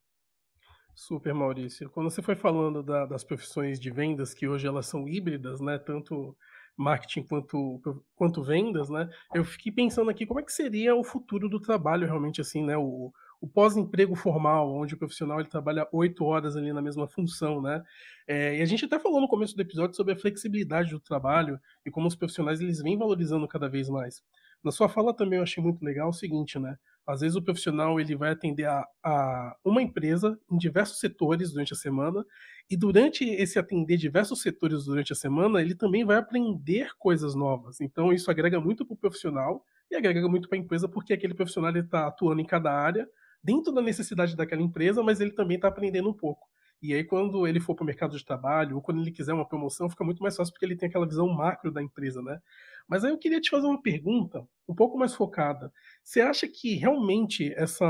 Super, 0.95 1.33
Maurício. 1.33 1.89
Quando 1.89 2.09
você 2.09 2.21
foi 2.21 2.33
falando 2.35 2.81
da, 2.81 3.05
das 3.05 3.25
profissões 3.25 3.77
de 3.77 3.91
vendas, 3.91 4.33
que 4.33 4.47
hoje 4.47 4.65
elas 4.65 4.85
são 4.85 5.05
híbridas, 5.05 5.59
né? 5.59 5.77
Tanto 5.77 6.33
marketing 6.77 7.23
quanto, 7.23 8.05
quanto 8.15 8.41
vendas, 8.41 8.89
né? 8.89 9.09
Eu 9.33 9.43
fiquei 9.43 9.69
pensando 9.69 10.09
aqui 10.09 10.25
como 10.25 10.39
é 10.39 10.43
que 10.43 10.53
seria 10.53 10.95
o 10.95 11.03
futuro 11.03 11.49
do 11.49 11.59
trabalho 11.59 12.07
realmente 12.07 12.39
assim, 12.39 12.63
né? 12.63 12.77
O, 12.77 13.11
o 13.41 13.47
pós-emprego 13.49 14.15
formal, 14.15 14.73
onde 14.73 14.93
o 14.93 14.97
profissional 14.97 15.41
ele 15.41 15.49
trabalha 15.49 15.85
oito 15.91 16.23
horas 16.23 16.55
ali 16.55 16.71
na 16.71 16.81
mesma 16.81 17.07
função, 17.07 17.61
né? 17.61 17.83
É, 18.25 18.57
e 18.57 18.61
a 18.61 18.65
gente 18.65 18.85
até 18.85 18.97
falou 18.97 19.19
no 19.19 19.27
começo 19.27 19.55
do 19.55 19.61
episódio 19.61 19.97
sobre 19.97 20.13
a 20.13 20.17
flexibilidade 20.17 20.91
do 20.91 20.99
trabalho 21.01 21.59
e 21.85 21.91
como 21.91 22.07
os 22.07 22.15
profissionais 22.15 22.61
eles 22.61 22.81
vêm 22.81 22.97
valorizando 22.97 23.45
cada 23.45 23.67
vez 23.67 23.89
mais. 23.89 24.23
Na 24.63 24.71
sua 24.71 24.87
fala 24.87 25.13
também 25.13 25.37
eu 25.37 25.43
achei 25.43 25.61
muito 25.61 25.83
legal 25.83 26.09
o 26.09 26.13
seguinte, 26.13 26.57
né? 26.57 26.77
Às 27.05 27.19
vezes 27.19 27.35
o 27.35 27.41
profissional 27.41 27.99
ele 27.99 28.15
vai 28.15 28.31
atender 28.31 28.65
a, 28.65 28.87
a, 29.03 29.57
uma 29.63 29.81
empresa 29.81 30.39
em 30.49 30.57
diversos 30.57 30.99
setores 30.99 31.51
durante 31.51 31.73
a 31.73 31.75
semana 31.75 32.25
e 32.69 32.77
durante 32.77 33.25
esse 33.25 33.59
atender 33.59 33.97
diversos 33.97 34.41
setores 34.41 34.85
durante 34.85 35.11
a 35.11 35.15
semana 35.15 35.61
ele 35.61 35.75
também 35.75 36.05
vai 36.05 36.15
aprender 36.15 36.91
coisas 36.97 37.35
novas. 37.35 37.81
Então 37.81 38.13
isso 38.13 38.31
agrega 38.31 38.59
muito 38.59 38.85
para 38.85 38.93
o 38.93 38.97
profissional 38.97 39.65
e 39.91 39.95
agrega 39.95 40.29
muito 40.29 40.47
para 40.47 40.57
a 40.57 40.61
empresa 40.61 40.87
porque 40.87 41.13
aquele 41.13 41.33
profissional 41.33 41.75
está 41.75 42.07
atuando 42.07 42.41
em 42.41 42.45
cada 42.45 42.71
área 42.71 43.07
dentro 43.43 43.73
da 43.73 43.81
necessidade 43.81 44.37
daquela 44.37 44.61
empresa, 44.61 45.03
mas 45.03 45.19
ele 45.19 45.31
também 45.31 45.57
está 45.57 45.67
aprendendo 45.67 46.09
um 46.09 46.13
pouco. 46.13 46.47
E 46.83 46.93
aí, 46.93 47.03
quando 47.05 47.47
ele 47.47 47.61
for 47.61 47.75
para 47.75 47.83
o 47.83 47.87
mercado 47.87 48.17
de 48.17 48.25
trabalho, 48.25 48.75
ou 48.75 48.81
quando 48.81 49.01
ele 49.01 49.11
quiser 49.11 49.33
uma 49.33 49.47
promoção, 49.47 49.89
fica 49.89 50.03
muito 50.03 50.21
mais 50.21 50.35
fácil 50.35 50.53
porque 50.53 50.65
ele 50.65 50.75
tem 50.75 50.89
aquela 50.89 51.07
visão 51.07 51.29
macro 51.29 51.71
da 51.71 51.81
empresa, 51.81 52.21
né? 52.21 52.41
Mas 52.87 53.05
aí 53.05 53.11
eu 53.11 53.17
queria 53.17 53.39
te 53.41 53.49
fazer 53.49 53.67
uma 53.67 53.81
pergunta 53.81 54.45
um 54.67 54.75
pouco 54.75 54.97
mais 54.97 55.15
focada. 55.15 55.71
Você 56.03 56.21
acha 56.21 56.47
que 56.47 56.75
realmente 56.75 57.53
essa, 57.55 57.87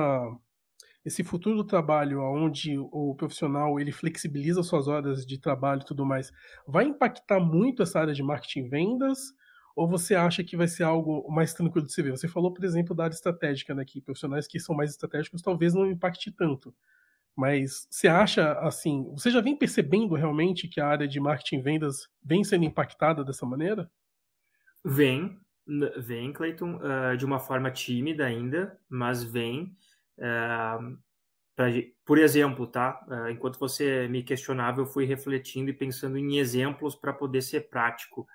esse 1.05 1.23
futuro 1.23 1.57
do 1.57 1.63
trabalho, 1.65 2.21
onde 2.21 2.77
o 2.79 3.15
profissional 3.15 3.79
ele 3.79 3.91
flexibiliza 3.91 4.63
suas 4.63 4.87
horas 4.87 5.25
de 5.25 5.37
trabalho 5.37 5.81
e 5.81 5.85
tudo 5.85 6.05
mais, 6.05 6.31
vai 6.67 6.85
impactar 6.85 7.39
muito 7.39 7.83
essa 7.83 7.99
área 7.99 8.13
de 8.13 8.23
marketing 8.23 8.59
e 8.61 8.69
vendas? 8.69 9.19
Ou 9.75 9.87
você 9.87 10.15
acha 10.15 10.43
que 10.43 10.55
vai 10.55 10.67
ser 10.67 10.83
algo 10.83 11.29
mais 11.31 11.53
tranquilo 11.53 11.85
de 11.87 11.93
se 11.93 12.01
ver? 12.01 12.11
Você 12.11 12.27
falou, 12.27 12.53
por 12.53 12.63
exemplo, 12.63 12.95
da 12.95 13.05
área 13.05 13.15
estratégica, 13.15 13.73
né, 13.75 13.83
que 13.85 14.01
profissionais 14.01 14.47
que 14.47 14.59
são 14.59 14.75
mais 14.75 14.91
estratégicos 14.91 15.41
talvez 15.41 15.73
não 15.73 15.85
impacte 15.89 16.31
tanto. 16.31 16.73
Mas 17.35 17.87
você 17.89 18.07
acha 18.07 18.53
assim, 18.59 19.03
você 19.11 19.31
já 19.31 19.41
vem 19.41 19.57
percebendo 19.57 20.15
realmente 20.15 20.67
que 20.67 20.79
a 20.79 20.87
área 20.87 21.07
de 21.07 21.19
marketing 21.19 21.57
e 21.57 21.61
vendas 21.61 22.07
vem 22.23 22.43
sendo 22.43 22.65
impactada 22.65 23.23
dessa 23.23 23.45
maneira? 23.45 23.89
Vem, 24.85 25.37
vem, 25.97 26.31
Clayton, 26.33 26.75
uh, 26.75 27.17
de 27.17 27.25
uma 27.25 27.39
forma 27.39 27.71
tímida 27.71 28.25
ainda, 28.25 28.79
mas 28.89 29.23
vem. 29.23 29.75
Uh, 30.17 30.97
Pra, 31.55 31.67
por 32.03 32.17
exemplo, 32.17 32.65
tá? 32.65 33.05
Uh, 33.07 33.29
enquanto 33.29 33.59
você 33.59 34.07
me 34.07 34.23
questionava, 34.23 34.81
eu 34.81 34.87
fui 34.87 35.05
refletindo 35.05 35.69
e 35.69 35.73
pensando 35.73 36.17
em 36.17 36.37
exemplos 36.37 36.95
para 36.95 37.13
poder 37.13 37.43
ser 37.43 37.69
prático. 37.69 38.27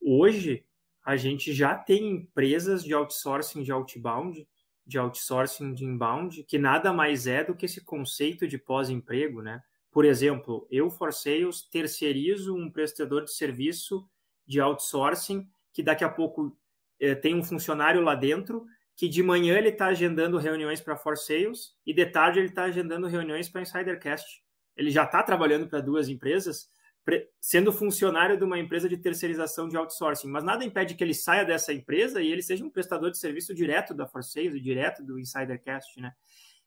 Hoje, 0.00 0.64
a 1.04 1.16
gente 1.16 1.52
já 1.52 1.74
tem 1.74 2.10
empresas 2.12 2.82
de 2.82 2.94
outsourcing 2.94 3.62
de 3.62 3.70
outbound, 3.72 4.46
de 4.86 4.98
outsourcing 4.98 5.74
de 5.74 5.84
inbound, 5.84 6.44
que 6.44 6.58
nada 6.58 6.92
mais 6.92 7.26
é 7.26 7.44
do 7.44 7.54
que 7.54 7.66
esse 7.66 7.84
conceito 7.84 8.46
de 8.46 8.58
pós-emprego, 8.58 9.40
né? 9.40 9.62
Por 9.90 10.04
exemplo, 10.04 10.66
eu, 10.70 10.90
for 10.90 11.12
sales, 11.12 11.62
terceirizo 11.62 12.56
um 12.56 12.70
prestador 12.70 13.24
de 13.24 13.32
serviço 13.32 14.08
de 14.46 14.60
outsourcing 14.60 15.46
que 15.72 15.82
daqui 15.82 16.02
a 16.02 16.08
pouco 16.08 16.56
eh, 16.98 17.14
tem 17.14 17.34
um 17.34 17.44
funcionário 17.44 18.00
lá 18.00 18.14
dentro 18.14 18.64
que 18.96 19.08
de 19.08 19.22
manhã 19.22 19.56
ele 19.56 19.70
está 19.70 19.86
agendando 19.86 20.38
reuniões 20.38 20.80
para 20.80 20.96
for 20.96 21.16
sales 21.16 21.74
e 21.84 21.92
de 21.92 22.06
tarde 22.06 22.38
ele 22.38 22.48
está 22.48 22.64
agendando 22.64 23.06
reuniões 23.06 23.48
para 23.48 23.62
Insidercast. 23.62 24.42
Ele 24.76 24.90
já 24.90 25.04
está 25.04 25.22
trabalhando 25.22 25.66
para 25.66 25.80
duas 25.80 26.08
empresas, 26.08 26.70
sendo 27.40 27.72
funcionário 27.72 28.36
de 28.36 28.44
uma 28.44 28.58
empresa 28.58 28.88
de 28.88 28.96
terceirização 28.96 29.68
de 29.68 29.76
outsourcing, 29.76 30.28
mas 30.28 30.44
nada 30.44 30.64
impede 30.64 30.94
que 30.94 31.02
ele 31.02 31.14
saia 31.14 31.44
dessa 31.44 31.72
empresa 31.72 32.22
e 32.22 32.30
ele 32.30 32.42
seja 32.42 32.64
um 32.64 32.70
prestador 32.70 33.10
de 33.10 33.18
serviço 33.18 33.54
direto 33.54 33.92
da 33.92 34.06
For 34.06 34.22
Sales, 34.22 34.62
direto 34.62 35.02
do 35.02 35.18
Insidercast, 35.18 36.00
né? 36.00 36.12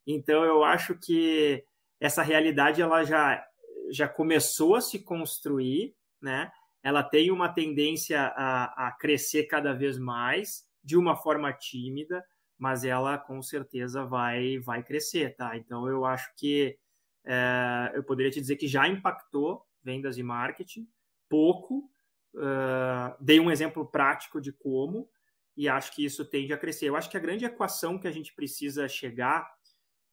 Então 0.05 0.43
eu 0.43 0.63
acho 0.63 0.95
que 0.95 1.63
essa 1.99 2.21
realidade 2.21 2.81
ela 2.81 3.03
já 3.03 3.43
já 3.91 4.07
começou 4.07 4.75
a 4.75 4.81
se 4.81 4.99
construir, 4.99 5.95
né? 6.21 6.51
Ela 6.83 7.03
tem 7.03 7.31
uma 7.31 7.49
tendência 7.49 8.21
a, 8.36 8.88
a 8.88 8.91
crescer 8.91 9.43
cada 9.45 9.73
vez 9.73 9.97
mais 9.97 10.65
de 10.83 10.97
uma 10.97 11.15
forma 11.15 11.51
tímida, 11.53 12.23
mas 12.57 12.83
ela 12.83 13.17
com 13.17 13.41
certeza 13.41 14.03
vai 14.05 14.59
vai 14.59 14.83
crescer, 14.83 15.36
tá? 15.36 15.55
Então 15.55 15.88
eu 15.88 16.03
acho 16.03 16.29
que 16.36 16.77
é, 17.25 17.91
eu 17.95 18.03
poderia 18.03 18.31
te 18.31 18.41
dizer 18.41 18.57
que 18.57 18.67
já 18.67 18.88
impactou 18.88 19.65
vendas 19.86 20.17
e 20.17 20.23
marketing, 20.23 20.89
pouco. 21.29 21.89
Uh, 22.33 23.15
dei 23.21 23.39
um 23.39 23.49
exemplo 23.49 23.86
prático 23.86 24.41
de 24.41 24.51
como, 24.51 25.09
e 25.55 25.69
acho 25.69 25.95
que 25.95 26.03
isso 26.03 26.25
tende 26.25 26.51
a 26.51 26.57
crescer. 26.57 26.89
Eu 26.89 26.97
acho 26.97 27.09
que 27.09 27.15
a 27.15 27.21
grande 27.21 27.45
equação 27.45 27.97
que 27.97 28.07
a 28.07 28.11
gente 28.11 28.33
precisa 28.33 28.89
chegar 28.89 29.49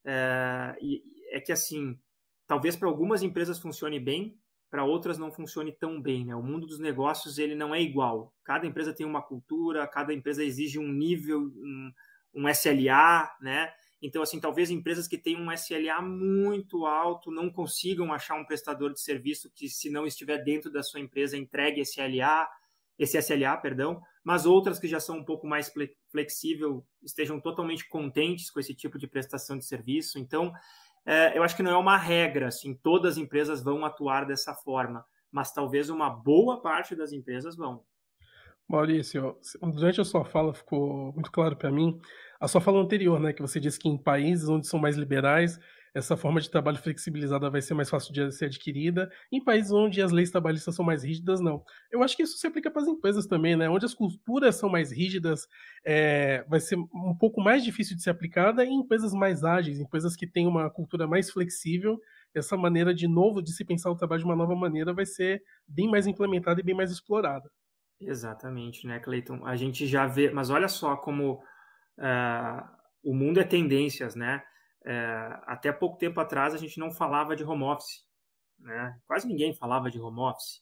é, 0.05 0.77
é 1.33 1.41
que, 1.41 1.51
assim, 1.51 1.99
talvez 2.47 2.77
para 2.77 2.89
algumas 2.89 3.23
empresas 3.23 3.59
funcione 3.59 3.99
bem, 3.99 4.39
para 4.71 4.85
outras 4.85 5.19
não 5.19 5.33
funcione 5.33 5.73
tão 5.73 6.01
bem. 6.01 6.25
Né? 6.25 6.35
O 6.37 6.43
mundo 6.43 6.67
dos 6.67 6.79
negócios 6.79 7.39
ele 7.39 7.55
não 7.55 7.75
é 7.75 7.81
igual. 7.81 8.33
Cada 8.45 8.67
empresa 8.67 8.93
tem 8.93 9.05
uma 9.05 9.23
cultura, 9.23 9.87
cada 9.87 10.15
empresa 10.15 10.45
exige 10.45 10.79
um 10.79 10.89
nível, 10.89 11.41
um, 11.41 11.93
um 12.35 12.49
SLA, 12.49 13.31
né? 13.41 13.73
Então, 14.03 14.21
assim, 14.21 14.41
talvez 14.41 14.69
empresas 14.69 15.07
que 15.07 15.17
têm 15.17 15.37
um 15.37 15.53
SLA 15.53 16.03
muito 16.03 16.85
alto 16.85 17.31
não 17.31 17.49
consigam 17.49 18.13
achar 18.13 18.35
um 18.35 18.45
prestador 18.45 18.93
de 18.93 19.01
serviço 19.01 19.49
que, 19.55 19.69
se 19.69 19.89
não 19.89 20.05
estiver 20.05 20.39
dentro 20.43 20.73
da 20.73 20.83
sua 20.83 20.99
empresa, 20.99 21.37
entregue 21.37 21.81
esse 21.81 22.01
SLA, 22.01 22.49
esse 22.99 23.17
SLA, 23.17 23.57
perdão, 23.57 24.03
mas 24.25 24.45
outras 24.45 24.81
que 24.81 24.89
já 24.89 24.99
são 24.99 25.19
um 25.19 25.25
pouco 25.25 25.47
mais 25.47 25.73
flexível 26.11 26.85
estejam 27.01 27.41
totalmente 27.41 27.89
contentes 27.89 28.51
com 28.51 28.59
esse 28.59 28.75
tipo 28.75 28.99
de 28.99 29.07
prestação 29.07 29.57
de 29.57 29.65
serviço. 29.65 30.19
Então, 30.19 30.53
é, 31.07 31.39
eu 31.39 31.45
acho 31.45 31.55
que 31.55 31.63
não 31.63 31.71
é 31.71 31.77
uma 31.77 31.97
regra, 31.97 32.49
assim, 32.49 32.75
todas 32.75 33.13
as 33.13 33.19
empresas 33.19 33.63
vão 33.63 33.85
atuar 33.85 34.27
dessa 34.27 34.53
forma, 34.53 35.05
mas 35.31 35.53
talvez 35.53 35.89
uma 35.89 36.11
boa 36.11 36.61
parte 36.61 36.97
das 36.97 37.13
empresas 37.13 37.57
vão. 37.57 37.85
Maurício, 38.69 39.37
durante 39.75 40.01
a 40.01 40.05
sua 40.05 40.25
fala 40.25 40.55
ficou 40.55 41.13
muito 41.13 41.31
claro 41.31 41.57
para 41.57 41.71
mim 41.71 42.01
a 42.41 42.49
sua 42.49 42.61
fala 42.61 42.81
anterior, 42.81 43.21
né, 43.21 43.33
que 43.33 43.41
você 43.41 43.61
disse 43.61 43.79
que 43.79 43.89
em 43.89 43.97
países 43.97 44.49
onde 44.49 44.67
são 44.67 44.81
mais 44.81 44.97
liberais, 44.97 45.61
essa 45.95 46.17
forma 46.17 46.41
de 46.41 46.51
trabalho 46.51 46.77
flexibilizada 46.79 47.49
vai 47.49 47.63
ser 47.63 47.75
mais 47.75 47.89
fácil 47.89 48.13
de 48.13 48.33
ser 48.33 48.47
adquirida. 48.47 49.09
Em 49.31 49.45
países 49.45 49.71
onde 49.71 50.03
as 50.03 50.11
leis 50.11 50.31
trabalhistas 50.31 50.75
são 50.75 50.85
mais 50.85 51.05
rígidas, 51.05 51.39
não. 51.41 51.63
Eu 51.91 52.03
acho 52.03 52.17
que 52.17 52.23
isso 52.25 52.39
se 52.39 52.47
aplica 52.47 52.69
para 52.71 52.83
as 52.83 52.89
empresas 52.89 53.27
também, 53.27 53.55
né? 53.55 53.69
Onde 53.69 53.85
as 53.85 53.95
culturas 53.95 54.57
são 54.57 54.69
mais 54.71 54.91
rígidas, 54.91 55.47
é, 55.85 56.45
vai 56.49 56.59
ser 56.59 56.77
um 56.77 57.15
pouco 57.17 57.41
mais 57.41 57.63
difícil 57.63 57.95
de 57.95 58.03
ser 58.03 58.11
aplicada. 58.11 58.65
E 58.65 58.69
em 58.71 58.81
empresas 58.81 59.13
mais 59.13 59.45
ágeis, 59.45 59.79
empresas 59.79 60.17
que 60.17 60.27
têm 60.27 60.47
uma 60.49 60.69
cultura 60.71 61.07
mais 61.07 61.31
flexível, 61.31 62.01
essa 62.35 62.57
maneira 62.57 62.95
de 62.95 63.07
novo 63.07 63.43
de 63.43 63.53
se 63.53 63.65
pensar 63.65 63.91
o 63.91 63.97
trabalho 63.97 64.21
de 64.23 64.27
uma 64.27 64.35
nova 64.37 64.57
maneira 64.57 64.93
vai 64.95 65.05
ser 65.07 65.43
bem 65.69 65.89
mais 65.91 66.07
implementada 66.07 66.59
e 66.61 66.65
bem 66.65 66.75
mais 66.75 66.91
explorada. 66.91 67.49
Exatamente, 68.07 68.87
né, 68.87 68.99
Cleiton? 68.99 69.45
A 69.47 69.57
gente 69.57 69.87
já 69.87 70.07
vê, 70.07 70.31
mas 70.31 70.51
olha 70.51 70.69
só 70.69 70.97
como 70.97 71.43
uh, 71.99 72.69
o 73.03 73.15
mundo 73.15 73.41
é 73.41 73.45
tendências, 73.45 74.15
né? 74.15 74.43
Uh, 74.85 75.39
até 75.47 75.71
pouco 75.73 75.99
tempo 75.99 76.19
atrás 76.21 76.55
a 76.55 76.59
gente 76.59 76.79
não 76.79 76.91
falava 76.91 77.37
de 77.37 77.45
home 77.45 77.65
office, 77.65 78.05
né? 78.59 78.99
Quase 79.07 79.27
ninguém 79.27 79.55
falava 79.55 79.91
de 79.91 80.01
home 80.01 80.21
office. 80.21 80.61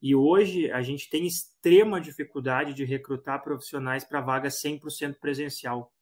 E 0.00 0.14
hoje 0.14 0.70
a 0.72 0.82
gente 0.82 1.08
tem 1.08 1.26
extrema 1.26 2.00
dificuldade 2.00 2.74
de 2.74 2.84
recrutar 2.84 3.42
profissionais 3.42 4.04
para 4.04 4.20
vagas 4.20 4.60
100% 4.60 5.18
presencial, 5.20 5.92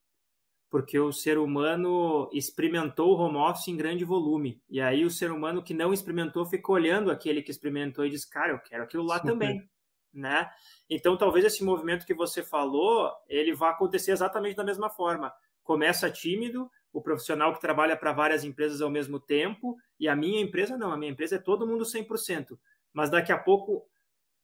porque 0.71 0.97
o 0.97 1.11
ser 1.11 1.37
humano 1.37 2.27
experimentou 2.33 3.11
o 3.11 3.19
home 3.19 3.37
office 3.37 3.67
em 3.67 3.77
grande 3.77 4.03
volume. 4.03 4.59
E 4.69 4.81
aí 4.81 5.05
o 5.05 5.11
ser 5.11 5.31
humano 5.31 5.63
que 5.63 5.73
não 5.73 5.93
experimentou 5.93 6.45
fica 6.45 6.71
olhando 6.71 7.11
aquele 7.11 7.43
que 7.43 7.51
experimentou 7.51 8.05
e 8.05 8.09
diz: 8.09 8.25
"Cara, 8.25 8.53
eu 8.53 8.59
quero 8.59 8.83
aquilo 8.83 9.03
lá 9.03 9.17
Super. 9.17 9.31
também" 9.31 9.70
né? 10.13 10.49
Então, 10.89 11.17
talvez 11.17 11.45
esse 11.45 11.63
movimento 11.63 12.05
que 12.05 12.13
você 12.13 12.43
falou, 12.43 13.11
ele 13.27 13.53
vá 13.53 13.69
acontecer 13.69 14.11
exatamente 14.11 14.55
da 14.55 14.63
mesma 14.63 14.89
forma. 14.89 15.33
Começa 15.63 16.09
tímido, 16.09 16.69
o 16.91 17.01
profissional 17.01 17.53
que 17.53 17.61
trabalha 17.61 17.95
para 17.95 18.11
várias 18.11 18.43
empresas 18.43 18.81
ao 18.81 18.89
mesmo 18.89 19.19
tempo, 19.19 19.77
e 19.99 20.07
a 20.07 20.15
minha 20.15 20.41
empresa 20.41 20.77
não, 20.77 20.91
a 20.91 20.97
minha 20.97 21.11
empresa 21.11 21.35
é 21.35 21.39
todo 21.39 21.65
mundo 21.67 21.85
100%. 21.85 22.57
Mas 22.93 23.09
daqui 23.09 23.31
a 23.31 23.37
pouco 23.37 23.87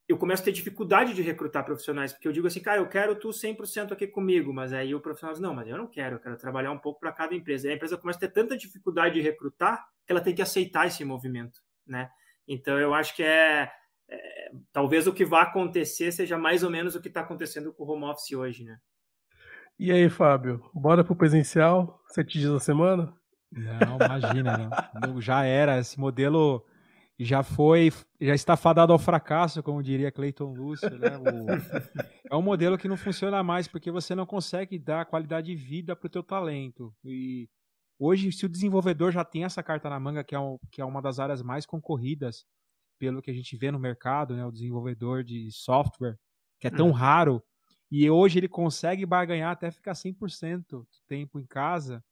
eu 0.07 0.17
começo 0.17 0.41
a 0.41 0.45
ter 0.45 0.53
dificuldade 0.53 1.13
de 1.13 1.21
recrutar 1.21 1.65
profissionais, 1.65 2.13
porque 2.13 2.27
eu 2.27 2.31
digo 2.31 2.47
assim, 2.47 2.61
cara, 2.61 2.79
eu 2.79 2.87
quero 2.87 3.13
tu 3.15 3.29
100% 3.29 3.91
aqui 3.91 4.07
comigo, 4.07 4.53
mas 4.53 4.71
aí 4.71 4.95
o 4.95 5.01
profissional 5.01 5.33
diz, 5.33 5.41
não, 5.41 5.53
mas 5.53 5.67
eu 5.67 5.77
não 5.77 5.85
quero, 5.85 6.15
eu 6.15 6.19
quero 6.19 6.37
trabalhar 6.37 6.71
um 6.71 6.77
pouco 6.77 6.99
para 6.99 7.11
cada 7.11 7.35
empresa. 7.35 7.67
E 7.67 7.71
a 7.71 7.73
empresa 7.75 7.97
começa 7.97 8.17
a 8.17 8.21
ter 8.21 8.29
tanta 8.29 8.55
dificuldade 8.55 9.15
de 9.15 9.21
recrutar 9.21 9.85
que 10.05 10.11
ela 10.13 10.21
tem 10.21 10.33
que 10.33 10.41
aceitar 10.41 10.87
esse 10.87 11.03
movimento, 11.03 11.59
né? 11.85 12.09
Então 12.47 12.79
eu 12.79 12.93
acho 12.93 13.13
que 13.13 13.21
é 13.21 13.69
é, 14.09 14.51
talvez 14.71 15.07
o 15.07 15.13
que 15.13 15.25
vai 15.25 15.43
acontecer 15.43 16.11
seja 16.11 16.37
mais 16.37 16.63
ou 16.63 16.69
menos 16.69 16.95
o 16.95 17.01
que 17.01 17.07
está 17.07 17.21
acontecendo 17.21 17.73
com 17.73 17.83
o 17.83 17.91
home 17.91 18.05
office 18.05 18.31
hoje, 18.31 18.63
né? 18.63 18.77
E 19.79 19.91
aí, 19.91 20.09
Fábio, 20.09 20.67
bora 20.73 21.03
pro 21.03 21.15
presencial? 21.15 22.01
Sete 22.07 22.39
dias 22.39 22.51
da 22.51 22.59
semana? 22.59 23.13
Não, 23.51 23.97
imagina, 24.03 24.69
não. 24.93 25.21
Já 25.21 25.43
era, 25.43 25.77
esse 25.79 25.99
modelo 25.99 26.65
já 27.19 27.41
foi, 27.41 27.91
já 28.19 28.35
está 28.35 28.55
fadado 28.55 28.93
ao 28.93 28.99
fracasso, 28.99 29.63
como 29.63 29.83
diria 29.83 30.11
Clayton 30.11 30.53
Lúcio, 30.53 30.97
né? 30.97 31.17
O, 31.17 32.33
é 32.33 32.35
um 32.35 32.41
modelo 32.41 32.77
que 32.77 32.87
não 32.87 32.97
funciona 32.97 33.41
mais 33.43 33.67
porque 33.67 33.91
você 33.91 34.13
não 34.13 34.25
consegue 34.25 34.77
dar 34.77 35.05
qualidade 35.05 35.47
de 35.47 35.55
vida 35.55 35.95
para 35.95 36.07
o 36.07 36.09
teu 36.09 36.23
talento. 36.23 36.93
E 37.03 37.49
hoje, 37.99 38.31
se 38.31 38.45
o 38.45 38.49
desenvolvedor 38.49 39.11
já 39.11 39.23
tem 39.23 39.43
essa 39.43 39.63
carta 39.63 39.89
na 39.89 39.99
manga, 39.99 40.23
que 40.23 40.35
é, 40.35 40.39
um, 40.39 40.57
que 40.71 40.81
é 40.81 40.85
uma 40.85 41.01
das 41.01 41.19
áreas 41.19 41.41
mais 41.41 41.65
concorridas, 41.65 42.45
pelo 42.97 43.21
que 43.21 43.31
a 43.31 43.33
gente 43.33 43.55
vê 43.55 43.71
no 43.71 43.79
mercado, 43.79 44.35
né, 44.35 44.45
o 44.45 44.51
desenvolvedor 44.51 45.23
de 45.23 45.51
software, 45.51 46.17
que 46.59 46.67
é 46.67 46.71
tão 46.71 46.89
hum. 46.89 46.91
raro, 46.91 47.43
e 47.89 48.09
hoje 48.09 48.39
ele 48.39 48.49
consegue 48.49 49.05
barganhar 49.05 49.51
até 49.51 49.71
ficar 49.71 49.93
100% 49.93 50.65
do 50.67 50.87
tempo 51.07 51.39
em 51.39 51.45
casa. 51.45 52.03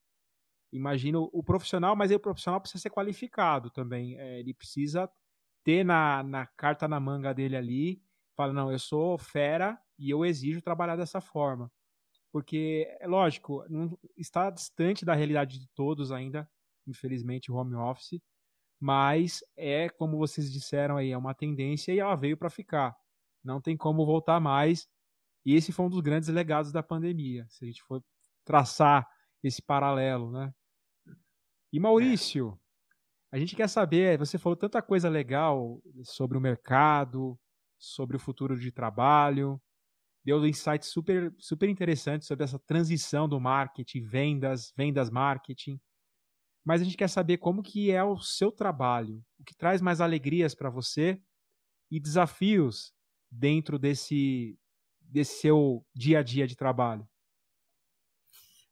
Imagina 0.71 1.19
o, 1.19 1.43
profissional, 1.43 1.95
mas 1.95 2.11
o 2.11 2.19
profissional 2.19 2.61
precisa 2.61 2.81
ser 2.81 2.89
qualificado 2.89 3.69
também. 3.69 4.17
É, 4.17 4.39
ele 4.39 4.53
precisa 4.53 5.09
ter 5.63 5.83
na, 5.83 6.23
na 6.23 6.45
carta 6.45 6.87
na 6.87 6.99
manga 6.99 7.33
dele 7.33 7.57
ali, 7.57 8.01
fala, 8.35 8.53
não, 8.53 8.71
eu 8.71 8.79
sou 8.79 9.17
fera 9.17 9.79
e 9.97 10.09
eu 10.09 10.25
exijo 10.25 10.61
trabalhar 10.61 10.95
dessa 10.95 11.19
forma. 11.19 11.71
Porque, 12.31 12.85
é 12.99 13.07
lógico, 13.07 13.65
não, 13.69 13.97
está 14.17 14.49
distante 14.49 15.05
da 15.05 15.13
realidade 15.13 15.59
de 15.59 15.67
todos 15.69 16.11
ainda, 16.11 16.49
infelizmente, 16.85 17.51
o 17.51 17.55
home 17.55 17.75
office, 17.75 18.21
mas 18.85 19.43
é, 19.57 19.89
como 19.89 20.15
vocês 20.15 20.53
disseram 20.53 20.95
aí, 20.95 21.09
é 21.09 21.17
uma 21.17 21.33
tendência 21.33 21.91
e 21.91 21.97
ela 21.97 22.15
veio 22.15 22.37
para 22.37 22.51
ficar. 22.51 22.95
Não 23.43 23.59
tem 23.59 23.75
como 23.75 24.05
voltar 24.05 24.39
mais. 24.39 24.87
E 25.43 25.55
esse 25.55 25.71
foi 25.71 25.87
um 25.87 25.89
dos 25.89 26.01
grandes 26.01 26.29
legados 26.29 26.71
da 26.71 26.83
pandemia, 26.83 27.47
se 27.49 27.65
a 27.65 27.67
gente 27.67 27.81
for 27.81 28.03
traçar 28.45 29.09
esse 29.41 29.59
paralelo, 29.59 30.31
né? 30.31 30.53
E 31.73 31.79
Maurício, 31.79 32.59
a 33.31 33.39
gente 33.39 33.55
quer 33.55 33.67
saber, 33.67 34.19
você 34.19 34.37
falou 34.37 34.55
tanta 34.55 34.83
coisa 34.83 35.09
legal 35.09 35.81
sobre 36.03 36.37
o 36.37 36.41
mercado, 36.41 37.39
sobre 37.79 38.15
o 38.15 38.19
futuro 38.19 38.55
de 38.55 38.71
trabalho, 38.71 39.59
deu 40.23 40.45
insights 40.45 40.89
super, 40.89 41.33
super 41.39 41.69
interessantes 41.69 42.27
sobre 42.27 42.43
essa 42.43 42.59
transição 42.59 43.27
do 43.27 43.39
marketing, 43.39 44.01
vendas, 44.01 44.71
vendas 44.77 45.09
marketing 45.09 45.81
mas 46.65 46.81
a 46.81 46.83
gente 46.83 46.97
quer 46.97 47.07
saber 47.07 47.37
como 47.37 47.61
que 47.61 47.91
é 47.91 48.03
o 48.03 48.17
seu 48.17 48.51
trabalho, 48.51 49.23
o 49.39 49.43
que 49.43 49.55
traz 49.55 49.81
mais 49.81 50.01
alegrias 50.01 50.55
para 50.55 50.69
você 50.69 51.21
e 51.91 51.99
desafios 51.99 52.91
dentro 53.31 53.77
desse, 53.77 54.57
desse 54.99 55.41
seu 55.41 55.85
dia 55.93 56.19
a 56.19 56.23
dia 56.23 56.47
de 56.47 56.55
trabalho. 56.55 57.07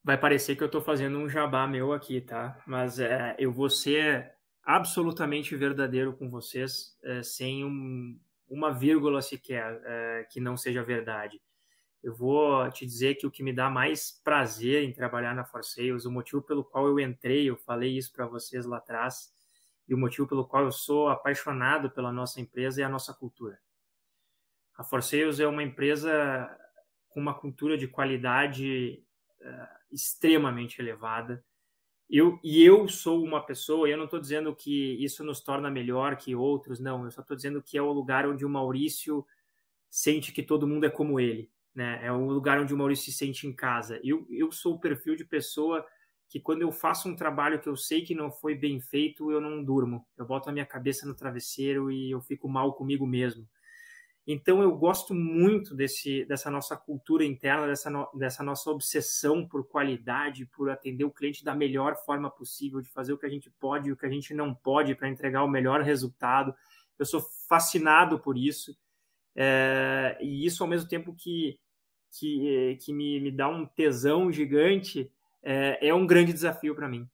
Vai 0.03 0.17
parecer 0.19 0.55
que 0.55 0.63
eu 0.63 0.67
estou 0.67 0.81
fazendo 0.81 1.17
um 1.17 1.29
jabá 1.29 1.65
meu 1.67 1.93
aqui, 1.93 2.19
tá? 2.19 2.61
Mas 2.67 2.99
é, 2.99 3.35
eu 3.39 3.51
vou 3.51 3.69
ser 3.69 4.33
absolutamente 4.63 5.55
verdadeiro 5.55 6.13
com 6.17 6.29
vocês, 6.29 6.97
é, 7.03 7.21
sem 7.23 7.63
um, 7.63 8.19
uma 8.49 8.71
vírgula 8.71 9.21
sequer 9.21 9.81
é, 9.85 10.27
que 10.29 10.41
não 10.41 10.57
seja 10.57 10.83
verdade. 10.83 11.39
Eu 12.03 12.13
vou 12.13 12.69
te 12.69 12.85
dizer 12.85 13.15
que 13.15 13.25
o 13.25 13.31
que 13.31 13.41
me 13.41 13.53
dá 13.53 13.69
mais 13.69 14.11
prazer 14.25 14.83
em 14.83 14.91
trabalhar 14.91 15.33
na 15.33 15.45
For 15.45 15.63
Sales, 15.63 16.03
o 16.03 16.11
motivo 16.11 16.41
pelo 16.41 16.61
qual 16.61 16.85
eu 16.85 16.99
entrei, 16.99 17.49
eu 17.49 17.55
falei 17.55 17.97
isso 17.97 18.11
para 18.11 18.27
vocês 18.27 18.65
lá 18.65 18.77
atrás, 18.77 19.33
e 19.87 19.93
o 19.93 19.97
motivo 19.97 20.27
pelo 20.27 20.45
qual 20.45 20.65
eu 20.65 20.71
sou 20.71 21.07
apaixonado 21.07 21.89
pela 21.89 22.11
nossa 22.11 22.41
empresa 22.41 22.81
é 22.81 22.83
a 22.83 22.89
nossa 22.89 23.13
cultura. 23.13 23.57
A 24.75 24.83
For 24.83 25.01
Sales 25.01 25.39
é 25.39 25.47
uma 25.47 25.63
empresa 25.63 26.49
com 27.07 27.21
uma 27.21 27.33
cultura 27.33 27.77
de 27.77 27.87
qualidade 27.87 29.01
uh, 29.39 29.67
extremamente 29.89 30.81
elevada. 30.81 31.41
Eu, 32.09 32.37
e 32.43 32.61
eu 32.61 32.85
sou 32.89 33.23
uma 33.23 33.45
pessoa, 33.45 33.87
eu 33.87 33.97
não 33.97 34.05
estou 34.05 34.19
dizendo 34.19 34.53
que 34.53 35.01
isso 35.01 35.23
nos 35.23 35.39
torna 35.39 35.71
melhor 35.71 36.17
que 36.17 36.35
outros, 36.35 36.81
não, 36.81 37.05
eu 37.05 37.11
só 37.11 37.21
estou 37.21 37.35
dizendo 37.35 37.63
que 37.63 37.77
é 37.77 37.81
o 37.81 37.93
lugar 37.93 38.27
onde 38.27 38.45
o 38.45 38.49
Maurício 38.49 39.25
sente 39.89 40.33
que 40.33 40.43
todo 40.43 40.67
mundo 40.67 40.85
é 40.85 40.89
como 40.89 41.17
ele 41.17 41.53
né? 41.75 41.99
É 42.03 42.11
o 42.11 42.25
lugar 42.25 42.59
onde 42.59 42.73
o 42.73 42.77
Maurício 42.77 43.05
se 43.05 43.17
sente 43.17 43.47
em 43.47 43.53
casa. 43.53 43.99
Eu, 44.03 44.25
eu 44.29 44.51
sou 44.51 44.75
o 44.75 44.79
perfil 44.79 45.15
de 45.15 45.25
pessoa 45.25 45.85
que 46.29 46.39
quando 46.39 46.61
eu 46.61 46.71
faço 46.71 47.07
um 47.07 47.15
trabalho 47.15 47.59
que 47.59 47.69
eu 47.69 47.75
sei 47.75 48.01
que 48.01 48.15
não 48.15 48.31
foi 48.31 48.55
bem 48.55 48.79
feito, 48.79 49.31
eu 49.31 49.39
não 49.39 49.63
durmo. 49.63 50.05
Eu 50.17 50.25
boto 50.25 50.49
a 50.49 50.51
minha 50.51 50.65
cabeça 50.65 51.05
no 51.05 51.13
travesseiro 51.13 51.91
e 51.91 52.11
eu 52.11 52.21
fico 52.21 52.49
mal 52.49 52.73
comigo 52.73 53.05
mesmo. 53.05 53.47
Então 54.25 54.61
eu 54.61 54.75
gosto 54.75 55.13
muito 55.13 55.75
desse, 55.75 56.23
dessa 56.25 56.49
nossa 56.49 56.77
cultura 56.77 57.25
interna, 57.25 57.67
dessa, 57.67 57.89
no, 57.89 58.09
dessa 58.15 58.41
nossa 58.41 58.69
obsessão 58.69 59.45
por 59.45 59.67
qualidade, 59.67 60.45
por 60.45 60.69
atender 60.69 61.03
o 61.03 61.11
cliente 61.11 61.43
da 61.43 61.53
melhor 61.53 61.97
forma 62.05 62.31
possível, 62.31 62.79
de 62.79 62.89
fazer 62.89 63.11
o 63.11 63.17
que 63.17 63.25
a 63.25 63.29
gente 63.29 63.51
pode 63.59 63.89
e 63.89 63.91
o 63.91 63.97
que 63.97 64.05
a 64.05 64.09
gente 64.09 64.33
não 64.33 64.55
pode 64.55 64.95
para 64.95 65.09
entregar 65.09 65.43
o 65.43 65.49
melhor 65.49 65.81
resultado. 65.81 66.55
Eu 66.97 67.05
sou 67.05 67.21
fascinado 67.49 68.17
por 68.17 68.37
isso. 68.37 68.75
É, 69.35 70.17
e 70.21 70.45
isso 70.45 70.63
ao 70.63 70.69
mesmo 70.69 70.87
tempo 70.87 71.13
que 71.13 71.59
que, 72.19 72.77
que 72.81 72.93
me, 72.93 73.19
me 73.19 73.31
dá 73.31 73.49
um 73.49 73.65
tesão 73.65 74.31
gigante, 74.31 75.11
é, 75.41 75.87
é 75.87 75.93
um 75.93 76.05
grande 76.05 76.31
desafio 76.31 76.75
para 76.75 76.87
mim. 76.87 77.09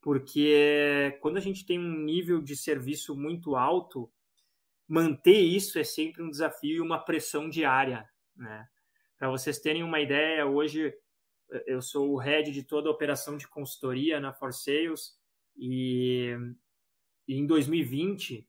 Porque 0.00 1.16
quando 1.20 1.36
a 1.36 1.40
gente 1.40 1.64
tem 1.64 1.78
um 1.78 2.04
nível 2.04 2.40
de 2.40 2.56
serviço 2.56 3.14
muito 3.14 3.54
alto, 3.54 4.10
manter 4.88 5.38
isso 5.38 5.78
é 5.78 5.84
sempre 5.84 6.22
um 6.22 6.30
desafio 6.30 6.76
e 6.76 6.80
uma 6.80 6.98
pressão 6.98 7.48
diária. 7.48 8.08
Né? 8.34 8.66
Para 9.18 9.30
vocês 9.30 9.58
terem 9.58 9.82
uma 9.82 10.00
ideia, 10.00 10.46
hoje 10.46 10.92
eu 11.66 11.82
sou 11.82 12.12
o 12.12 12.16
head 12.16 12.50
de 12.50 12.62
toda 12.62 12.88
a 12.88 12.92
operação 12.92 13.36
de 13.36 13.46
consultoria 13.46 14.18
na 14.20 14.32
For 14.32 14.52
Sales 14.52 15.18
e, 15.56 16.34
e 17.28 17.34
em 17.34 17.46
2020 17.46 18.48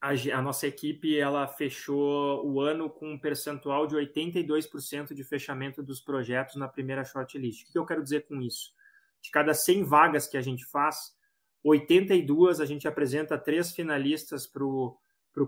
a, 0.00 0.10
a, 0.10 0.42
nossa 0.42 0.66
equipe 0.66 1.18
ela 1.18 1.46
fechou 1.46 2.46
o 2.46 2.60
ano 2.60 2.88
com 2.88 3.12
um 3.12 3.18
percentual 3.18 3.86
de 3.86 3.96
82% 3.96 5.12
de 5.12 5.24
fechamento 5.24 5.82
dos 5.82 6.00
projetos 6.00 6.56
na 6.56 6.68
primeira 6.68 7.04
shortlist. 7.04 7.68
O 7.68 7.72
que 7.72 7.78
eu 7.78 7.86
quero 7.86 8.02
dizer 8.02 8.26
com 8.26 8.40
isso? 8.40 8.72
De 9.20 9.30
cada 9.30 9.52
100 9.52 9.84
vagas 9.84 10.28
que 10.28 10.36
a 10.36 10.40
gente 10.40 10.64
faz, 10.66 11.16
82 11.64 12.60
a 12.60 12.66
gente 12.66 12.86
apresenta 12.86 13.36
três 13.36 13.72
finalistas 13.72 14.46
para 14.46 14.64
o 14.64 14.96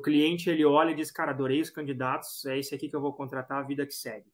cliente, 0.02 0.50
ele 0.50 0.64
olha 0.64 0.90
e 0.90 0.94
diz, 0.96 1.10
cara, 1.10 1.30
adorei 1.30 1.60
os 1.60 1.70
candidatos, 1.70 2.44
é 2.46 2.58
esse 2.58 2.74
aqui 2.74 2.88
que 2.88 2.96
eu 2.96 3.00
vou 3.00 3.12
contratar, 3.12 3.58
a 3.58 3.66
vida 3.66 3.86
que 3.86 3.94
segue. 3.94 4.32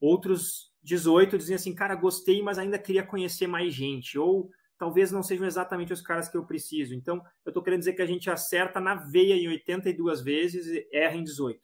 Outros 0.00 0.72
18 0.82 1.36
dizem 1.36 1.56
assim, 1.56 1.74
cara, 1.74 1.94
gostei, 1.94 2.40
mas 2.42 2.58
ainda 2.58 2.78
queria 2.78 3.02
conhecer 3.02 3.46
mais 3.46 3.74
gente. 3.74 4.18
Ou 4.18 4.50
talvez 4.80 5.12
não 5.12 5.22
sejam 5.22 5.46
exatamente 5.46 5.92
os 5.92 6.00
caras 6.00 6.26
que 6.26 6.38
eu 6.38 6.46
preciso. 6.46 6.94
Então, 6.94 7.22
eu 7.44 7.50
estou 7.50 7.62
querendo 7.62 7.80
dizer 7.80 7.92
que 7.92 8.00
a 8.00 8.06
gente 8.06 8.30
acerta 8.30 8.80
na 8.80 8.94
veia 8.94 9.34
em 9.34 9.46
82 9.46 10.22
vezes 10.22 10.66
e 10.66 10.88
erra 10.90 11.16
em 11.16 11.22
18. 11.22 11.60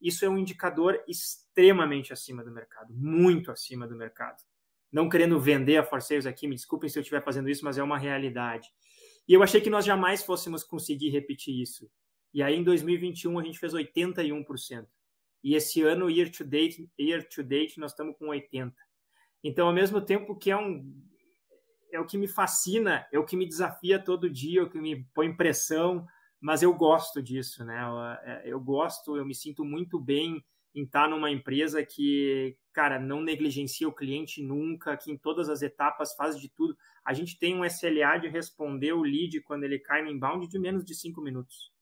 Isso 0.00 0.24
é 0.24 0.28
um 0.28 0.36
indicador 0.36 1.00
extremamente 1.06 2.12
acima 2.12 2.42
do 2.42 2.50
mercado, 2.50 2.92
muito 2.92 3.52
acima 3.52 3.86
do 3.86 3.94
mercado. 3.94 4.42
Não 4.90 5.08
querendo 5.08 5.38
vender 5.38 5.76
a 5.76 5.84
Forceiros 5.84 6.26
aqui, 6.26 6.48
me 6.48 6.56
desculpem 6.56 6.90
se 6.90 6.98
eu 6.98 7.00
estiver 7.00 7.22
fazendo 7.22 7.48
isso, 7.48 7.64
mas 7.64 7.78
é 7.78 7.82
uma 7.82 7.96
realidade. 7.96 8.68
E 9.28 9.34
eu 9.34 9.42
achei 9.42 9.60
que 9.60 9.70
nós 9.70 9.84
jamais 9.84 10.24
fôssemos 10.24 10.64
conseguir 10.64 11.10
repetir 11.10 11.54
isso. 11.62 11.88
E 12.34 12.42
aí, 12.42 12.56
em 12.56 12.64
2021, 12.64 13.38
a 13.38 13.44
gente 13.44 13.58
fez 13.60 13.72
81%. 13.72 14.84
E 15.44 15.54
esse 15.54 15.80
ano, 15.82 16.10
year 16.10 16.28
to 16.28 16.42
date, 16.42 16.90
year 16.98 17.22
to 17.28 17.44
date 17.44 17.78
nós 17.78 17.92
estamos 17.92 18.16
com 18.18 18.26
80%. 18.26 18.72
Então, 19.44 19.68
ao 19.68 19.72
mesmo 19.72 20.00
tempo 20.00 20.36
que 20.36 20.50
é 20.50 20.56
um 20.56 20.92
é 21.92 22.00
o 22.00 22.06
que 22.06 22.18
me 22.18 22.28
fascina, 22.28 23.06
é 23.12 23.18
o 23.18 23.24
que 23.24 23.36
me 23.36 23.46
desafia 23.46 23.98
todo 23.98 24.30
dia, 24.30 24.60
é 24.60 24.62
o 24.62 24.70
que 24.70 24.80
me 24.80 25.04
põe 25.14 25.34
pressão, 25.34 26.06
mas 26.40 26.62
eu 26.62 26.72
gosto 26.72 27.22
disso, 27.22 27.64
né? 27.64 27.82
Eu, 27.82 28.30
é, 28.30 28.42
eu 28.46 28.60
gosto, 28.60 29.16
eu 29.16 29.26
me 29.26 29.34
sinto 29.34 29.64
muito 29.64 29.98
bem 29.98 30.44
em 30.74 30.84
estar 30.84 31.08
numa 31.08 31.30
empresa 31.30 31.84
que, 31.84 32.56
cara, 32.72 32.98
não 32.98 33.20
negligencia 33.20 33.88
o 33.88 33.92
cliente 33.92 34.42
nunca, 34.42 34.96
que 34.96 35.10
em 35.10 35.16
todas 35.16 35.48
as 35.48 35.62
etapas 35.62 36.14
faz 36.14 36.38
de 36.38 36.48
tudo. 36.48 36.76
A 37.04 37.12
gente 37.12 37.38
tem 37.38 37.54
um 37.54 37.64
SLA 37.64 38.18
de 38.18 38.28
responder 38.28 38.92
o 38.92 39.02
lead 39.02 39.40
quando 39.42 39.64
ele 39.64 39.78
cai 39.78 40.02
no 40.02 40.10
inbound 40.10 40.46
de 40.46 40.58
menos 40.58 40.84
de 40.84 40.94
cinco 40.94 41.20
minutos. 41.20 41.72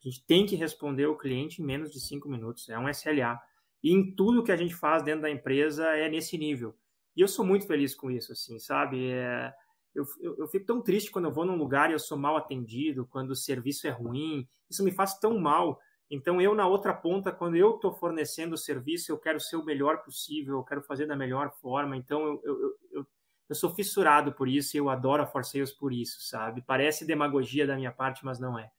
A 0.00 0.08
gente 0.08 0.24
tem 0.26 0.46
que 0.46 0.54
responder 0.54 1.06
o 1.06 1.16
cliente 1.16 1.62
em 1.62 1.64
menos 1.64 1.90
de 1.90 1.98
cinco 1.98 2.28
minutos, 2.28 2.68
é 2.68 2.78
um 2.78 2.88
SLA. 2.88 3.40
E 3.82 3.90
em 3.92 4.14
tudo 4.14 4.44
que 4.44 4.52
a 4.52 4.56
gente 4.56 4.74
faz 4.74 5.02
dentro 5.02 5.22
da 5.22 5.30
empresa 5.30 5.86
é 5.96 6.08
nesse 6.08 6.38
nível. 6.38 6.76
E 7.16 7.20
eu 7.20 7.28
sou 7.28 7.44
muito 7.44 7.66
feliz 7.66 7.94
com 7.94 8.10
isso, 8.10 8.32
assim, 8.32 8.58
sabe? 8.58 9.10
É, 9.10 9.52
eu, 9.94 10.04
eu, 10.20 10.36
eu, 10.38 10.48
fico 10.48 10.66
tão 10.66 10.82
triste 10.82 11.10
quando 11.10 11.26
eu 11.26 11.32
vou 11.32 11.44
num 11.44 11.56
lugar 11.56 11.90
e 11.90 11.92
eu 11.92 11.98
sou 11.98 12.18
mal 12.18 12.36
atendido, 12.36 13.06
quando 13.06 13.30
o 13.30 13.36
serviço 13.36 13.86
é 13.86 13.90
ruim. 13.90 14.48
Isso 14.68 14.82
me 14.82 14.92
faz 14.92 15.18
tão 15.18 15.38
mal. 15.38 15.78
Então, 16.10 16.40
eu, 16.40 16.54
na 16.54 16.66
outra 16.66 16.92
ponta, 16.92 17.32
quando 17.32 17.56
eu 17.56 17.76
estou 17.76 17.92
fornecendo 17.92 18.54
o 18.54 18.58
serviço, 18.58 19.10
eu 19.10 19.18
quero 19.18 19.40
ser 19.40 19.56
o 19.56 19.64
melhor 19.64 20.02
possível, 20.02 20.56
eu 20.56 20.64
quero 20.64 20.82
fazer 20.82 21.06
da 21.06 21.16
melhor 21.16 21.52
forma. 21.60 21.96
Então, 21.96 22.20
eu, 22.26 22.40
eu, 22.44 22.76
eu, 22.92 23.06
eu 23.48 23.54
sou 23.54 23.74
fissurado 23.74 24.32
por 24.32 24.48
isso 24.48 24.76
e 24.76 24.78
eu 24.78 24.88
adoro 24.88 25.22
a 25.22 25.26
For 25.26 25.44
Sales 25.44 25.72
por 25.72 25.92
isso, 25.92 26.20
sabe? 26.22 26.62
Parece 26.66 27.06
demagogia 27.06 27.66
da 27.66 27.76
minha 27.76 27.92
parte, 27.92 28.24
mas 28.24 28.40
não 28.40 28.58
é. 28.58 28.70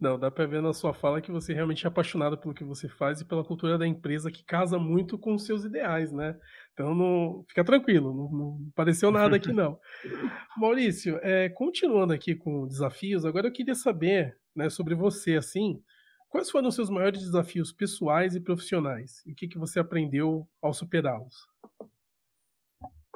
Não, 0.00 0.18
dá 0.18 0.30
pra 0.30 0.46
ver 0.46 0.60
na 0.60 0.72
sua 0.72 0.92
fala 0.92 1.20
que 1.20 1.30
você 1.30 1.54
realmente 1.54 1.84
é 1.84 1.88
apaixonado 1.88 2.36
pelo 2.36 2.54
que 2.54 2.64
você 2.64 2.88
faz 2.88 3.20
e 3.20 3.24
pela 3.24 3.44
cultura 3.44 3.78
da 3.78 3.86
empresa 3.86 4.30
que 4.30 4.44
casa 4.44 4.78
muito 4.78 5.16
com 5.16 5.34
os 5.34 5.46
seus 5.46 5.64
ideais, 5.64 6.12
né? 6.12 6.36
Então, 6.72 6.94
não, 6.94 7.44
fica 7.48 7.64
tranquilo, 7.64 8.12
não, 8.12 8.38
não 8.38 8.68
apareceu 8.72 9.10
nada 9.10 9.36
aqui 9.36 9.52
não. 9.52 9.78
Maurício, 10.58 11.18
é, 11.22 11.48
continuando 11.48 12.12
aqui 12.12 12.34
com 12.34 12.66
desafios, 12.66 13.24
agora 13.24 13.46
eu 13.46 13.52
queria 13.52 13.74
saber 13.74 14.36
né, 14.54 14.68
sobre 14.68 14.94
você, 14.94 15.36
assim, 15.36 15.80
quais 16.28 16.50
foram 16.50 16.68
os 16.68 16.74
seus 16.74 16.90
maiores 16.90 17.20
desafios 17.20 17.72
pessoais 17.72 18.34
e 18.34 18.40
profissionais? 18.40 19.22
E 19.24 19.32
o 19.32 19.34
que, 19.34 19.48
que 19.48 19.58
você 19.58 19.78
aprendeu 19.78 20.48
ao 20.60 20.74
superá-los? 20.74 21.53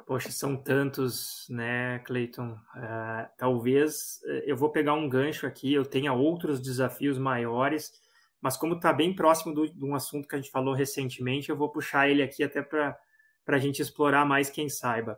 Poxa, 0.09 0.31
são 0.31 0.57
tantos, 0.57 1.45
né, 1.51 1.99
Clayton? 1.99 2.53
Uh, 2.53 3.29
talvez 3.37 4.19
eh, 4.25 4.45
eu 4.47 4.57
vou 4.57 4.71
pegar 4.71 4.95
um 4.95 5.07
gancho 5.07 5.45
aqui, 5.45 5.71
eu 5.71 5.85
tenha 5.85 6.11
outros 6.11 6.59
desafios 6.59 7.19
maiores, 7.19 7.91
mas 8.41 8.57
como 8.57 8.73
está 8.73 8.91
bem 8.91 9.15
próximo 9.15 9.53
do, 9.53 9.71
de 9.71 9.85
um 9.85 9.93
assunto 9.93 10.27
que 10.27 10.33
a 10.33 10.39
gente 10.39 10.49
falou 10.49 10.73
recentemente, 10.73 11.51
eu 11.51 11.55
vou 11.55 11.69
puxar 11.71 12.09
ele 12.09 12.23
aqui 12.23 12.43
até 12.43 12.63
para 12.63 12.97
a 13.45 13.59
gente 13.59 13.83
explorar 13.83 14.25
mais 14.25 14.49
quem 14.49 14.67
saiba. 14.67 15.15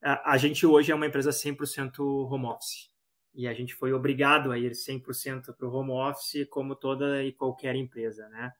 A 0.00 0.38
gente 0.38 0.64
hoje 0.64 0.90
é 0.90 0.94
uma 0.94 1.06
empresa 1.06 1.28
100% 1.28 2.00
home 2.00 2.46
office 2.46 2.90
e 3.34 3.46
a 3.46 3.52
gente 3.52 3.74
foi 3.74 3.92
obrigado 3.92 4.50
a 4.50 4.58
ir 4.58 4.70
100% 4.70 5.54
para 5.54 5.68
o 5.68 5.70
home 5.70 5.90
office, 5.90 6.48
como 6.48 6.74
toda 6.74 7.22
e 7.22 7.34
qualquer 7.34 7.76
empresa, 7.76 8.26
né? 8.30 8.54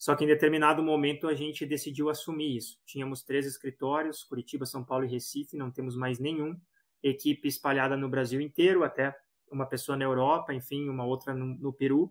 Só 0.00 0.16
que 0.16 0.24
em 0.24 0.26
determinado 0.26 0.82
momento 0.82 1.28
a 1.28 1.34
gente 1.34 1.66
decidiu 1.66 2.08
assumir 2.08 2.56
isso. 2.56 2.80
Tínhamos 2.86 3.22
três 3.22 3.44
escritórios, 3.44 4.24
Curitiba, 4.24 4.64
São 4.64 4.82
Paulo 4.82 5.04
e 5.04 5.08
Recife, 5.08 5.58
não 5.58 5.70
temos 5.70 5.94
mais 5.94 6.18
nenhum. 6.18 6.58
Equipe 7.02 7.46
espalhada 7.46 7.98
no 7.98 8.08
Brasil 8.08 8.40
inteiro, 8.40 8.82
até 8.82 9.14
uma 9.52 9.66
pessoa 9.66 9.98
na 9.98 10.04
Europa, 10.06 10.54
enfim, 10.54 10.88
uma 10.88 11.04
outra 11.04 11.34
no, 11.34 11.44
no 11.44 11.70
Peru. 11.70 12.10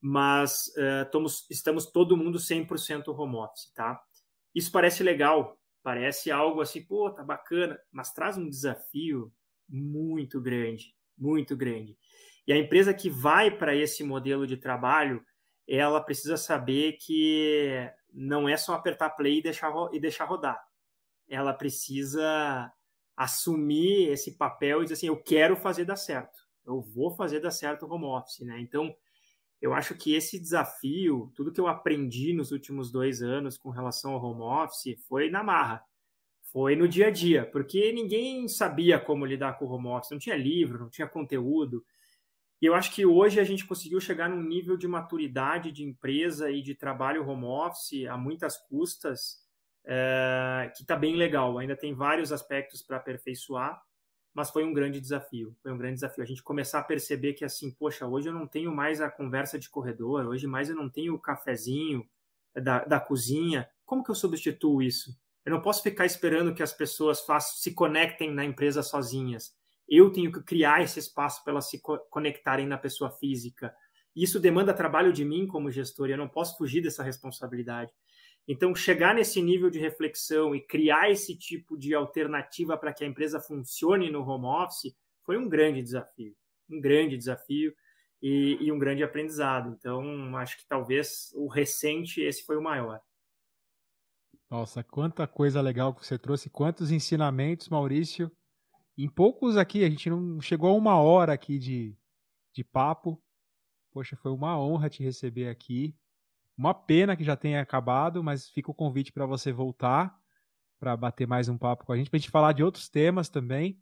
Mas 0.00 0.68
uh, 0.68 1.10
tomos, 1.10 1.46
estamos 1.50 1.84
todo 1.84 2.16
mundo 2.16 2.38
100% 2.38 3.08
home 3.08 3.36
office, 3.36 3.70
tá? 3.74 4.02
Isso 4.54 4.72
parece 4.72 5.02
legal, 5.02 5.60
parece 5.82 6.30
algo 6.30 6.62
assim, 6.62 6.82
pô, 6.82 7.10
tá 7.10 7.22
bacana, 7.22 7.78
mas 7.92 8.10
traz 8.10 8.38
um 8.38 8.48
desafio 8.48 9.30
muito 9.68 10.40
grande, 10.40 10.94
muito 11.16 11.54
grande. 11.54 11.94
E 12.46 12.54
a 12.54 12.56
empresa 12.56 12.94
que 12.94 13.10
vai 13.10 13.50
para 13.50 13.76
esse 13.76 14.02
modelo 14.02 14.46
de 14.46 14.56
trabalho, 14.56 15.22
ela 15.68 16.00
precisa 16.00 16.38
saber 16.38 16.94
que 16.94 17.90
não 18.10 18.48
é 18.48 18.56
só 18.56 18.72
apertar 18.72 19.10
play 19.10 19.38
e 19.38 19.42
deixar, 19.42 19.70
e 19.92 20.00
deixar 20.00 20.24
rodar. 20.24 20.58
Ela 21.28 21.52
precisa 21.52 22.72
assumir 23.14 24.08
esse 24.08 24.38
papel 24.38 24.80
e 24.80 24.84
dizer 24.84 24.94
assim, 24.94 25.08
eu 25.08 25.22
quero 25.22 25.56
fazer 25.56 25.84
dar 25.84 25.96
certo. 25.96 26.38
Eu 26.64 26.80
vou 26.80 27.10
fazer 27.10 27.40
dar 27.40 27.50
certo 27.50 27.84
o 27.84 27.92
home 27.92 28.06
office, 28.06 28.40
né? 28.40 28.58
Então, 28.60 28.94
eu 29.60 29.74
acho 29.74 29.94
que 29.94 30.14
esse 30.14 30.38
desafio, 30.38 31.30
tudo 31.34 31.52
que 31.52 31.60
eu 31.60 31.66
aprendi 31.66 32.32
nos 32.32 32.50
últimos 32.50 32.90
dois 32.90 33.22
anos 33.22 33.58
com 33.58 33.70
relação 33.70 34.12
ao 34.12 34.22
home 34.22 34.42
office, 34.42 34.98
foi 35.06 35.28
na 35.28 35.42
marra. 35.42 35.84
Foi 36.50 36.76
no 36.76 36.88
dia 36.88 37.08
a 37.08 37.10
dia, 37.10 37.44
porque 37.44 37.92
ninguém 37.92 38.48
sabia 38.48 38.98
como 38.98 39.26
lidar 39.26 39.58
com 39.58 39.66
o 39.66 39.70
home 39.70 39.88
office, 39.88 40.12
não 40.12 40.18
tinha 40.18 40.36
livro, 40.36 40.78
não 40.78 40.88
tinha 40.88 41.06
conteúdo. 41.06 41.84
E 42.60 42.66
eu 42.66 42.74
acho 42.74 42.92
que 42.92 43.06
hoje 43.06 43.38
a 43.38 43.44
gente 43.44 43.64
conseguiu 43.64 44.00
chegar 44.00 44.28
num 44.28 44.42
nível 44.42 44.76
de 44.76 44.88
maturidade 44.88 45.70
de 45.70 45.84
empresa 45.84 46.50
e 46.50 46.60
de 46.60 46.74
trabalho 46.74 47.26
home 47.26 47.44
office 47.44 48.06
a 48.08 48.16
muitas 48.16 48.56
custas, 48.56 49.46
é, 49.86 50.72
que 50.74 50.82
está 50.82 50.96
bem 50.96 51.14
legal. 51.16 51.56
Ainda 51.58 51.76
tem 51.76 51.94
vários 51.94 52.32
aspectos 52.32 52.82
para 52.82 52.96
aperfeiçoar, 52.96 53.80
mas 54.34 54.50
foi 54.50 54.64
um 54.64 54.72
grande 54.72 55.00
desafio. 55.00 55.56
Foi 55.62 55.72
um 55.72 55.78
grande 55.78 55.94
desafio 55.94 56.22
a 56.22 56.26
gente 56.26 56.42
começar 56.42 56.80
a 56.80 56.84
perceber 56.84 57.34
que 57.34 57.44
assim, 57.44 57.70
poxa, 57.70 58.06
hoje 58.06 58.28
eu 58.28 58.34
não 58.34 58.46
tenho 58.46 58.74
mais 58.74 59.00
a 59.00 59.10
conversa 59.10 59.58
de 59.58 59.70
corredor, 59.70 60.26
hoje 60.26 60.46
mais 60.46 60.68
eu 60.68 60.76
não 60.76 60.90
tenho 60.90 61.14
o 61.14 61.20
cafezinho 61.20 62.08
da, 62.54 62.84
da 62.84 63.00
cozinha. 63.00 63.68
Como 63.86 64.02
que 64.02 64.10
eu 64.10 64.14
substituo 64.16 64.82
isso? 64.82 65.16
Eu 65.44 65.52
não 65.52 65.62
posso 65.62 65.82
ficar 65.82 66.04
esperando 66.04 66.54
que 66.54 66.62
as 66.62 66.72
pessoas 66.72 67.20
façam, 67.20 67.56
se 67.56 67.72
conectem 67.72 68.34
na 68.34 68.44
empresa 68.44 68.82
sozinhas. 68.82 69.56
Eu 69.88 70.10
tenho 70.10 70.30
que 70.30 70.42
criar 70.42 70.82
esse 70.82 70.98
espaço 70.98 71.42
para 71.42 71.52
elas 71.52 71.70
se 71.70 71.80
conectarem 72.10 72.66
na 72.66 72.76
pessoa 72.76 73.10
física. 73.10 73.74
Isso 74.14 74.38
demanda 74.38 74.74
trabalho 74.74 75.12
de 75.12 75.24
mim 75.24 75.46
como 75.46 75.70
gestor 75.70 76.08
e 76.08 76.12
eu 76.12 76.18
não 76.18 76.28
posso 76.28 76.58
fugir 76.58 76.82
dessa 76.82 77.02
responsabilidade. 77.02 77.92
Então, 78.46 78.74
chegar 78.74 79.14
nesse 79.14 79.42
nível 79.42 79.68
de 79.68 79.78
reflexão 79.78 80.54
e 80.54 80.60
criar 80.60 81.10
esse 81.10 81.36
tipo 81.36 81.76
de 81.76 81.94
alternativa 81.94 82.78
para 82.78 82.94
que 82.94 83.04
a 83.04 83.06
empresa 83.06 83.38
funcione 83.38 84.10
no 84.10 84.22
home 84.22 84.46
office 84.46 84.96
foi 85.22 85.36
um 85.36 85.46
grande 85.46 85.82
desafio. 85.82 86.34
Um 86.70 86.80
grande 86.80 87.16
desafio 87.16 87.74
e, 88.22 88.56
e, 88.60 88.72
um 88.72 88.78
grande 88.78 89.02
aprendizado. 89.02 89.76
Então, 89.78 90.34
acho 90.38 90.56
que 90.56 90.66
talvez 90.66 91.30
o 91.34 91.46
recente, 91.46 92.22
esse 92.22 92.44
foi 92.44 92.56
o 92.56 92.62
maior. 92.62 93.00
Nossa, 94.50 94.82
quanta 94.82 95.26
coisa 95.26 95.60
legal 95.60 95.94
que 95.94 96.06
você 96.06 96.18
trouxe, 96.18 96.48
quantos 96.48 96.90
ensinamentos, 96.90 97.68
Maurício. 97.68 98.32
Em 98.98 99.08
poucos 99.08 99.56
aqui, 99.56 99.84
a 99.84 99.88
gente 99.88 100.10
não 100.10 100.40
chegou 100.40 100.70
a 100.70 100.76
uma 100.76 101.00
hora 101.00 101.32
aqui 101.32 101.56
de, 101.56 101.96
de 102.52 102.64
papo. 102.64 103.22
Poxa, 103.92 104.16
foi 104.16 104.32
uma 104.32 104.58
honra 104.58 104.90
te 104.90 105.04
receber 105.04 105.48
aqui. 105.48 105.96
Uma 106.56 106.74
pena 106.74 107.16
que 107.16 107.22
já 107.22 107.36
tenha 107.36 107.60
acabado, 107.62 108.24
mas 108.24 108.48
fica 108.48 108.72
o 108.72 108.74
convite 108.74 109.12
para 109.12 109.24
você 109.24 109.52
voltar 109.52 110.18
para 110.80 110.96
bater 110.96 111.28
mais 111.28 111.48
um 111.48 111.56
papo 111.56 111.84
com 111.84 111.92
a 111.92 111.96
gente, 111.96 112.10
para 112.10 112.16
a 112.16 112.20
gente 112.20 112.30
falar 112.30 112.52
de 112.52 112.64
outros 112.64 112.88
temas 112.88 113.28
também. 113.28 113.80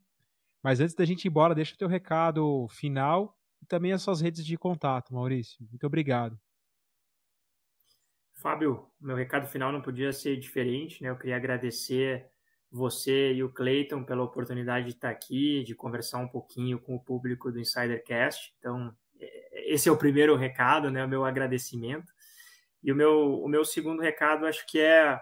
Mas 0.62 0.80
antes 0.80 0.94
da 0.94 1.04
gente 1.06 1.24
ir 1.24 1.28
embora, 1.28 1.54
deixa 1.54 1.74
o 1.74 1.78
teu 1.78 1.88
recado 1.88 2.68
final 2.68 3.38
e 3.62 3.66
também 3.66 3.92
as 3.92 4.02
suas 4.02 4.20
redes 4.20 4.44
de 4.44 4.58
contato, 4.58 5.14
Maurício. 5.14 5.66
Muito 5.70 5.86
obrigado. 5.86 6.38
Fábio, 8.34 8.90
meu 9.00 9.16
recado 9.16 9.46
final 9.46 9.72
não 9.72 9.80
podia 9.80 10.12
ser 10.12 10.36
diferente, 10.36 11.02
né? 11.02 11.08
Eu 11.08 11.16
queria 11.16 11.36
agradecer 11.36 12.30
você 12.70 13.32
e 13.32 13.42
o 13.42 13.50
Clayton 13.50 14.04
pela 14.04 14.22
oportunidade 14.22 14.86
de 14.86 14.92
estar 14.92 15.10
aqui, 15.10 15.62
de 15.64 15.74
conversar 15.74 16.18
um 16.18 16.28
pouquinho 16.28 16.78
com 16.78 16.94
o 16.94 17.00
público 17.00 17.50
do 17.50 17.60
Insidercast. 17.60 18.54
Então, 18.58 18.94
é, 19.20 19.72
esse 19.72 19.88
é 19.88 19.92
o 19.92 19.96
primeiro 19.96 20.36
recado, 20.36 20.90
né? 20.90 21.04
O 21.04 21.08
meu 21.08 21.24
agradecimento. 21.24 22.12
E 22.82 22.92
o 22.92 22.96
meu, 22.96 23.42
o 23.42 23.48
meu 23.48 23.64
segundo 23.64 24.02
recado, 24.02 24.46
acho 24.46 24.66
que 24.66 24.78
é, 24.78 25.20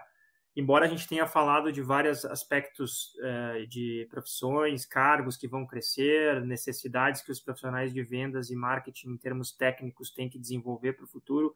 embora 0.55 0.85
a 0.85 0.87
gente 0.87 1.07
tenha 1.07 1.25
falado 1.25 1.71
de 1.71 1.81
vários 1.81 2.23
aspectos 2.25 3.15
uh, 3.15 3.65
de 3.67 4.07
profissões, 4.09 4.85
cargos 4.85 5.35
que 5.37 5.47
vão 5.47 5.65
crescer, 5.65 6.41
necessidades 6.45 7.21
que 7.21 7.31
os 7.31 7.39
profissionais 7.39 7.93
de 7.93 8.03
vendas 8.03 8.49
e 8.49 8.55
marketing 8.55 9.09
em 9.09 9.17
termos 9.17 9.51
técnicos 9.51 10.11
têm 10.11 10.29
que 10.29 10.37
desenvolver 10.37 10.93
para 10.93 11.05
o 11.05 11.07
futuro, 11.07 11.55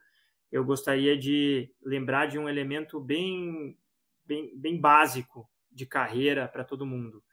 eu 0.52 0.66
gostaria 0.66 1.18
de 1.18 1.72
lembrar 1.82 2.26
de 2.26 2.40
um 2.40 2.50
elemento 2.50 3.00
bem, 3.00 3.78
bem, 4.26 4.58
bem 4.58 4.80
básico 4.80 5.48
de 5.72 5.86
carreira 5.86 6.48
para 6.48 6.64
todo 6.64 6.86
mundo, 6.86 7.24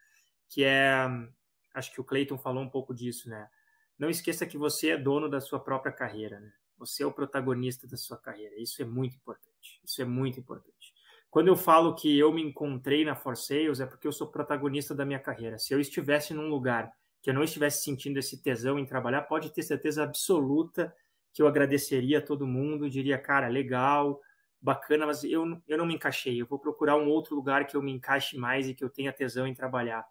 que 0.47 0.63
é, 0.63 1.07
acho 1.73 1.91
que 1.91 2.01
o 2.01 2.03
Clayton 2.03 2.37
falou 2.37 2.63
um 2.63 2.69
pouco 2.69 2.93
disso, 2.93 3.29
né? 3.29 3.49
Não 3.97 4.09
esqueça 4.09 4.45
que 4.45 4.57
você 4.57 4.89
é 4.89 4.97
dono 4.97 5.27
da 5.27 5.41
sua 5.41 5.59
própria 5.59 5.91
carreira, 5.91 6.39
né? 6.39 6.51
Você 6.77 7.03
é 7.03 7.05
o 7.05 7.11
protagonista 7.11 7.87
da 7.87 7.97
sua 7.97 8.17
carreira. 8.17 8.55
Isso 8.59 8.81
é 8.81 8.85
muito 8.85 9.15
importante. 9.15 9.81
Isso 9.83 10.01
é 10.01 10.05
muito 10.05 10.39
importante. 10.39 10.93
Quando 11.29 11.47
eu 11.47 11.55
falo 11.55 11.95
que 11.95 12.17
eu 12.17 12.31
me 12.31 12.41
encontrei 12.41 13.03
na 13.03 13.15
For 13.15 13.35
Sales, 13.35 13.79
é 13.79 13.85
porque 13.85 14.07
eu 14.07 14.11
sou 14.11 14.27
protagonista 14.27 14.93
da 14.93 15.05
minha 15.05 15.19
carreira. 15.19 15.57
Se 15.57 15.73
eu 15.73 15.79
estivesse 15.79 16.33
num 16.33 16.47
lugar 16.47 16.91
que 17.21 17.29
eu 17.29 17.33
não 17.33 17.43
estivesse 17.43 17.83
sentindo 17.83 18.17
esse 18.17 18.41
tesão 18.41 18.79
em 18.79 18.85
trabalhar, 18.85 19.23
pode 19.23 19.51
ter 19.51 19.63
certeza 19.63 20.03
absoluta 20.03 20.93
que 21.33 21.41
eu 21.41 21.47
agradeceria 21.47 22.19
a 22.19 22.21
todo 22.21 22.47
mundo, 22.47 22.89
diria, 22.89 23.17
cara, 23.17 23.47
legal, 23.47 24.19
bacana, 24.61 25.05
mas 25.05 25.23
eu, 25.23 25.61
eu 25.67 25.77
não 25.77 25.85
me 25.85 25.95
encaixei. 25.95 26.41
Eu 26.41 26.45
vou 26.45 26.59
procurar 26.59 26.97
um 26.97 27.07
outro 27.07 27.35
lugar 27.35 27.65
que 27.67 27.75
eu 27.75 27.81
me 27.81 27.91
encaixe 27.91 28.37
mais 28.37 28.67
e 28.67 28.73
que 28.73 28.83
eu 28.83 28.89
tenha 28.89 29.13
tesão 29.13 29.47
em 29.47 29.53
trabalhar. 29.53 30.05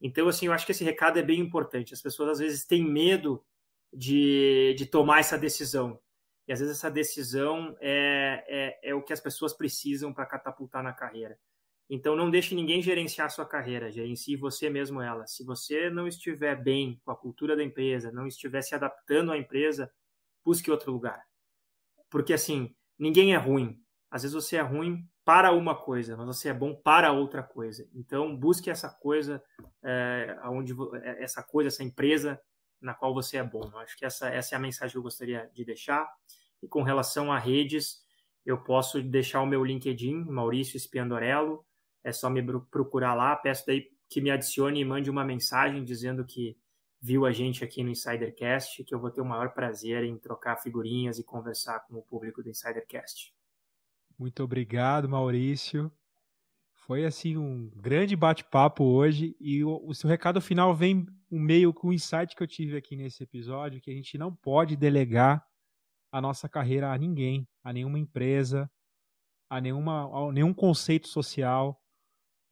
Então, 0.00 0.28
assim, 0.28 0.46
eu 0.46 0.52
acho 0.52 0.66
que 0.66 0.72
esse 0.72 0.84
recado 0.84 1.18
é 1.18 1.22
bem 1.22 1.40
importante. 1.40 1.94
As 1.94 2.02
pessoas 2.02 2.30
às 2.30 2.38
vezes 2.38 2.64
têm 2.64 2.84
medo 2.84 3.44
de, 3.92 4.74
de 4.76 4.86
tomar 4.86 5.20
essa 5.20 5.38
decisão. 5.38 5.98
E 6.46 6.52
às 6.52 6.60
vezes 6.60 6.76
essa 6.76 6.90
decisão 6.90 7.76
é, 7.80 8.44
é, 8.82 8.90
é 8.90 8.94
o 8.94 9.02
que 9.02 9.12
as 9.12 9.20
pessoas 9.20 9.54
precisam 9.54 10.12
para 10.12 10.26
catapultar 10.26 10.82
na 10.82 10.92
carreira. 10.92 11.38
Então 11.88 12.16
não 12.16 12.30
deixe 12.30 12.54
ninguém 12.54 12.82
gerenciar 12.82 13.26
a 13.26 13.30
sua 13.30 13.46
carreira, 13.46 13.90
gerencie 13.90 14.36
você 14.36 14.68
mesmo 14.68 15.00
ela. 15.00 15.26
Se 15.26 15.44
você 15.44 15.90
não 15.90 16.08
estiver 16.08 16.56
bem 16.56 17.00
com 17.04 17.10
a 17.10 17.16
cultura 17.16 17.56
da 17.56 17.62
empresa, 17.62 18.10
não 18.10 18.26
estiver 18.26 18.62
se 18.62 18.74
adaptando 18.74 19.32
à 19.32 19.38
empresa, 19.38 19.90
busque 20.44 20.70
outro 20.70 20.92
lugar. 20.92 21.22
Porque 22.10 22.32
assim, 22.32 22.74
ninguém 22.98 23.34
é 23.34 23.36
ruim. 23.36 23.78
Às 24.10 24.22
vezes 24.22 24.34
você 24.34 24.56
é 24.56 24.60
ruim 24.60 25.08
para 25.24 25.52
uma 25.52 25.74
coisa, 25.74 26.16
mas 26.16 26.26
você 26.26 26.50
é 26.50 26.54
bom 26.54 26.74
para 26.74 27.12
outra 27.12 27.42
coisa. 27.42 27.88
Então 27.94 28.36
busque 28.36 28.70
essa 28.70 28.88
coisa, 28.88 29.42
é, 29.82 30.36
essa 31.18 31.42
coisa, 31.42 31.68
essa 31.68 31.82
empresa 31.82 32.40
na 32.80 32.94
qual 32.94 33.14
você 33.14 33.38
é 33.38 33.42
bom. 33.42 33.62
Eu 33.72 33.78
acho 33.78 33.96
que 33.96 34.04
essa, 34.04 34.28
essa 34.28 34.54
é 34.54 34.56
a 34.56 34.60
mensagem 34.60 34.92
que 34.92 34.98
eu 34.98 35.02
gostaria 35.02 35.50
de 35.52 35.64
deixar. 35.64 36.06
E 36.62 36.68
com 36.68 36.82
relação 36.82 37.32
a 37.32 37.38
redes, 37.38 38.04
eu 38.44 38.62
posso 38.62 39.02
deixar 39.02 39.40
o 39.40 39.46
meu 39.46 39.64
LinkedIn, 39.64 40.24
Maurício 40.26 40.78
Spiandorello. 40.78 41.64
É 42.04 42.12
só 42.12 42.28
me 42.28 42.42
procurar 42.70 43.14
lá. 43.14 43.34
Peço 43.34 43.64
daí 43.66 43.88
que 44.10 44.20
me 44.20 44.30
adicione 44.30 44.80
e 44.80 44.84
mande 44.84 45.10
uma 45.10 45.24
mensagem 45.24 45.82
dizendo 45.82 46.24
que 46.24 46.56
viu 47.04 47.26
a 47.26 47.32
gente 47.32 47.62
aqui 47.62 47.84
no 47.84 47.90
Insidercast, 47.90 48.82
que 48.82 48.94
eu 48.94 48.98
vou 48.98 49.10
ter 49.10 49.20
o 49.20 49.26
maior 49.26 49.52
prazer 49.52 50.04
em 50.04 50.16
trocar 50.16 50.56
figurinhas 50.56 51.18
e 51.18 51.22
conversar 51.22 51.80
com 51.80 51.96
o 51.96 52.02
público 52.02 52.42
do 52.42 52.48
Insidercast. 52.48 53.30
Muito 54.18 54.42
obrigado, 54.42 55.06
Maurício. 55.06 55.92
Foi 56.72 57.04
assim 57.04 57.36
um 57.36 57.70
grande 57.76 58.16
bate-papo 58.16 58.84
hoje 58.84 59.36
e 59.38 59.62
o, 59.62 59.82
o, 59.84 59.94
seu 59.94 60.08
recado 60.08 60.40
final 60.40 60.74
vem 60.74 61.06
um 61.30 61.38
meio 61.38 61.74
com 61.74 61.88
o 61.88 61.92
insight 61.92 62.34
que 62.34 62.42
eu 62.42 62.46
tive 62.46 62.78
aqui 62.78 62.96
nesse 62.96 63.22
episódio, 63.22 63.82
que 63.82 63.90
a 63.90 63.94
gente 63.94 64.16
não 64.16 64.34
pode 64.34 64.74
delegar 64.74 65.46
a 66.10 66.22
nossa 66.22 66.48
carreira 66.48 66.90
a 66.90 66.96
ninguém, 66.96 67.46
a 67.62 67.70
nenhuma 67.70 67.98
empresa, 67.98 68.70
a, 69.50 69.60
nenhuma, 69.60 70.06
a 70.06 70.32
nenhum 70.32 70.54
conceito 70.54 71.08
social. 71.08 71.78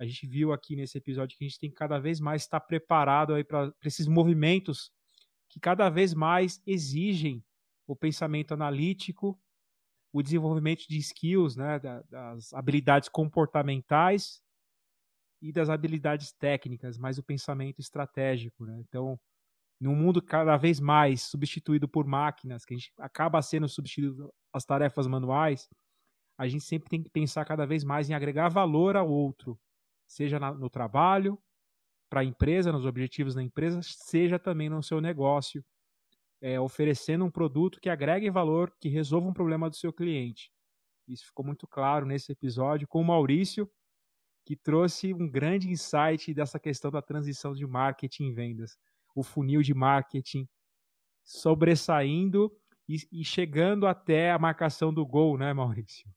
A 0.03 0.07
gente 0.07 0.26
viu 0.26 0.53
aqui 0.53 0.74
nesse 0.74 0.98
episódio 0.98 1.38
que 1.38 1.44
a 1.44 1.48
gente 1.48 1.61
tem 1.61 1.70
que 1.70 1.76
cada 1.76 1.98
vez 2.00 2.18
mais 2.18 2.42
estar 2.42 2.61
preparado 2.61 3.34
aí 3.34 3.44
para 3.44 3.72
esses 3.84 4.09
movimentos 4.09 4.90
que 5.48 5.61
cada 5.61 5.88
vez 5.88 6.12
mais 6.12 6.61
exigem 6.66 7.44
o 7.86 7.94
pensamento 7.94 8.53
analítico 8.53 9.38
o 10.12 10.22
desenvolvimento 10.22 10.86
de 10.86 10.98
skills, 10.98 11.57
né, 11.57 11.78
das 11.78 12.53
habilidades 12.53 13.09
comportamentais 13.09 14.42
e 15.40 15.50
das 15.50 15.70
habilidades 15.70 16.32
técnicas, 16.32 16.98
mais 16.98 17.16
o 17.16 17.22
pensamento 17.22 17.80
estratégico. 17.80 18.66
Né? 18.66 18.78
Então, 18.80 19.18
num 19.80 19.96
mundo 19.96 20.20
cada 20.20 20.57
vez 20.57 20.78
mais 20.78 21.22
substituído 21.22 21.88
por 21.88 22.07
máquinas, 22.07 22.64
que 22.64 22.74
a 22.74 22.76
gente 22.76 22.92
acaba 22.98 23.40
sendo 23.40 23.68
substituído 23.68 24.32
as 24.53 24.64
tarefas 24.64 25.07
manuais, 25.07 25.68
a 26.38 26.46
gente 26.46 26.64
sempre 26.64 26.90
tem 26.90 27.03
que 27.03 27.11
pensar 27.11 27.44
cada 27.44 27.64
vez 27.64 27.82
mais 27.82 28.11
em 28.11 28.14
agregar 28.14 28.48
valor 28.48 28.96
ao 28.96 29.09
outro, 29.09 29.59
seja 30.07 30.38
no 30.38 30.68
trabalho, 30.68 31.38
para 32.11 32.20
a 32.20 32.24
empresa, 32.24 32.70
nos 32.70 32.84
objetivos 32.84 33.34
da 33.34 33.42
empresa, 33.42 33.80
seja 33.82 34.38
também 34.38 34.68
no 34.68 34.82
seu 34.82 35.00
negócio, 35.00 35.64
é, 36.42 36.61
oferecendo 36.61 37.24
um 37.24 37.30
produto 37.30 37.80
que 37.80 37.88
agregue 37.88 38.28
valor, 38.30 38.70
que 38.78 38.88
resolva 38.88 39.28
um 39.28 39.32
problema 39.32 39.70
do 39.70 39.76
seu 39.76 39.92
cliente. 39.92 40.53
Isso 41.09 41.24
ficou 41.26 41.44
muito 41.44 41.66
claro 41.66 42.05
nesse 42.05 42.30
episódio 42.30 42.86
com 42.86 43.00
o 43.00 43.05
Maurício, 43.05 43.70
que 44.44 44.57
trouxe 44.57 45.14
um 45.14 45.26
grande 45.26 45.70
insight 45.70 46.34
dessa 46.34 46.59
questão 46.59 46.90
da 46.90 47.00
transição 47.00 47.55
de 47.55 47.66
marketing 47.66 48.26
e 48.26 48.32
vendas. 48.32 48.76
O 49.14 49.22
funil 49.22 49.62
de 49.62 49.72
marketing 49.72 50.48
sobressaindo 51.24 52.53
e, 52.88 52.96
e 53.12 53.24
chegando 53.24 53.86
até 53.86 54.32
a 54.32 54.38
marcação 54.38 54.92
do 54.92 55.07
gol, 55.07 55.38
né, 55.38 55.53
Maurício? 55.53 56.11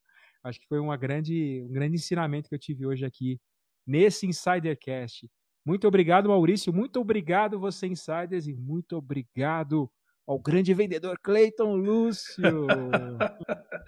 Acho 0.43 0.59
que 0.59 0.67
foi 0.67 0.79
uma 0.79 0.97
grande, 0.97 1.63
um 1.69 1.71
grande 1.71 1.95
ensinamento 1.95 2.49
que 2.49 2.55
eu 2.55 2.59
tive 2.59 2.85
hoje 2.85 3.05
aqui 3.05 3.39
nesse 3.85 4.25
Insidercast. 4.25 5.29
Muito 5.65 5.87
obrigado, 5.87 6.29
Maurício. 6.29 6.71
Muito 6.71 6.99
obrigado, 6.99 7.59
você, 7.59 7.87
Insiders, 7.87 8.47
e 8.47 8.53
muito 8.53 8.97
obrigado, 8.97 9.89
ao 10.27 10.39
grande 10.39 10.73
vendedor 10.73 11.17
Cleiton 11.21 11.75
Lúcio. 11.75 12.41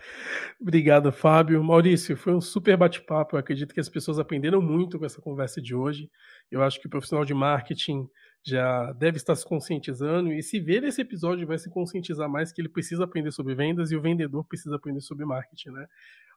Obrigado, 0.62 1.12
Fábio. 1.12 1.64
Maurício, 1.64 2.16
foi 2.16 2.34
um 2.34 2.41
super 2.41 2.78
bate-papo. 2.78 3.36
Eu 3.36 3.39
acredito 3.39 3.74
que 3.74 3.80
as 3.80 3.89
pessoas 3.89 4.20
aprenderam 4.20 4.62
muito 4.62 5.00
com 5.00 5.06
essa 5.06 5.22
conversa 5.22 5.62
de 5.62 5.74
hoje. 5.74 6.10
Eu 6.52 6.62
acho 6.62 6.80
que 6.80 6.88
o 6.88 6.89
profissional 6.89 7.26
de 7.26 7.34
marketing 7.34 8.08
já 8.48 8.93
deve 8.93 9.18
estar 9.18 9.36
se 9.36 9.45
conscientizando 9.45 10.32
e 10.32 10.41
se 10.41 10.58
ver 10.58 10.82
esse 10.86 11.02
episódio 11.02 11.45
vai 11.45 11.58
se 11.58 11.70
conscientizar 11.70 12.30
mais 12.30 12.50
que 12.52 12.62
ele 12.62 12.70
precisa 12.70 13.04
aprender 13.04 13.32
sobre 13.32 13.54
vendas 13.54 13.91
e 13.91 13.95
o 13.95 14.02
vendedor 14.02 14.45
precisa 14.45 14.78
aprender 14.78 15.02
sobre 15.02 15.26
marketing, 15.26 15.72
né? 15.72 15.86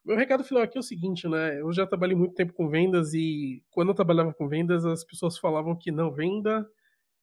Meu 0.04 0.16
recado 0.16 0.42
final 0.42 0.62
aqui 0.62 0.76
é 0.76 0.80
o 0.80 0.82
seguinte, 0.82 1.28
né? 1.28 1.60
Eu 1.60 1.72
já 1.72 1.86
trabalhei 1.86 2.16
muito 2.16 2.34
tempo 2.34 2.52
com 2.52 2.68
vendas 2.68 3.14
e 3.14 3.62
quando 3.70 3.90
eu 3.90 3.94
trabalhava 3.94 4.34
com 4.34 4.48
vendas 4.48 4.84
as 4.84 5.04
pessoas 5.04 5.38
falavam 5.38 5.76
que 5.76 5.92
não, 5.92 6.10
venda 6.10 6.68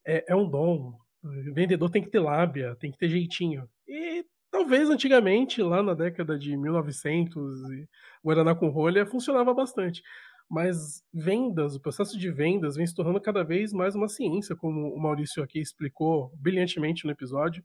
é, 0.06 0.24
é 0.30 0.36
um 0.36 0.50
dom, 0.50 0.98
o 1.22 1.54
vendedor 1.54 1.90
tem 1.90 2.02
que 2.02 2.10
ter 2.10 2.20
lábia, 2.20 2.74
tem 2.80 2.90
que 2.90 2.98
ter 2.98 3.10
jeitinho. 3.10 3.68
E 3.86 4.26
talvez 4.50 4.90
antigamente, 4.90 5.62
lá 5.62 5.84
na 5.84 5.96
década 5.96 6.40
de 6.40 6.56
1900, 6.56 7.60
Guaraná 8.24 8.56
com 8.56 8.70
rolha 8.70 9.06
funcionava 9.06 9.54
bastante. 9.54 10.02
Mas 10.50 11.04
vendas, 11.14 11.76
o 11.76 11.80
processo 11.80 12.18
de 12.18 12.32
vendas 12.32 12.76
vem 12.76 12.88
se 12.88 12.96
tornando 12.96 13.20
cada 13.20 13.44
vez 13.44 13.74
mais 13.74 13.96
uma 13.96 14.08
ciência, 14.08 14.56
como 14.56 14.94
o 14.94 15.00
Maurício 15.00 15.44
aqui 15.44 15.60
explicou 15.60 16.32
brilhantemente 16.38 17.06
no 17.06 17.12
episódio, 17.12 17.64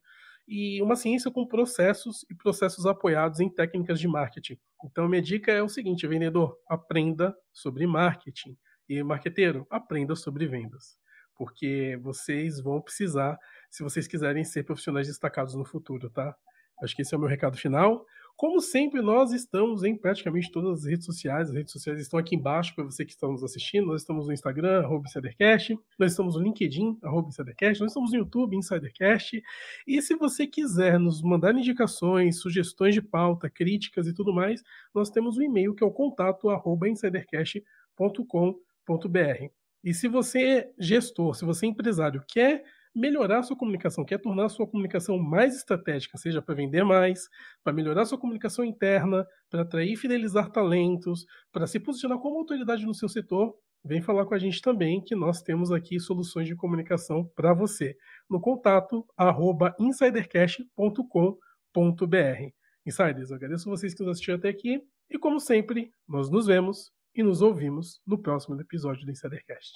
e 0.49 0.83
uma 0.83 0.97
ciência 0.97 1.31
com 1.31 1.47
processos 1.47 2.27
e 2.29 2.35
processos 2.35 2.85
apoiados 2.85 3.39
em 3.39 3.49
técnicas 3.49 4.01
de 4.01 4.09
marketing. 4.09 4.59
Então, 4.85 5.09
minha 5.09 5.23
dica 5.23 5.53
é 5.53 5.63
o 5.63 5.69
seguinte, 5.69 6.07
vendedor, 6.07 6.59
aprenda 6.69 7.35
sobre 7.53 7.87
marketing. 7.87 8.57
E 8.89 9.03
marqueteiro, 9.03 9.65
aprenda 9.71 10.17
sobre 10.17 10.47
vendas 10.47 11.01
porque 11.35 11.99
vocês 12.01 12.61
vão 12.61 12.81
precisar 12.81 13.39
se 13.71 13.83
vocês 13.83 14.07
quiserem 14.07 14.45
ser 14.45 14.63
profissionais 14.63 15.09
destacados 15.09 15.55
no 15.55 15.65
futuro, 15.65 16.09
tá? 16.11 16.37
Acho 16.83 16.95
que 16.95 17.03
esse 17.03 17.15
é 17.15 17.19
o 17.19 17.21
meu 17.21 17.29
recado 17.29 17.57
final. 17.57 18.05
Como 18.43 18.61
sempre, 18.61 19.01
nós 19.01 19.31
estamos 19.31 19.85
em 19.85 19.97
praticamente 19.97 20.51
todas 20.51 20.81
as 20.81 20.85
redes 20.85 21.07
sociais. 21.07 21.49
As 21.49 21.55
redes 21.55 21.73
sociais 21.73 22.01
estão 22.01 22.19
aqui 22.19 22.35
embaixo 22.35 22.75
para 22.75 22.83
você 22.83 23.05
que 23.05 23.13
está 23.13 23.29
nos 23.29 23.45
assistindo. 23.45 23.87
Nós 23.87 24.01
estamos 24.01 24.27
no 24.27 24.33
Instagram, 24.33 24.81
arroba 24.81 25.07
Insidercast. 25.07 25.79
Nós 25.97 26.11
estamos 26.11 26.35
no 26.35 26.43
LinkedIn, 26.43 26.99
arroba 27.05 27.29
Insidercast. 27.29 27.81
Nós 27.81 27.93
estamos 27.93 28.11
no 28.11 28.19
YouTube, 28.19 28.57
Insidercast. 28.57 29.41
E 29.87 30.03
se 30.03 30.17
você 30.17 30.45
quiser 30.45 30.99
nos 30.99 31.23
mandar 31.23 31.55
indicações, 31.55 32.41
sugestões 32.41 32.97
de 32.97 33.01
pauta, 33.01 33.49
críticas 33.49 34.09
e 34.09 34.13
tudo 34.13 34.35
mais, 34.35 34.61
nós 34.93 35.09
temos 35.09 35.39
um 35.39 35.43
e-mail 35.43 35.73
que 35.73 35.85
é 35.85 35.87
o 35.87 35.93
contato 35.93 36.51
arroba 36.51 36.89
insidercast.com.br. 36.89 39.51
E 39.85 39.95
se 39.95 40.09
você 40.09 40.43
é 40.43 40.73
gestor, 40.77 41.37
se 41.37 41.45
você 41.45 41.67
é 41.67 41.69
empresário, 41.69 42.25
quer 42.27 42.65
melhorar 42.95 43.39
a 43.39 43.43
sua 43.43 43.57
comunicação, 43.57 44.05
quer 44.05 44.19
tornar 44.19 44.47
a 44.47 44.49
sua 44.49 44.67
comunicação 44.67 45.19
mais 45.19 45.57
estratégica, 45.57 46.19
seja 46.19 46.43
para 46.43 46.55
vender 46.55 46.85
mais, 46.85 47.29
para 47.63 47.73
melhorar 47.73 48.03
a 48.03 48.07
sua 48.07 48.19
comunicação 48.19 48.65
interna, 48.65 49.27
para 49.51 49.63
atrair 49.63 49.93
e 49.93 49.97
fidelizar 49.97 50.51
talentos, 50.51 51.25
para 51.51 51.67
se 51.67 51.81
posicionar 51.81 52.19
como 52.19 52.39
autoridade 52.39 52.85
no 52.85 52.95
seu 52.95 53.09
setor, 53.09 53.55
vem 53.85 54.01
falar 54.01 54.27
com 54.27 54.35
a 54.35 54.39
gente 54.39 54.61
também, 54.61 55.03
que 55.03 55.15
nós 55.15 55.43
temos 55.43 55.73
aqui 55.73 55.99
soluções 55.99 56.47
de 56.47 56.55
comunicação 56.55 57.25
para 57.35 57.53
você. 57.53 57.97
No 58.29 58.41
contato 58.41 59.07
arroba 59.17 59.75
insidercast.com.br. 59.79 62.53
Insiders, 62.85 63.31
eu 63.31 63.37
agradeço 63.37 63.71
vocês 63.71 63.95
que 63.95 64.03
nos 64.03 64.11
assistiram 64.11 64.39
até 64.39 64.49
aqui 64.49 64.83
e, 65.09 65.19
como 65.19 65.39
sempre, 65.39 65.93
nós 66.07 66.31
nos 66.31 66.47
vemos 66.47 66.93
e 67.15 67.23
nos 67.23 67.43
ouvimos 67.43 68.01
no 68.07 68.21
próximo 68.21 68.61
episódio 68.61 69.05
do 69.05 69.11
Insidercast. 69.11 69.73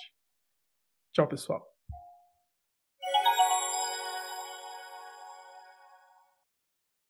Tchau, 1.13 1.29
pessoal. 1.29 1.76